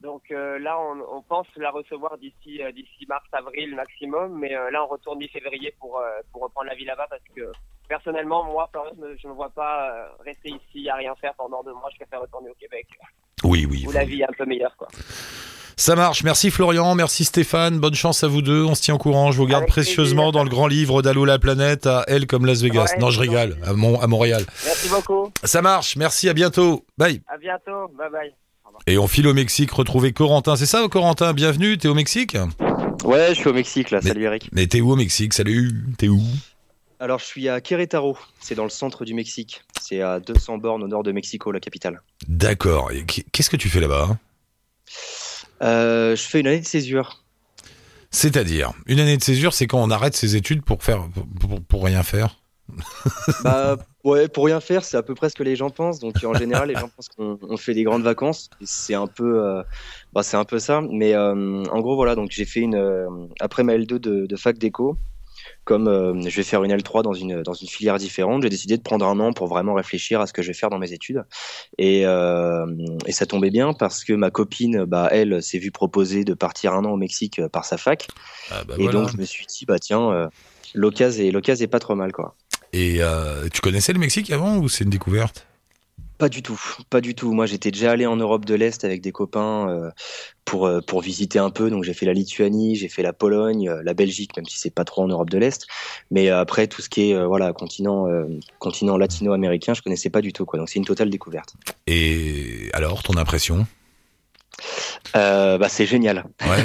Donc 0.00 0.30
euh, 0.30 0.58
là, 0.60 0.78
on, 0.78 1.00
on 1.16 1.22
pense 1.22 1.48
la 1.56 1.70
recevoir 1.70 2.18
d'ici 2.18 2.62
euh, 2.62 2.70
d'ici 2.70 3.04
mars, 3.08 3.24
avril 3.32 3.74
maximum, 3.74 4.38
mais 4.38 4.54
euh, 4.54 4.70
là, 4.70 4.84
on 4.84 4.86
retourne 4.86 5.18
mi-février 5.18 5.74
pour 5.80 5.98
euh, 5.98 6.20
pour 6.30 6.42
reprendre 6.42 6.68
la 6.68 6.76
vie 6.76 6.84
là-bas 6.84 7.08
parce 7.10 7.24
que 7.34 7.50
personnellement, 7.88 8.44
moi, 8.44 8.70
je 9.20 9.26
ne 9.26 9.32
vois 9.32 9.50
pas 9.50 9.90
euh, 9.90 10.08
rester 10.20 10.50
ici 10.50 10.88
à 10.88 10.94
rien 10.94 11.16
faire 11.16 11.34
pendant 11.34 11.64
deux 11.64 11.72
mois. 11.72 11.90
Je 11.92 11.96
préfère 11.96 12.20
retourner 12.20 12.48
au 12.50 12.54
Québec 12.54 12.86
Oui, 13.42 13.66
oui. 13.68 13.84
où 13.88 13.90
la 13.90 14.04
vie 14.04 14.20
est 14.20 14.28
un 14.28 14.32
peu 14.38 14.44
meilleure, 14.44 14.76
quoi. 14.76 14.86
Ça 15.80 15.94
marche. 15.94 16.24
Merci 16.24 16.50
Florian, 16.50 16.96
merci 16.96 17.24
Stéphane. 17.24 17.78
Bonne 17.78 17.94
chance 17.94 18.24
à 18.24 18.26
vous 18.28 18.42
deux. 18.42 18.64
On 18.64 18.74
se 18.74 18.82
tient 18.82 18.96
au 18.96 18.98
courant. 18.98 19.30
Je 19.30 19.36
vous 19.36 19.46
garde 19.46 19.62
Avec 19.62 19.70
précieusement 19.70 20.24
plaisir. 20.24 20.32
dans 20.32 20.42
le 20.42 20.50
grand 20.50 20.66
livre 20.66 21.02
d'Allô 21.02 21.24
la 21.24 21.38
planète 21.38 21.86
à 21.86 22.04
Elle 22.08 22.26
comme 22.26 22.46
Las 22.46 22.62
Vegas. 22.62 22.90
Ouais, 22.94 22.98
non, 22.98 23.10
je 23.10 23.20
rigole. 23.20 23.56
À, 23.64 23.74
Mon- 23.74 24.00
à 24.00 24.08
Montréal. 24.08 24.44
Merci 24.64 24.88
beaucoup. 24.88 25.32
Ça 25.44 25.62
marche. 25.62 25.94
Merci. 25.96 26.28
À 26.28 26.34
bientôt. 26.34 26.84
Bye. 26.98 27.22
À 27.28 27.38
bientôt. 27.38 27.88
Bye 27.96 28.10
bye. 28.10 28.34
Et 28.88 28.98
on 28.98 29.06
file 29.06 29.28
au 29.28 29.34
Mexique 29.34 29.70
retrouver 29.70 30.12
Corentin. 30.12 30.56
C'est 30.56 30.66
ça, 30.66 30.84
Corentin? 30.90 31.32
Bienvenue. 31.32 31.78
T'es 31.78 31.86
au 31.88 31.94
Mexique? 31.94 32.36
Ouais, 33.04 33.28
je 33.28 33.34
suis 33.34 33.48
au 33.48 33.52
Mexique 33.52 33.92
là. 33.92 34.00
Mais- 34.02 34.08
Salut 34.08 34.24
Eric. 34.24 34.48
Mais 34.52 34.66
t'es 34.66 34.80
où 34.80 34.90
au 34.92 34.96
Mexique? 34.96 35.32
Salut. 35.32 35.70
T'es 35.96 36.08
où? 36.08 36.20
Alors, 36.98 37.20
je 37.20 37.24
suis 37.24 37.48
à 37.48 37.60
Querétaro. 37.60 38.18
C'est 38.40 38.56
dans 38.56 38.64
le 38.64 38.70
centre 38.70 39.04
du 39.04 39.14
Mexique. 39.14 39.62
C'est 39.80 40.02
à 40.02 40.18
200 40.18 40.58
bornes 40.58 40.82
au 40.82 40.88
nord 40.88 41.04
de 41.04 41.12
Mexico, 41.12 41.52
la 41.52 41.60
capitale. 41.60 42.02
D'accord. 42.26 42.90
Et 42.90 43.04
Qu'est-ce 43.04 43.48
que 43.50 43.56
tu 43.56 43.68
fais 43.68 43.78
là-bas? 43.80 44.16
Je 45.60 46.16
fais 46.28 46.40
une 46.40 46.46
année 46.46 46.60
de 46.60 46.66
césure. 46.66 47.24
C'est-à-dire, 48.10 48.72
une 48.86 49.00
année 49.00 49.16
de 49.18 49.22
césure, 49.22 49.52
c'est 49.52 49.66
quand 49.66 49.82
on 49.82 49.90
arrête 49.90 50.16
ses 50.16 50.34
études 50.34 50.62
pour 50.62 50.82
faire, 50.82 51.08
pour, 51.40 51.60
pour- 51.60 51.84
rien 51.84 52.02
faire. 52.02 52.36
Bah 53.44 53.76
ouais, 54.04 54.28
pour 54.28 54.44
rien 54.46 54.60
faire, 54.60 54.84
c'est 54.84 54.96
à 54.96 55.02
peu 55.02 55.14
près 55.14 55.30
ce 55.30 55.34
que 55.34 55.42
les 55.42 55.56
gens 55.56 55.70
pensent. 55.70 56.00
Donc 56.00 56.16
en 56.24 56.34
général, 56.34 56.68
les 56.68 56.74
gens 56.74 56.88
pensent 56.94 57.08
qu'on 57.08 57.38
on 57.42 57.56
fait 57.56 57.74
des 57.74 57.82
grandes 57.82 58.02
vacances. 58.02 58.50
C'est 58.62 58.94
un 58.94 59.06
peu, 59.06 59.42
euh, 59.44 59.62
bah, 60.12 60.22
c'est 60.22 60.36
un 60.36 60.44
peu 60.44 60.58
ça. 60.58 60.82
Mais 60.90 61.14
euh, 61.14 61.64
en 61.64 61.80
gros, 61.80 61.96
voilà. 61.96 62.14
Donc 62.14 62.30
j'ai 62.30 62.44
fait 62.44 62.60
une 62.60 62.74
euh, 62.74 63.06
après 63.40 63.62
ma 63.62 63.74
L2 63.74 63.98
de, 63.98 64.26
de 64.26 64.36
fac 64.36 64.58
d'éco. 64.58 64.96
Comme 65.68 65.86
euh, 65.86 66.14
je 66.26 66.34
vais 66.34 66.44
faire 66.44 66.64
une 66.64 66.74
L3 66.74 67.02
dans 67.02 67.12
une 67.12 67.42
dans 67.42 67.52
une 67.52 67.68
filière 67.68 67.98
différente, 67.98 68.42
j'ai 68.42 68.48
décidé 68.48 68.78
de 68.78 68.82
prendre 68.82 69.06
un 69.06 69.20
an 69.20 69.34
pour 69.34 69.48
vraiment 69.48 69.74
réfléchir 69.74 70.18
à 70.18 70.26
ce 70.26 70.32
que 70.32 70.40
je 70.40 70.46
vais 70.46 70.54
faire 70.54 70.70
dans 70.70 70.78
mes 70.78 70.94
études. 70.94 71.24
Et, 71.76 72.06
euh, 72.06 72.64
et 73.04 73.12
ça 73.12 73.26
tombait 73.26 73.50
bien 73.50 73.74
parce 73.74 74.02
que 74.02 74.14
ma 74.14 74.30
copine, 74.30 74.86
bah 74.86 75.10
elle, 75.12 75.42
s'est 75.42 75.58
vue 75.58 75.70
proposer 75.70 76.24
de 76.24 76.32
partir 76.32 76.72
un 76.72 76.86
an 76.86 76.92
au 76.92 76.96
Mexique 76.96 77.38
euh, 77.38 77.50
par 77.50 77.66
sa 77.66 77.76
fac. 77.76 78.06
Ah, 78.50 78.64
bah, 78.64 78.76
et 78.78 78.84
voilà. 78.84 78.98
donc 78.98 79.10
je 79.12 79.18
me 79.18 79.26
suis 79.26 79.44
dit 79.44 79.66
bah 79.66 79.78
tiens, 79.78 80.10
euh, 80.10 80.28
l'occasion 80.74 81.22
est 81.22 81.60
est 81.60 81.66
pas 81.66 81.80
trop 81.80 81.94
mal 81.94 82.12
quoi. 82.12 82.34
Et 82.72 83.02
tu 83.52 83.60
connaissais 83.60 83.92
le 83.92 83.98
Mexique 83.98 84.30
avant 84.30 84.56
ou 84.56 84.70
c'est 84.70 84.84
une 84.84 84.90
découverte? 84.90 85.47
Pas 86.18 86.28
du 86.28 86.42
tout, 86.42 86.60
pas 86.90 87.00
du 87.00 87.14
tout. 87.14 87.32
Moi, 87.32 87.46
j'étais 87.46 87.70
déjà 87.70 87.92
allé 87.92 88.04
en 88.04 88.16
Europe 88.16 88.44
de 88.44 88.54
l'Est 88.54 88.84
avec 88.84 89.00
des 89.00 89.12
copains 89.12 89.68
euh, 89.70 89.90
pour 90.44 90.66
euh, 90.66 90.80
pour 90.80 91.00
visiter 91.00 91.38
un 91.38 91.50
peu. 91.50 91.70
Donc, 91.70 91.84
j'ai 91.84 91.94
fait 91.94 92.06
la 92.06 92.12
Lituanie, 92.12 92.74
j'ai 92.74 92.88
fait 92.88 93.02
la 93.02 93.12
Pologne, 93.12 93.68
euh, 93.68 93.82
la 93.84 93.94
Belgique, 93.94 94.36
même 94.36 94.44
si 94.46 94.58
c'est 94.58 94.74
pas 94.74 94.84
trop 94.84 95.02
en 95.04 95.06
Europe 95.08 95.30
de 95.30 95.38
l'Est. 95.38 95.66
Mais 96.10 96.28
après, 96.28 96.66
tout 96.66 96.82
ce 96.82 96.88
qui 96.88 97.10
est 97.10 97.14
euh, 97.14 97.26
voilà 97.28 97.52
continent 97.52 98.08
euh, 98.08 98.24
continent 98.58 98.96
latino-américain, 98.96 99.74
je 99.74 99.82
connaissais 99.82 100.10
pas 100.10 100.20
du 100.20 100.32
tout 100.32 100.44
quoi. 100.44 100.58
Donc, 100.58 100.68
c'est 100.68 100.80
une 100.80 100.84
totale 100.84 101.08
découverte. 101.10 101.54
Et 101.86 102.68
alors, 102.72 103.04
ton 103.04 103.16
impression? 103.16 103.66
Euh, 105.14 105.56
bah, 105.56 105.68
c'est 105.68 105.86
génial. 105.86 106.24
Ouais, 106.44 106.64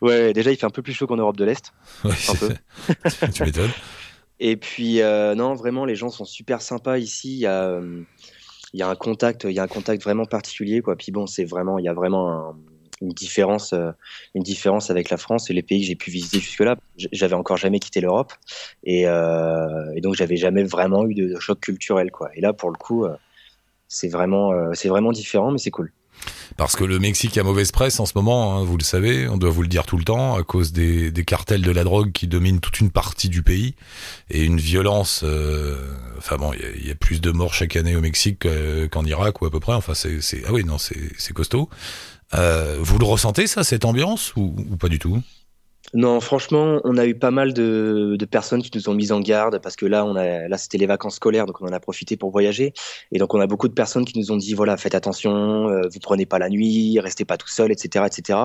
Ouais, 0.00 0.32
déjà, 0.32 0.50
il 0.50 0.56
fait 0.56 0.66
un 0.66 0.70
peu 0.70 0.82
plus 0.82 0.94
chaud 0.94 1.06
qu'en 1.06 1.16
Europe 1.16 1.36
de 1.36 1.44
l'Est. 1.44 1.72
ouais, 2.04 2.12
Un 2.28 2.34
peu. 2.34 2.54
tu 3.34 3.42
m'étonnes. 3.42 3.70
Et 4.38 4.56
puis 4.56 5.00
euh, 5.00 5.34
non, 5.34 5.54
vraiment, 5.54 5.84
les 5.84 5.94
gens 5.94 6.10
sont 6.10 6.24
super 6.26 6.60
sympas 6.60 6.98
ici. 6.98 7.32
Il 7.34 7.38
y 7.40 7.46
a, 7.46 7.80
il 8.72 8.80
y 8.80 8.82
a 8.82 8.88
un 8.88 8.96
contact, 8.96 9.44
il 9.44 9.52
y 9.52 9.58
a 9.58 9.62
un 9.62 9.68
contact 9.68 10.02
vraiment 10.02 10.24
particulier, 10.26 10.80
quoi. 10.82 10.96
Puis 10.96 11.12
bon, 11.12 11.26
c'est 11.26 11.44
vraiment, 11.44 11.78
il 11.78 11.84
y 11.84 11.88
a 11.88 11.94
vraiment 11.94 12.30
un- 12.32 12.56
une 13.02 13.10
différence, 13.10 13.72
euh, 13.74 13.92
une 14.34 14.42
différence 14.42 14.90
avec 14.90 15.10
la 15.10 15.18
France 15.18 15.50
et 15.50 15.52
les 15.52 15.62
pays 15.62 15.80
que 15.82 15.86
j'ai 15.86 15.96
pu 15.96 16.10
visiter 16.10 16.40
jusque-là. 16.40 16.76
J'avais 17.12 17.34
encore 17.34 17.58
jamais 17.58 17.78
quitté 17.78 18.00
l'Europe 18.00 18.32
et, 18.84 19.06
euh, 19.06 19.92
et 19.94 20.00
donc 20.00 20.14
j'avais 20.14 20.36
jamais 20.36 20.64
vraiment 20.64 21.06
eu 21.06 21.14
de, 21.14 21.26
de 21.28 21.38
choc 21.38 21.60
culturel, 21.60 22.10
quoi. 22.10 22.30
Et 22.34 22.40
là, 22.40 22.52
pour 22.54 22.70
le 22.70 22.76
coup, 22.78 23.04
euh, 23.04 23.14
c'est 23.88 24.08
vraiment, 24.08 24.52
euh, 24.52 24.72
c'est 24.74 24.88
vraiment 24.88 25.12
différent, 25.12 25.50
mais 25.52 25.58
c'est 25.58 25.70
cool. 25.70 25.92
Parce 26.56 26.74
que 26.76 26.84
le 26.84 26.98
Mexique 26.98 27.36
a 27.38 27.42
mauvaise 27.42 27.70
presse 27.70 28.00
en 28.00 28.06
ce 28.06 28.12
moment, 28.14 28.56
hein, 28.56 28.64
vous 28.64 28.76
le 28.78 28.82
savez, 28.84 29.28
on 29.28 29.36
doit 29.36 29.50
vous 29.50 29.62
le 29.62 29.68
dire 29.68 29.84
tout 29.84 29.98
le 29.98 30.04
temps, 30.04 30.34
à 30.36 30.42
cause 30.42 30.72
des, 30.72 31.10
des 31.10 31.24
cartels 31.24 31.60
de 31.62 31.70
la 31.70 31.84
drogue 31.84 32.12
qui 32.12 32.26
dominent 32.28 32.60
toute 32.60 32.80
une 32.80 32.90
partie 32.90 33.28
du 33.28 33.42
pays 33.42 33.74
et 34.30 34.42
une 34.44 34.58
violence. 34.58 35.20
euh, 35.24 35.76
enfin 36.16 36.36
bon, 36.36 36.52
il 36.54 36.84
y 36.84 36.88
y, 36.88 36.90
a 36.90 36.94
plus 36.94 37.20
de 37.20 37.30
morts 37.30 37.52
chaque 37.54 37.76
année 37.76 37.94
au 37.96 38.00
Mexique 38.00 38.38
que- 38.40 38.86
qu'en 38.86 39.04
Irak 39.04 39.42
ou 39.42 39.46
à 39.46 39.50
peu 39.50 39.60
près. 39.60 39.74
Enfin, 39.74 39.92
c'est 39.94 40.42
ah 40.46 40.52
oui 40.52 40.64
non, 40.64 40.78
c'est 40.78 41.10
c'est 41.18 41.34
costaud. 41.34 41.68
Euh, 42.34 42.78
vous 42.80 42.98
le 42.98 43.04
ressentez 43.04 43.46
ça, 43.46 43.62
cette 43.62 43.84
ambiance 43.84 44.34
ou, 44.36 44.54
ou 44.70 44.76
pas 44.76 44.88
du 44.88 44.98
tout? 44.98 45.22
Non, 45.96 46.20
franchement, 46.20 46.82
on 46.84 46.98
a 46.98 47.06
eu 47.06 47.14
pas 47.14 47.30
mal 47.30 47.54
de, 47.54 48.18
personnes 48.30 48.60
qui 48.60 48.70
nous 48.74 48.90
ont 48.90 48.94
mis 48.94 49.12
en 49.12 49.20
garde 49.20 49.60
parce 49.62 49.76
que 49.76 49.86
là, 49.86 50.04
on 50.04 50.14
a, 50.14 50.46
là, 50.46 50.58
c'était 50.58 50.76
les 50.76 50.84
vacances 50.84 51.14
scolaires, 51.14 51.46
donc 51.46 51.62
on 51.62 51.66
en 51.66 51.72
a 51.72 51.80
profité 51.80 52.18
pour 52.18 52.30
voyager. 52.30 52.74
Et 53.12 53.18
donc, 53.18 53.32
on 53.32 53.40
a 53.40 53.46
beaucoup 53.46 53.66
de 53.66 53.72
personnes 53.72 54.04
qui 54.04 54.18
nous 54.18 54.30
ont 54.30 54.36
dit, 54.36 54.52
voilà, 54.52 54.76
faites 54.76 54.94
attention, 54.94 55.70
euh, 55.70 55.88
vous 55.90 55.98
prenez 55.98 56.26
pas 56.26 56.38
la 56.38 56.50
nuit, 56.50 57.00
restez 57.00 57.24
pas 57.24 57.38
tout 57.38 57.48
seul, 57.48 57.72
etc., 57.72 58.04
etc. 58.04 58.38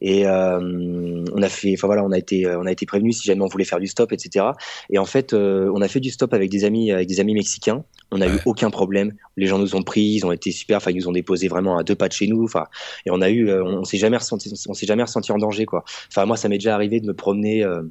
Et 0.00 0.26
euh, 0.26 1.24
on 1.30 1.42
a 1.42 1.48
fait, 1.50 1.74
enfin 1.76 1.88
voilà, 1.88 2.02
on 2.04 2.10
a 2.10 2.16
été, 2.16 2.46
on 2.46 2.64
a 2.64 2.72
été 2.72 2.86
prévenus 2.86 3.18
si 3.18 3.24
jamais 3.24 3.42
on 3.42 3.48
voulait 3.48 3.66
faire 3.66 3.80
du 3.80 3.86
stop, 3.86 4.10
etc. 4.10 4.46
Et 4.88 4.96
en 4.98 5.04
fait, 5.04 5.34
euh, 5.34 5.70
on 5.74 5.82
a 5.82 5.88
fait 5.88 6.00
du 6.00 6.10
stop 6.10 6.32
avec 6.32 6.48
des 6.48 6.64
amis, 6.64 6.90
avec 6.90 7.06
des 7.06 7.20
amis 7.20 7.34
mexicains. 7.34 7.84
On 8.10 8.18
n'a 8.18 8.26
Ouais. 8.26 8.34
eu 8.36 8.38
aucun 8.44 8.70
problème. 8.70 9.12
Les 9.36 9.46
gens 9.46 9.58
nous 9.58 9.74
ont 9.74 9.82
pris, 9.82 10.02
ils 10.02 10.24
ont 10.24 10.30
été 10.32 10.52
super. 10.52 10.76
Enfin, 10.76 10.90
ils 10.92 10.96
nous 10.98 11.08
ont 11.08 11.12
déposé 11.12 11.48
vraiment 11.48 11.76
à 11.78 11.82
deux 11.82 11.94
pas 11.96 12.06
de 12.08 12.12
chez 12.12 12.26
nous. 12.28 12.44
Enfin, 12.44 12.66
et 13.06 13.10
on 13.10 13.20
a 13.20 13.30
eu, 13.30 13.48
euh, 13.48 13.64
on 13.64 13.84
s'est 13.84 13.96
jamais 13.98 14.16
ressenti, 14.16 14.52
on 14.68 14.74
s'est 14.74 14.86
jamais 14.86 15.02
ressenti 15.02 15.32
en 15.32 15.38
danger, 15.38 15.64
quoi. 15.66 15.84
Enfin, 16.08 16.24
moi, 16.26 16.36
ça 16.36 16.48
m'est 16.48 16.58
déjà 16.58 16.74
arrivé 16.74 17.00
de 17.00 17.06
me 17.06 17.14
promener, 17.14 17.64
euh, 17.64 17.82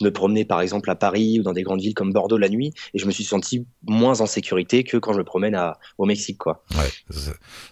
de 0.00 0.04
me 0.04 0.10
promener, 0.12 0.44
par 0.44 0.60
exemple, 0.60 0.90
à 0.90 0.94
Paris 0.96 1.40
ou 1.40 1.42
dans 1.42 1.52
des 1.52 1.62
grandes 1.62 1.80
villes 1.80 1.94
comme 1.94 2.12
Bordeaux 2.12 2.36
la 2.38 2.48
nuit, 2.48 2.72
et 2.94 2.98
je 2.98 3.06
me 3.06 3.10
suis 3.10 3.24
senti 3.24 3.64
moins 3.86 4.20
en 4.20 4.26
sécurité 4.26 4.84
que 4.84 4.96
quand 4.98 5.12
je 5.12 5.18
me 5.18 5.24
promène 5.24 5.54
à, 5.54 5.78
au 5.98 6.04
Mexique, 6.04 6.38
quoi. 6.38 6.62
Ouais. 6.76 6.90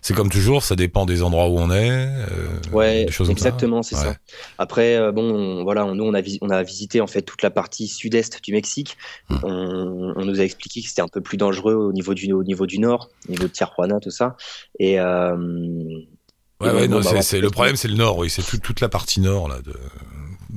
C'est- 0.00 0.14
comme 0.14 0.30
toujours, 0.30 0.62
ça 0.62 0.74
dépend 0.76 1.04
des 1.06 1.22
endroits 1.22 1.48
où 1.48 1.58
on 1.58 1.70
est. 1.70 1.90
euh, 1.90 2.26
Ouais, 2.72 3.04
des 3.04 3.12
choses 3.12 3.30
exactement, 3.30 3.82
c'est 3.82 3.96
Ouais. 3.96 4.02
ça. 4.02 4.16
Après, 4.58 4.96
euh, 4.96 5.12
bon, 5.12 5.22
on- 5.22 5.62
voilà, 5.64 5.84
nous 5.94 6.04
on 6.04 6.14
a, 6.14 6.20
vis- 6.20 6.38
on 6.40 6.50
a 6.50 6.62
visité 6.62 7.00
en 7.00 7.06
fait 7.06 7.22
toute 7.22 7.42
la 7.42 7.50
partie 7.50 7.86
sud-est 7.86 8.42
du 8.42 8.52
Mexique. 8.52 8.96
Hmm. 9.28 9.36
On, 9.44 10.12
on 10.16 10.24
nous 10.24 10.40
a 10.40 10.44
expliqué 10.44 10.82
que 10.82 10.88
c'était 10.88 11.02
un 11.02 11.08
peu 11.08 11.20
plus 11.20 11.36
dangereux 11.36 11.87
au 11.88 11.92
niveau 11.92 12.14
du 12.14 12.32
au 12.32 12.44
niveau 12.44 12.66
du 12.66 12.78
nord, 12.78 13.10
au 13.28 13.32
niveau 13.32 13.44
de 13.44 13.52
Tijuana, 13.52 13.98
tout 14.00 14.10
ça. 14.10 14.36
Et 14.78 15.00
euh, 15.00 15.36
Ouais, 16.60 16.70
Et 16.70 16.72
ouais, 16.72 16.88
bon, 16.88 16.96
non, 16.96 17.00
bah, 17.02 17.22
c'est- 17.22 17.40
le 17.40 17.50
problème, 17.50 17.76
c'est 17.76 17.86
le 17.86 17.94
nord, 17.94 18.18
oui, 18.18 18.28
c'est 18.30 18.42
tout- 18.42 18.58
toute 18.58 18.80
la 18.80 18.88
partie 18.88 19.20
nord 19.20 19.46
là. 19.48 19.60
De... 19.62 19.72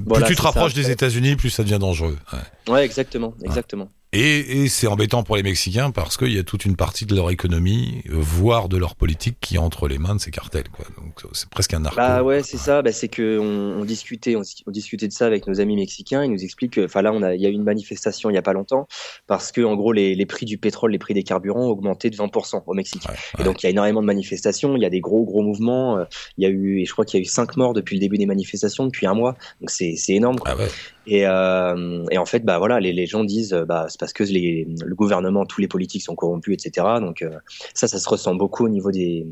Voilà, 0.07 0.25
plus 0.25 0.33
tu 0.33 0.37
te 0.37 0.41
ça. 0.41 0.47
rapproches 0.49 0.73
des 0.73 0.89
États-Unis, 0.89 1.35
plus 1.35 1.51
ça 1.51 1.61
devient 1.63 1.77
dangereux. 1.79 2.17
Ouais. 2.33 2.73
ouais, 2.73 2.85
exactement, 2.85 3.35
exactement. 3.43 3.87
Et, 4.13 4.63
et 4.63 4.67
c'est 4.67 4.87
embêtant 4.87 5.23
pour 5.23 5.37
les 5.37 5.43
Mexicains 5.43 5.89
parce 5.91 6.17
qu'il 6.17 6.33
y 6.33 6.37
a 6.37 6.43
toute 6.43 6.65
une 6.65 6.75
partie 6.75 7.05
de 7.05 7.15
leur 7.15 7.31
économie, 7.31 8.03
euh, 8.09 8.15
voire 8.17 8.67
de 8.67 8.75
leur 8.75 8.95
politique, 8.95 9.37
qui 9.39 9.55
est 9.55 9.57
entre 9.57 9.87
les 9.87 9.99
mains 9.99 10.15
de 10.15 10.19
ces 10.19 10.31
cartels. 10.31 10.67
Quoi. 10.69 10.85
Donc 10.97 11.23
c'est 11.31 11.47
presque 11.49 11.73
un 11.73 11.79
narco. 11.79 11.95
Bah 11.95 12.21
ouais, 12.21 12.43
c'est 12.43 12.57
ça. 12.57 12.81
Bah, 12.81 12.91
c'est 12.91 13.07
que 13.07 13.39
on, 13.39 13.79
on 13.81 13.85
discutait, 13.85 14.35
on, 14.35 14.41
on 14.67 14.71
discutait 14.71 15.07
de 15.07 15.13
ça 15.13 15.27
avec 15.27 15.47
nos 15.47 15.61
amis 15.61 15.77
mexicains. 15.77 16.25
Ils 16.25 16.31
nous 16.31 16.43
expliquent 16.43 16.73
que, 16.73 16.85
enfin 16.85 17.01
là, 17.01 17.13
on 17.13 17.21
a, 17.21 17.35
il 17.35 17.41
y 17.41 17.45
a 17.45 17.49
eu 17.49 17.53
une 17.53 17.63
manifestation 17.63 18.29
il 18.29 18.33
y 18.33 18.37
a 18.37 18.41
pas 18.41 18.51
longtemps 18.53 18.85
parce 19.27 19.53
que 19.53 19.61
en 19.61 19.75
gros 19.77 19.93
les, 19.93 20.13
les 20.13 20.25
prix 20.25 20.45
du 20.45 20.57
pétrole, 20.57 20.91
les 20.91 20.99
prix 20.99 21.13
des 21.13 21.23
carburants 21.23 21.61
ont 21.67 21.69
augmenté 21.69 22.09
de 22.09 22.17
20% 22.17 22.63
au 22.67 22.73
Mexique. 22.73 23.03
Ouais, 23.07 23.15
Et 23.35 23.37
ouais. 23.39 23.43
donc 23.45 23.63
il 23.63 23.65
y 23.65 23.67
a 23.67 23.69
énormément 23.69 24.01
de 24.01 24.07
manifestations, 24.07 24.75
il 24.75 24.81
y 24.81 24.85
a 24.85 24.89
des 24.89 24.99
gros 24.99 25.23
gros 25.23 25.41
mouvements. 25.41 25.99
euh, 25.99 26.03
Il 26.37 26.43
y 26.43 26.47
a 26.47 26.49
eu, 26.49 26.81
et 26.81 26.85
je 26.85 26.91
crois 26.91 27.05
qu'il 27.05 27.17
y 27.17 27.21
a 27.21 27.23
eu 27.23 27.29
cinq 27.29 27.55
morts 27.55 27.73
depuis 27.73 27.95
le 27.95 28.01
début 28.01 28.17
des 28.17 28.25
manifestations 28.25 28.85
depuis 28.87 29.07
un 29.07 29.13
mois. 29.13 29.37
Donc 29.61 29.69
c'est 29.69 29.95
c'est 29.95 30.13
énorme. 30.15 30.37
Quoi. 30.37 30.51
Ah 30.51 30.57
ouais. 30.57 30.67
Et, 31.07 31.25
euh, 31.25 32.05
et 32.11 32.17
en 32.17 32.25
fait, 32.25 32.45
bah 32.45 32.59
voilà, 32.59 32.79
les, 32.79 32.93
les 32.93 33.07
gens 33.07 33.23
disent, 33.23 33.53
euh, 33.53 33.65
bah 33.65 33.87
c'est 33.89 33.99
parce 33.99 34.13
que 34.13 34.23
les, 34.23 34.67
le 34.85 34.95
gouvernement, 34.95 35.45
tous 35.45 35.61
les 35.61 35.67
politiques 35.67 36.03
sont 36.03 36.15
corrompus, 36.15 36.53
etc. 36.53 36.87
Donc 36.99 37.21
euh, 37.21 37.31
ça, 37.73 37.87
ça 37.87 37.97
se 37.97 38.07
ressent 38.07 38.35
beaucoup 38.35 38.65
au 38.65 38.69
niveau 38.69 38.91
des, 38.91 39.25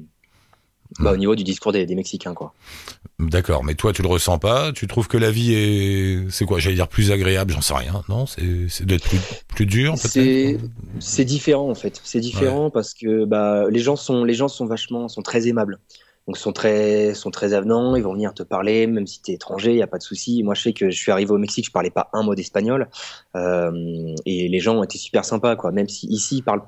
bah, 0.99 1.13
au 1.13 1.17
niveau 1.17 1.36
du 1.36 1.43
discours 1.43 1.71
des, 1.71 1.86
des 1.86 1.93
Mexicains, 1.93 2.34
quoi. 2.34 2.53
D'accord, 3.19 3.63
mais 3.63 3.75
toi 3.75 3.93
tu 3.93 4.01
le 4.01 4.08
ressens 4.08 4.39
pas? 4.39 4.71
Tu 4.71 4.88
trouves 4.88 5.08
que 5.08 5.17
la 5.17 5.29
vie 5.29 5.53
est, 5.53 6.32
c'est 6.32 6.45
quoi? 6.45 6.58
J'allais 6.60 6.75
dire 6.75 6.88
plus 6.88 7.12
agréable, 7.12 7.53
j'en 7.53 7.62
sais 7.62 7.75
rien. 7.75 8.01
Non, 8.10 8.25
c'est 8.25 8.67
c'est 8.69 8.86
d'être 8.86 9.08
plus 9.08 9.19
plus 9.47 9.65
dur 9.65 9.93
peut-être? 9.93 10.60
c'est 10.99 11.25
différent 11.25 11.69
en 11.69 11.75
fait. 11.75 12.01
C'est 12.03 12.19
différent 12.19 12.71
parce 12.71 12.93
que 12.93 13.25
bah 13.25 13.65
les 13.69 13.79
gens 13.79 13.95
sont 13.95 14.23
les 14.23 14.34
gens 14.34 14.47
sont 14.47 14.65
vachement 14.65 15.08
sont 15.08 15.21
très 15.21 15.47
aimables. 15.47 15.79
Donc 16.27 16.38
sont 16.38 16.53
très 16.53 17.13
sont 17.13 17.32
très 17.32 17.53
avenants, 17.53 17.95
ils 17.95 18.03
vont 18.03 18.13
venir 18.13 18.34
te 18.34 18.43
parler 18.43 18.86
même 18.86 19.08
si 19.08 19.21
tu 19.21 19.32
es 19.32 19.36
étranger, 19.36 19.71
il 19.71 19.77
y 19.77 19.82
a 19.82 19.88
pas 19.88 19.97
de 19.97 20.03
souci. 20.03 20.43
Moi 20.43 20.53
je 20.53 20.62
sais 20.62 20.73
que 20.73 20.89
je 20.89 20.97
suis 20.97 21.12
arrivé 21.12 21.32
au 21.32 21.38
Mexique, 21.38 21.65
je 21.65 21.71
parlais 21.71 21.89
pas 21.89 22.10
un 22.13 22.23
mot 22.23 22.36
d'espagnol 22.36 22.89
euh, 23.36 24.13
et 24.25 24.47
les 24.47 24.60
gens 24.60 24.77
ont 24.77 24.84
été 24.84 24.97
super 24.97 25.25
sympas 25.25 25.55
quoi. 25.55 25.71
Même 25.71 25.89
si 25.89 26.08
ici 26.08 26.38
ils 26.38 26.43
parlent 26.43 26.62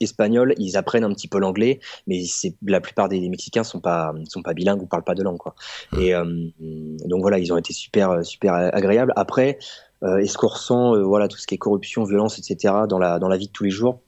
espagnol, 0.00 0.54
ils 0.58 0.76
apprennent 0.76 1.04
un 1.04 1.12
petit 1.12 1.28
peu 1.28 1.38
l'anglais, 1.38 1.80
mais 2.06 2.22
la 2.66 2.80
plupart 2.80 3.08
des, 3.08 3.20
des 3.20 3.28
Mexicains 3.28 3.64
sont 3.64 3.80
pas 3.80 4.14
sont 4.28 4.42
pas 4.42 4.54
bilingues 4.54 4.82
ou 4.82 4.86
parlent 4.86 5.04
pas 5.04 5.14
de 5.14 5.22
langue 5.22 5.38
quoi. 5.38 5.54
Et 5.98 6.14
euh, 6.14 6.24
donc 6.60 7.22
voilà, 7.22 7.38
ils 7.38 7.52
ont 7.52 7.56
été 7.56 7.72
super 7.72 8.24
super 8.24 8.54
agréables. 8.54 9.12
Après, 9.16 9.58
euh, 10.02 10.18
est-ce 10.18 10.36
qu'on 10.36 10.48
ressent 10.48 10.94
euh, 10.94 11.02
voilà 11.02 11.28
tout 11.28 11.38
ce 11.38 11.46
qui 11.46 11.54
est 11.54 11.58
corruption, 11.58 12.04
violence, 12.04 12.38
etc. 12.38 12.74
dans 12.88 12.98
la 12.98 13.18
dans 13.18 13.28
la 13.28 13.36
vie 13.36 13.46
de 13.46 13.52
tous 13.52 13.64
les 13.64 13.70
jours? 13.70 14.00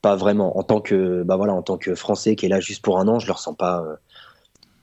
Pas 0.00 0.16
vraiment. 0.16 0.58
En 0.58 0.62
tant 0.62 0.80
que 0.80 1.22
bah 1.22 1.36
voilà 1.36 1.52
en 1.52 1.62
tant 1.62 1.78
que 1.78 1.94
Français 1.94 2.34
qui 2.36 2.46
est 2.46 2.48
là 2.48 2.60
juste 2.60 2.82
pour 2.82 2.98
un 2.98 3.06
an, 3.08 3.18
je 3.18 3.26
le 3.26 3.32
ressens 3.32 3.54
pas. 3.54 3.84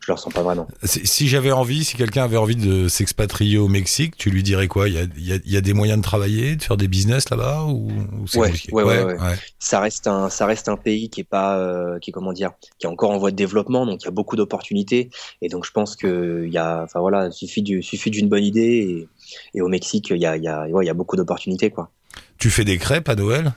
Le 0.09 0.15
ressens 0.15 0.31
pas 0.31 0.43
vraiment. 0.43 0.67
Si 0.83 1.27
j'avais 1.27 1.51
envie, 1.51 1.83
si 1.83 1.95
quelqu'un 1.95 2.23
avait 2.23 2.37
envie 2.37 2.55
de 2.55 2.87
s'expatrier 2.87 3.57
au 3.57 3.67
Mexique, 3.67 4.17
tu 4.17 4.29
lui 4.29 4.43
dirais 4.43 4.67
quoi? 4.67 4.89
Il 4.89 4.95
y 4.95 4.97
a, 4.97 5.03
il 5.17 5.27
y, 5.27 5.33
a, 5.33 5.37
il 5.45 5.51
y 5.51 5.57
a 5.57 5.61
des 5.61 5.73
moyens 5.73 5.99
de 5.99 6.03
travailler, 6.03 6.55
de 6.55 6.63
faire 6.63 6.77
des 6.77 6.87
business 6.87 7.29
là-bas 7.29 7.63
ou, 7.63 7.89
ou 7.89 8.39
Ouais, 8.39 8.47
compliqué 8.49 8.73
ouais, 8.73 8.83
ouais, 8.83 9.03
ouais. 9.03 9.17
Ça 9.59 9.79
reste 9.79 10.07
un 10.07 10.29
ça 10.29 10.45
reste 10.45 10.69
un 10.69 10.77
pays 10.77 11.09
qui 11.09 11.21
est 11.21 11.23
pas 11.23 11.57
euh, 11.57 11.99
qui 11.99 12.09
est 12.09 12.13
comment 12.13 12.33
dire 12.33 12.51
qui 12.77 12.85
est 12.85 12.89
encore 12.89 13.11
en 13.11 13.17
voie 13.17 13.31
de 13.31 13.35
développement, 13.35 13.85
donc 13.85 14.01
il 14.03 14.05
y 14.05 14.07
a 14.07 14.11
beaucoup 14.11 14.35
d'opportunités. 14.35 15.09
Et 15.41 15.49
donc 15.49 15.65
je 15.65 15.71
pense 15.71 15.95
que 15.95 16.43
il 16.45 16.51
y 16.53 16.57
a 16.57 16.83
enfin 16.83 16.99
voilà, 16.99 17.27
il 17.27 17.33
suffit 17.33 17.61
du 17.61 17.81
suffit 17.81 18.11
d'une 18.11 18.29
bonne 18.29 18.43
idée 18.43 18.61
et, 18.61 19.57
et 19.57 19.61
au 19.61 19.67
Mexique 19.67 20.09
il 20.09 20.21
y 20.21 20.25
a 20.25 20.37
il 20.37 20.43
y 20.43 20.47
a 20.47 20.67
il 20.67 20.85
y 20.85 20.89
a 20.89 20.93
beaucoup 20.93 21.15
d'opportunités 21.15 21.69
quoi. 21.69 21.89
Tu 22.37 22.49
fais 22.49 22.65
des 22.65 22.77
crêpes 22.77 23.09
à 23.09 23.15
Noël? 23.15 23.53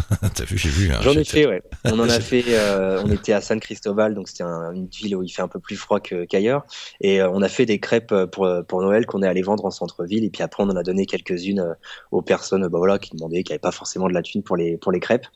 T'as 0.34 0.44
vu, 0.44 0.56
j'ai 0.58 0.68
vu. 0.68 0.92
hein, 0.92 0.98
J'en 1.02 1.12
ai 1.12 1.24
fait, 1.24 1.46
ouais. 1.46 1.62
On 1.84 1.98
en 1.98 2.08
a 2.08 2.20
fait. 2.20 2.44
euh, 2.48 3.00
on 3.04 3.10
était 3.10 3.32
à 3.32 3.40
San 3.40 3.60
Cristobal, 3.60 4.14
donc 4.14 4.28
c'était 4.28 4.42
un- 4.44 4.72
une 4.72 4.86
ville 4.86 5.16
où 5.16 5.22
il 5.22 5.28
fait 5.28 5.42
un 5.42 5.48
peu 5.48 5.58
plus 5.60 5.76
froid 5.76 6.00
qu'ailleurs. 6.00 6.64
Et 7.00 7.20
euh, 7.20 7.30
on 7.30 7.42
a 7.42 7.48
fait 7.48 7.66
des 7.66 7.78
crêpes 7.80 8.12
euh, 8.12 8.26
pour 8.26 8.48
pour 8.66 8.82
Noël 8.82 9.06
qu'on 9.06 9.22
est 9.22 9.26
allé 9.28 9.42
vendre 9.42 9.64
en 9.64 9.70
centre-ville. 9.70 10.24
Et 10.24 10.30
puis 10.30 10.42
après, 10.42 10.62
on 10.62 10.68
en 10.70 10.76
a 10.76 10.82
donné 10.82 11.06
quelques-unes 11.06 11.76
aux 12.10 12.22
personnes, 12.22 12.66
bah 12.68 12.78
voilà, 12.78 12.98
qui 12.98 13.14
demandaient, 13.16 13.42
qui 13.42 13.52
n'avaient 13.52 13.58
pas 13.60 13.72
forcément 13.72 14.08
de 14.08 14.14
la 14.14 14.22
thune 14.22 14.42
pour 14.42 14.56
les 14.56 14.76
pour 14.76 14.92
les 14.92 15.00
crêpes. 15.00 15.26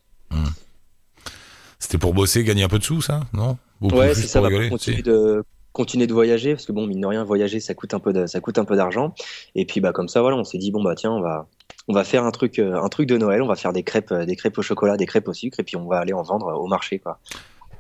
C'était 1.79 1.99
pour 1.99 2.15
bosser, 2.15 2.43
gagner 2.43 2.63
un 2.63 2.69
peu 2.69 2.79
de 2.79 2.85
sous, 2.85 3.03
ça 3.03 3.21
Non? 3.33 3.59
Ou 3.83 3.91
ouais, 3.91 4.15
c'est 4.15 4.27
ça. 4.27 4.39
pour 4.41 4.45
Va 4.45 4.49
rigoler, 4.49 4.71
continuer 4.71 5.03
de 5.03 5.45
continuer 5.73 6.07
de 6.07 6.15
voyager 6.15 6.55
parce 6.55 6.65
que 6.65 6.73
bon, 6.73 6.87
mine 6.87 7.03
de 7.03 7.07
rien, 7.07 7.23
voyager, 7.23 7.61
ça 7.61 7.75
coûte 7.75 7.93
un 7.93 7.99
peu 8.01 8.15
de, 8.15 8.27
ça 8.27 8.41
coûte 8.41 8.57
un 8.59 8.65
peu 8.65 8.77
d'argent. 8.77 9.15
Et 9.55 9.67
puis 9.67 9.81
bah 9.81 9.93
comme 9.93 10.09
ça, 10.09 10.23
voilà, 10.23 10.37
on 10.39 10.45
s'est 10.45 10.57
dit 10.59 10.71
bon 10.71 10.83
bah 10.83 10.95
tiens, 10.97 11.13
on 11.13 11.21
va 11.21 11.49
on 11.89 11.95
va 11.95 12.05
faire 12.05 12.25
un 12.25 12.31
truc 12.31 12.59
euh, 12.59 12.81
un 12.81 12.89
truc 12.89 13.09
de 13.09 13.17
Noël. 13.17 13.43
On 13.43 13.47
va 13.47 13.57
faire 13.57 13.73
des 13.73 13.83
crêpes 13.83 14.13
euh, 14.13 14.25
des 14.25 14.37
crêpes 14.37 14.59
au 14.59 14.63
chocolat, 14.63 14.97
des 14.97 15.07
crêpes 15.07 15.29
au 15.29 15.33
sucre, 15.33 15.61
et 15.61 15.63
puis 15.63 15.77
on 15.77 15.87
va 15.87 15.99
aller 15.99 16.13
en 16.13 16.23
vendre 16.23 16.49
euh, 16.49 16.55
au 16.55 16.67
marché 16.67 16.99
quoi. 16.99 17.19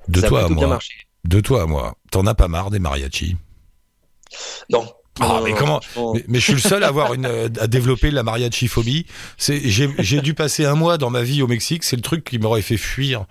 De 0.08 0.20
ça 0.20 0.28
toi 0.28 0.44
à 0.44 0.48
moi. 0.48 0.78
De 1.24 1.40
toi 1.40 1.62
à 1.62 1.66
moi. 1.66 1.94
T'en 2.10 2.26
as 2.26 2.34
pas 2.34 2.48
marre 2.48 2.70
des 2.70 2.78
mariachis? 2.78 3.36
Non. 4.70 4.86
Ah, 5.18 5.40
mais 5.42 5.54
comment 5.54 5.80
mais, 6.12 6.24
mais 6.28 6.38
je 6.38 6.44
suis 6.44 6.52
le 6.52 6.58
seul 6.58 6.84
à 6.84 6.88
avoir 6.88 7.14
une 7.14 7.24
à 7.24 7.66
développer 7.66 8.10
la 8.10 8.22
mariachi 8.22 8.68
phobie. 8.68 9.06
C'est 9.38 9.60
j'ai 9.66 10.20
dû 10.20 10.34
passer 10.34 10.66
un 10.66 10.74
mois 10.74 10.98
dans 10.98 11.08
ma 11.08 11.22
vie 11.22 11.42
au 11.42 11.46
Mexique. 11.46 11.84
C'est 11.84 11.96
le 11.96 12.02
truc 12.02 12.22
qui 12.22 12.38
m'aurait 12.38 12.60
fait 12.60 12.76
fuir. 12.76 13.24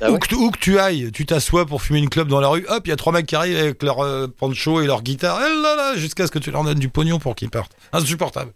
Ah 0.00 0.10
où, 0.10 0.14
ouais 0.14 0.18
que, 0.18 0.34
où 0.34 0.50
que 0.50 0.58
tu 0.58 0.78
ailles, 0.78 1.10
tu 1.12 1.26
t'assois 1.26 1.66
pour 1.66 1.82
fumer 1.82 1.98
une 1.98 2.08
clope 2.08 2.28
dans 2.28 2.40
la 2.40 2.48
rue. 2.48 2.64
Hop, 2.68 2.86
il 2.86 2.90
y 2.90 2.92
a 2.92 2.96
trois 2.96 3.12
mecs 3.12 3.26
qui 3.26 3.36
arrivent 3.36 3.58
avec 3.58 3.82
leur 3.82 4.00
euh, 4.00 4.28
poncho 4.28 4.80
et 4.80 4.86
leur 4.86 5.02
guitare. 5.02 5.38
Eh 5.40 5.62
là 5.62 5.76
là, 5.76 5.96
jusqu'à 5.96 6.26
ce 6.26 6.30
que 6.30 6.38
tu 6.38 6.50
leur 6.50 6.64
donnes 6.64 6.78
du 6.78 6.88
pognon 6.88 7.18
pour 7.18 7.34
qu'ils 7.34 7.50
partent. 7.50 7.72
Insupportable. 7.92 8.52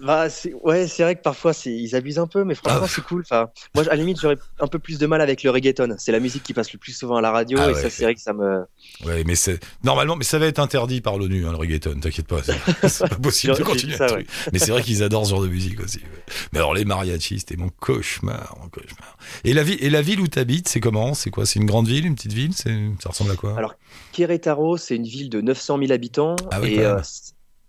Bah, 0.00 0.30
c'est- 0.30 0.52
ouais, 0.62 0.86
c'est 0.86 1.02
vrai 1.02 1.16
que 1.16 1.22
parfois 1.22 1.52
c'est, 1.52 1.72
ils 1.72 1.96
abusent 1.96 2.18
un 2.18 2.26
peu, 2.26 2.44
mais 2.44 2.54
franchement 2.54 2.82
Ah. 2.84 2.88
c'est 2.88 3.02
cool. 3.02 3.22
Enfin, 3.22 3.48
moi, 3.74 3.84
à 3.84 3.88
la 3.90 3.96
limite, 3.96 4.20
j'aurais 4.20 4.36
un 4.60 4.66
peu 4.68 4.78
plus 4.78 4.98
de 4.98 5.06
mal 5.06 5.20
avec 5.20 5.42
le 5.42 5.50
reggaeton. 5.50 5.96
C'est 5.98 6.12
la 6.12 6.20
musique 6.20 6.42
qui 6.44 6.54
passe 6.54 6.72
le 6.72 6.78
plus 6.78 6.92
souvent 6.92 7.16
à 7.16 7.20
la 7.20 7.30
radio, 7.32 7.58
Ah 7.60 7.70
et 7.70 7.74
ouais, 7.74 7.82
ça, 7.82 7.90
c'est 7.90 8.04
vrai 8.04 8.14
que 8.14 8.20
ça 8.20 8.32
me. 8.32 8.64
Ouais, 9.04 9.24
mais 9.24 9.34
c'est 9.34 9.58
normalement, 9.82 10.14
mais 10.16 10.24
ça 10.24 10.38
va 10.38 10.46
être 10.46 10.58
interdit 10.60 11.00
par 11.00 11.18
l'ONU, 11.18 11.46
hein, 11.46 11.50
le 11.50 11.56
reggaeton. 11.56 11.98
T'inquiète 12.00 12.26
pas, 12.28 12.42
c'est 12.42 12.52
c'est 12.88 13.08
pas 13.08 13.16
possible 13.16 13.56
de 13.56 13.62
continuer. 13.64 13.96
ça. 13.96 14.06
Mais 14.52 14.58
c'est 14.58 14.70
vrai 14.70 14.82
qu'ils 14.82 15.02
adorent 15.02 15.26
ce 15.26 15.30
genre 15.30 15.42
de 15.42 15.48
musique 15.48 15.80
aussi. 15.80 15.98
ouais. 15.98 16.04
Mais 16.52 16.58
alors 16.60 16.74
les 16.74 16.84
mariachis, 16.84 17.40
c'était 17.40 17.56
mon 17.56 17.68
cauchemar, 17.68 18.56
mon 18.62 18.68
cauchemar. 18.68 19.16
Et 19.44 19.52
la 19.52 19.62
ville, 19.62 19.78
et 19.80 19.90
la 19.90 20.02
ville 20.02 20.20
où 20.20 20.28
t'habites, 20.28 20.68
c'est 20.68 20.80
comment? 20.80 21.14
C'est 21.14 21.30
quoi? 21.30 21.44
C'est 21.46 21.58
une 21.58 21.66
grande 21.66 21.88
ville, 21.88 22.06
une 22.06 22.14
petite 22.14 22.32
ville? 22.32 22.52
C'est 22.54 22.72
ça 23.02 23.08
ressemble 23.10 23.30
à 23.32 23.36
quoi? 23.36 23.56
Alors, 23.58 23.74
Querétaro, 24.12 24.76
c'est 24.76 24.96
une 24.96 25.06
ville 25.06 25.28
de 25.30 25.40
900 25.40 25.78
000 25.78 25.92
habitants, 25.92 26.36
Ah 26.50 26.60
oui, 26.60 26.74
et 26.74 26.84
euh, 26.84 27.00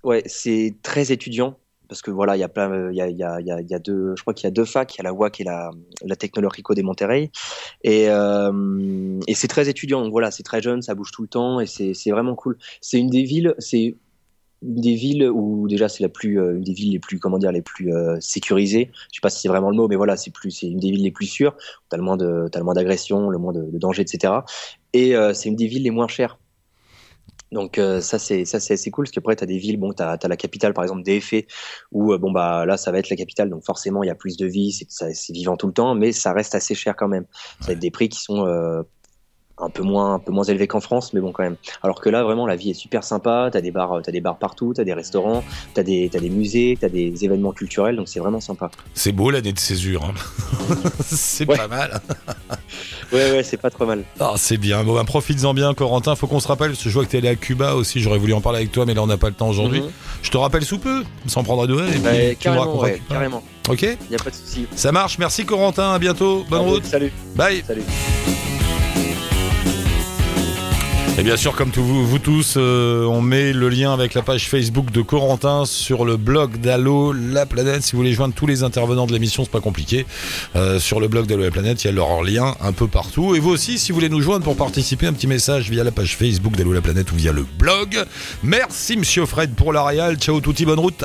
ouais, 0.04 0.24
c'est 0.26 0.76
très 0.84 1.12
étudiant. 1.12 1.58
Parce 1.90 2.04
que 2.04 2.12
voilà, 2.12 2.38
il 2.38 2.40
y 2.40 2.44
a 2.44 2.48
plein, 2.48 2.72
euh, 2.72 2.92
il 2.92 2.98
y 2.98 3.02
a, 3.02 3.10
il 3.10 3.18
y 3.18 3.24
a, 3.24 3.42
il 3.42 3.68
y 3.68 3.74
a, 3.74 3.80
deux, 3.80 4.14
je 4.16 4.22
crois 4.22 4.36
qu'il 4.36 4.46
y 4.46 4.48
a 4.48 4.52
deux 4.52 4.64
facs, 4.64 4.96
il 4.96 5.00
y 5.00 5.02
a 5.02 5.10
la 5.10 5.12
UAC 5.12 5.42
et 5.42 5.44
la, 5.44 5.72
la 6.06 6.16
Tecnológico 6.16 6.76
de 6.76 6.84
Monterrey, 6.84 7.32
et, 7.84 8.06
euh, 8.10 9.20
et 9.28 9.34
c'est 9.34 9.48
très 9.48 9.70
étudiant. 9.70 10.04
Donc 10.04 10.12
voilà, 10.12 10.30
c'est 10.30 10.44
très 10.44 10.62
jeune, 10.62 10.84
ça 10.84 10.94
bouge 10.94 11.10
tout 11.12 11.24
le 11.24 11.28
temps, 11.28 11.60
et 11.60 11.66
c'est, 11.66 12.12
vraiment 12.12 12.36
cool. 12.36 12.58
C'est 12.80 13.00
une 13.00 13.10
des 13.10 13.24
villes, 13.24 13.56
c'est 13.58 13.96
des 14.62 14.94
villes 14.94 15.28
où 15.30 15.68
déjà 15.68 15.90
c'est 15.90 16.04
la 16.04 16.10
plus, 16.10 16.40
euh, 16.40 16.58
une 16.58 16.64
des 16.64 16.74
villes 16.74 16.92
les 16.92 17.00
plus, 17.00 17.18
comment 17.18 17.40
dire, 17.40 17.52
les 17.52 17.64
plus 17.64 17.92
sécurisées. 18.20 18.92
Je 19.12 19.16
sais 19.16 19.22
pas 19.22 19.32
si 19.32 19.42
c'est 19.42 19.48
vraiment 19.48 19.72
le 19.72 19.76
mot, 19.76 19.88
mais 19.88 19.96
voilà, 19.96 20.16
c'est 20.16 20.32
plus, 20.32 20.52
c'est 20.52 20.68
une 20.68 20.80
des 20.80 20.92
villes 20.92 21.04
les 21.04 21.12
plus 21.12 21.26
sûres. 21.26 21.56
T'as 21.90 21.98
le 21.98 22.04
moins 22.04 22.18
de, 22.18 22.48
t'as 22.52 22.60
le 22.60 22.66
moins 22.66 22.76
d'agression, 22.76 23.32
le 23.32 23.40
moins 23.40 23.54
de, 23.54 23.64
de 23.64 23.78
danger, 23.80 24.04
etc. 24.04 24.34
Et 24.94 25.16
c'est 25.34 25.50
une 25.50 25.56
des 25.56 25.68
villes 25.68 25.84
les 25.84 25.92
moins 25.92 26.08
chères. 26.08 26.38
Donc 27.52 27.80
euh, 27.80 28.00
ça 28.00 28.20
c'est 28.20 28.46
ça 28.46 28.60
c'est 28.60 28.76
assez 28.76 28.92
cool 28.92 29.06
parce 29.06 29.12
qu'après 29.12 29.36
tu 29.36 29.44
as 29.44 29.48
des 29.48 29.58
villes 29.58 29.78
bon 29.78 29.92
tu 29.94 30.04
as, 30.04 30.20
la 30.22 30.38
capitale 30.38 30.74
par 30.74 30.84
exemple 30.84 31.02
DFE 31.04 31.46
où 31.92 32.14
euh, 32.14 32.18
bon 32.20 32.32
bah 32.32 32.66
là 32.66 32.78
ça 32.78 32.92
va 32.92 33.00
être 33.00 33.10
la 33.10 33.16
capitale 33.16 33.50
donc 33.50 33.66
forcément 33.66 34.04
il 34.04 34.08
y 34.08 34.12
a 34.12 34.16
plus 34.16 34.38
de 34.38 34.46
vie 34.46 34.72
c'est 34.72 35.34
vivant 35.34 35.58
tout 35.58 35.68
le 35.68 35.74
temps 35.74 35.96
mais 35.96 36.12
ça 36.12 36.32
reste 36.34 36.54
assez 36.54 36.76
cher 36.76 36.96
quand 36.96 37.08
même. 37.08 37.26
Ça 37.62 37.68
va 37.68 37.74
être 37.74 37.80
des 37.80 37.92
prix 37.92 38.10
qui 38.10 38.20
sont 38.20 38.46
euh, 38.46 38.84
un 39.62 39.70
peu 39.70 39.84
moins, 39.84 40.16
un 40.16 40.20
peu 40.20 40.32
moins 40.32 40.44
élevé 40.44 40.68
qu'en 40.68 40.80
France, 40.80 41.14
mais 41.14 41.20
bon 41.22 41.32
quand 41.32 41.44
même. 41.44 41.56
Alors 41.84 42.02
que 42.02 42.10
là, 42.10 42.24
vraiment, 42.24 42.46
la 42.48 42.56
vie 42.56 42.72
est 42.72 42.74
super 42.76 43.04
sympa. 43.04 43.50
T'as 43.52 43.62
des 43.62 43.72
bars, 43.72 44.00
t'as 44.04 44.12
des 44.12 44.22
bars 44.22 44.38
partout, 44.38 44.74
t'as 44.76 44.84
des 44.84 44.94
restaurants, 44.94 45.44
t'as 45.74 45.84
des, 45.84 46.10
des 46.10 46.30
musées, 46.30 46.78
t'as 46.80 46.90
des 46.90 47.26
événements 47.26 47.52
culturels, 47.52 47.96
donc 47.96 48.08
c'est 48.08 48.20
vraiment 48.20 48.40
sympa. 48.42 48.70
C'est 48.94 49.12
beau 49.12 49.30
l'année 49.32 49.54
de 49.54 49.60
césure. 49.60 50.04
hein. 50.06 50.14
c'est 51.06 51.48
Ouais. 51.50 51.58
pas 51.58 51.68
mal. 51.68 52.00
Ouais, 53.12 53.32
ouais, 53.32 53.42
c'est 53.42 53.58
pas 53.58 53.72
trop 53.72 53.88
mal. 53.88 54.04
Ah, 54.20 54.34
c'est 54.38 54.58
bien. 54.58 54.84
Bon, 54.84 54.94
ben, 54.94 55.04
profites-en 55.04 55.56
bien, 55.56 55.74
Corentin. 55.74 56.16
Faut 56.16 56.28
qu'on 56.28 56.40
se 56.40 56.48
rappelle, 56.48 56.70
parce 56.70 56.84
que 56.84 56.90
je 56.90 56.94
vois 56.94 57.04
que 57.06 57.10
t'es 57.10 57.18
allé 57.18 57.30
à 57.30 57.36
Cuba 57.36 57.74
aussi. 57.74 58.02
J'aurais 58.02 58.20
voulu 58.20 58.34
en 58.34 58.42
parler 58.42 58.60
avec 58.60 58.72
toi, 58.72 58.86
mais 58.86 58.94
là, 58.94 59.02
on 59.02 59.08
n'a 59.08 59.18
pas 59.18 59.30
le 59.30 59.34
temps 59.34 59.50
aujourd'hui. 59.50 59.82
Mhm. 59.82 59.90
Je 60.22 60.30
te 60.30 60.38
rappelle 60.38 60.64
sous 60.64 60.78
peu, 60.78 61.04
sans 61.26 61.44
prendre 61.44 61.64
à 61.64 61.68
deux. 61.68 61.88
Et 61.88 61.92
puis, 61.94 62.02
Ouais, 62.02 62.38
tu 62.40 62.50
me 62.50 62.54
carrément, 62.56 62.80
ouais, 62.80 63.02
carrément. 63.10 63.44
Ok 63.68 63.82
Y 63.82 64.16
a 64.16 64.18
pas 64.24 64.30
de 64.30 64.36
souci. 64.36 64.68
Ça 64.76 64.92
marche. 64.92 65.18
Merci, 65.18 65.44
Corentin. 65.44 65.92
À 65.94 65.98
bientôt. 65.98 66.46
Bonne 66.52 66.62
route. 66.62 66.86
Salut. 66.86 67.12
Bye. 67.36 67.64
Salut. 67.66 67.82
Et 71.18 71.24
bien 71.24 71.36
sûr, 71.36 71.54
comme 71.54 71.70
vous 71.70 72.20
tous, 72.20 72.54
euh, 72.58 73.04
on 73.04 73.22
met 73.22 73.52
le 73.52 73.68
lien 73.68 73.92
avec 73.92 74.14
la 74.14 74.22
page 74.22 74.48
Facebook 74.48 74.92
de 74.92 75.02
Corentin 75.02 75.66
sur 75.66 76.06
le 76.06 76.16
blog 76.16 76.58
d'Allo 76.58 77.12
La 77.12 77.46
Planète. 77.46 77.84
Si 77.84 77.92
vous 77.92 77.98
voulez 77.98 78.14
joindre 78.14 78.34
tous 78.34 78.48
les 78.48 78.64
intervenants 78.64 79.06
de 79.06 79.12
l'émission, 79.12 79.44
c'est 79.44 79.52
pas 79.52 79.60
compliqué. 79.60 80.06
Euh, 80.56 80.80
sur 80.80 81.02
le 81.02 81.10
blog 81.10 81.28
d'Allo 81.28 81.44
La 81.44 81.52
Planète, 81.52 81.84
il 81.84 81.88
y 81.88 81.90
a 81.90 81.94
leur 81.94 82.24
lien 82.24 82.56
un 82.62 82.72
peu 82.72 82.88
partout. 82.88 83.36
Et 83.36 83.40
vous 83.40 83.50
aussi, 83.50 83.78
si 83.78 83.92
vous 83.92 83.96
voulez 83.96 84.10
nous 84.10 84.22
joindre 84.22 84.46
pour 84.46 84.56
participer, 84.56 85.08
un 85.08 85.14
petit 85.14 85.28
message 85.28 85.70
via 85.70 85.84
la 85.84 85.92
page 85.92 86.16
Facebook 86.16 86.56
d'Allo 86.56 86.72
La 86.72 86.82
Planète 86.82 87.12
ou 87.12 87.16
via 87.16 87.34
le 87.34 87.46
blog. 87.58 88.06
Merci, 88.44 88.96
Monsieur 88.96 89.26
Fred, 89.26 89.54
pour 89.56 89.74
la 89.74 89.84
réal. 89.84 90.18
Ciao, 90.18 90.40
touti, 90.40 90.66
bonne 90.66 90.80
route. 90.80 91.04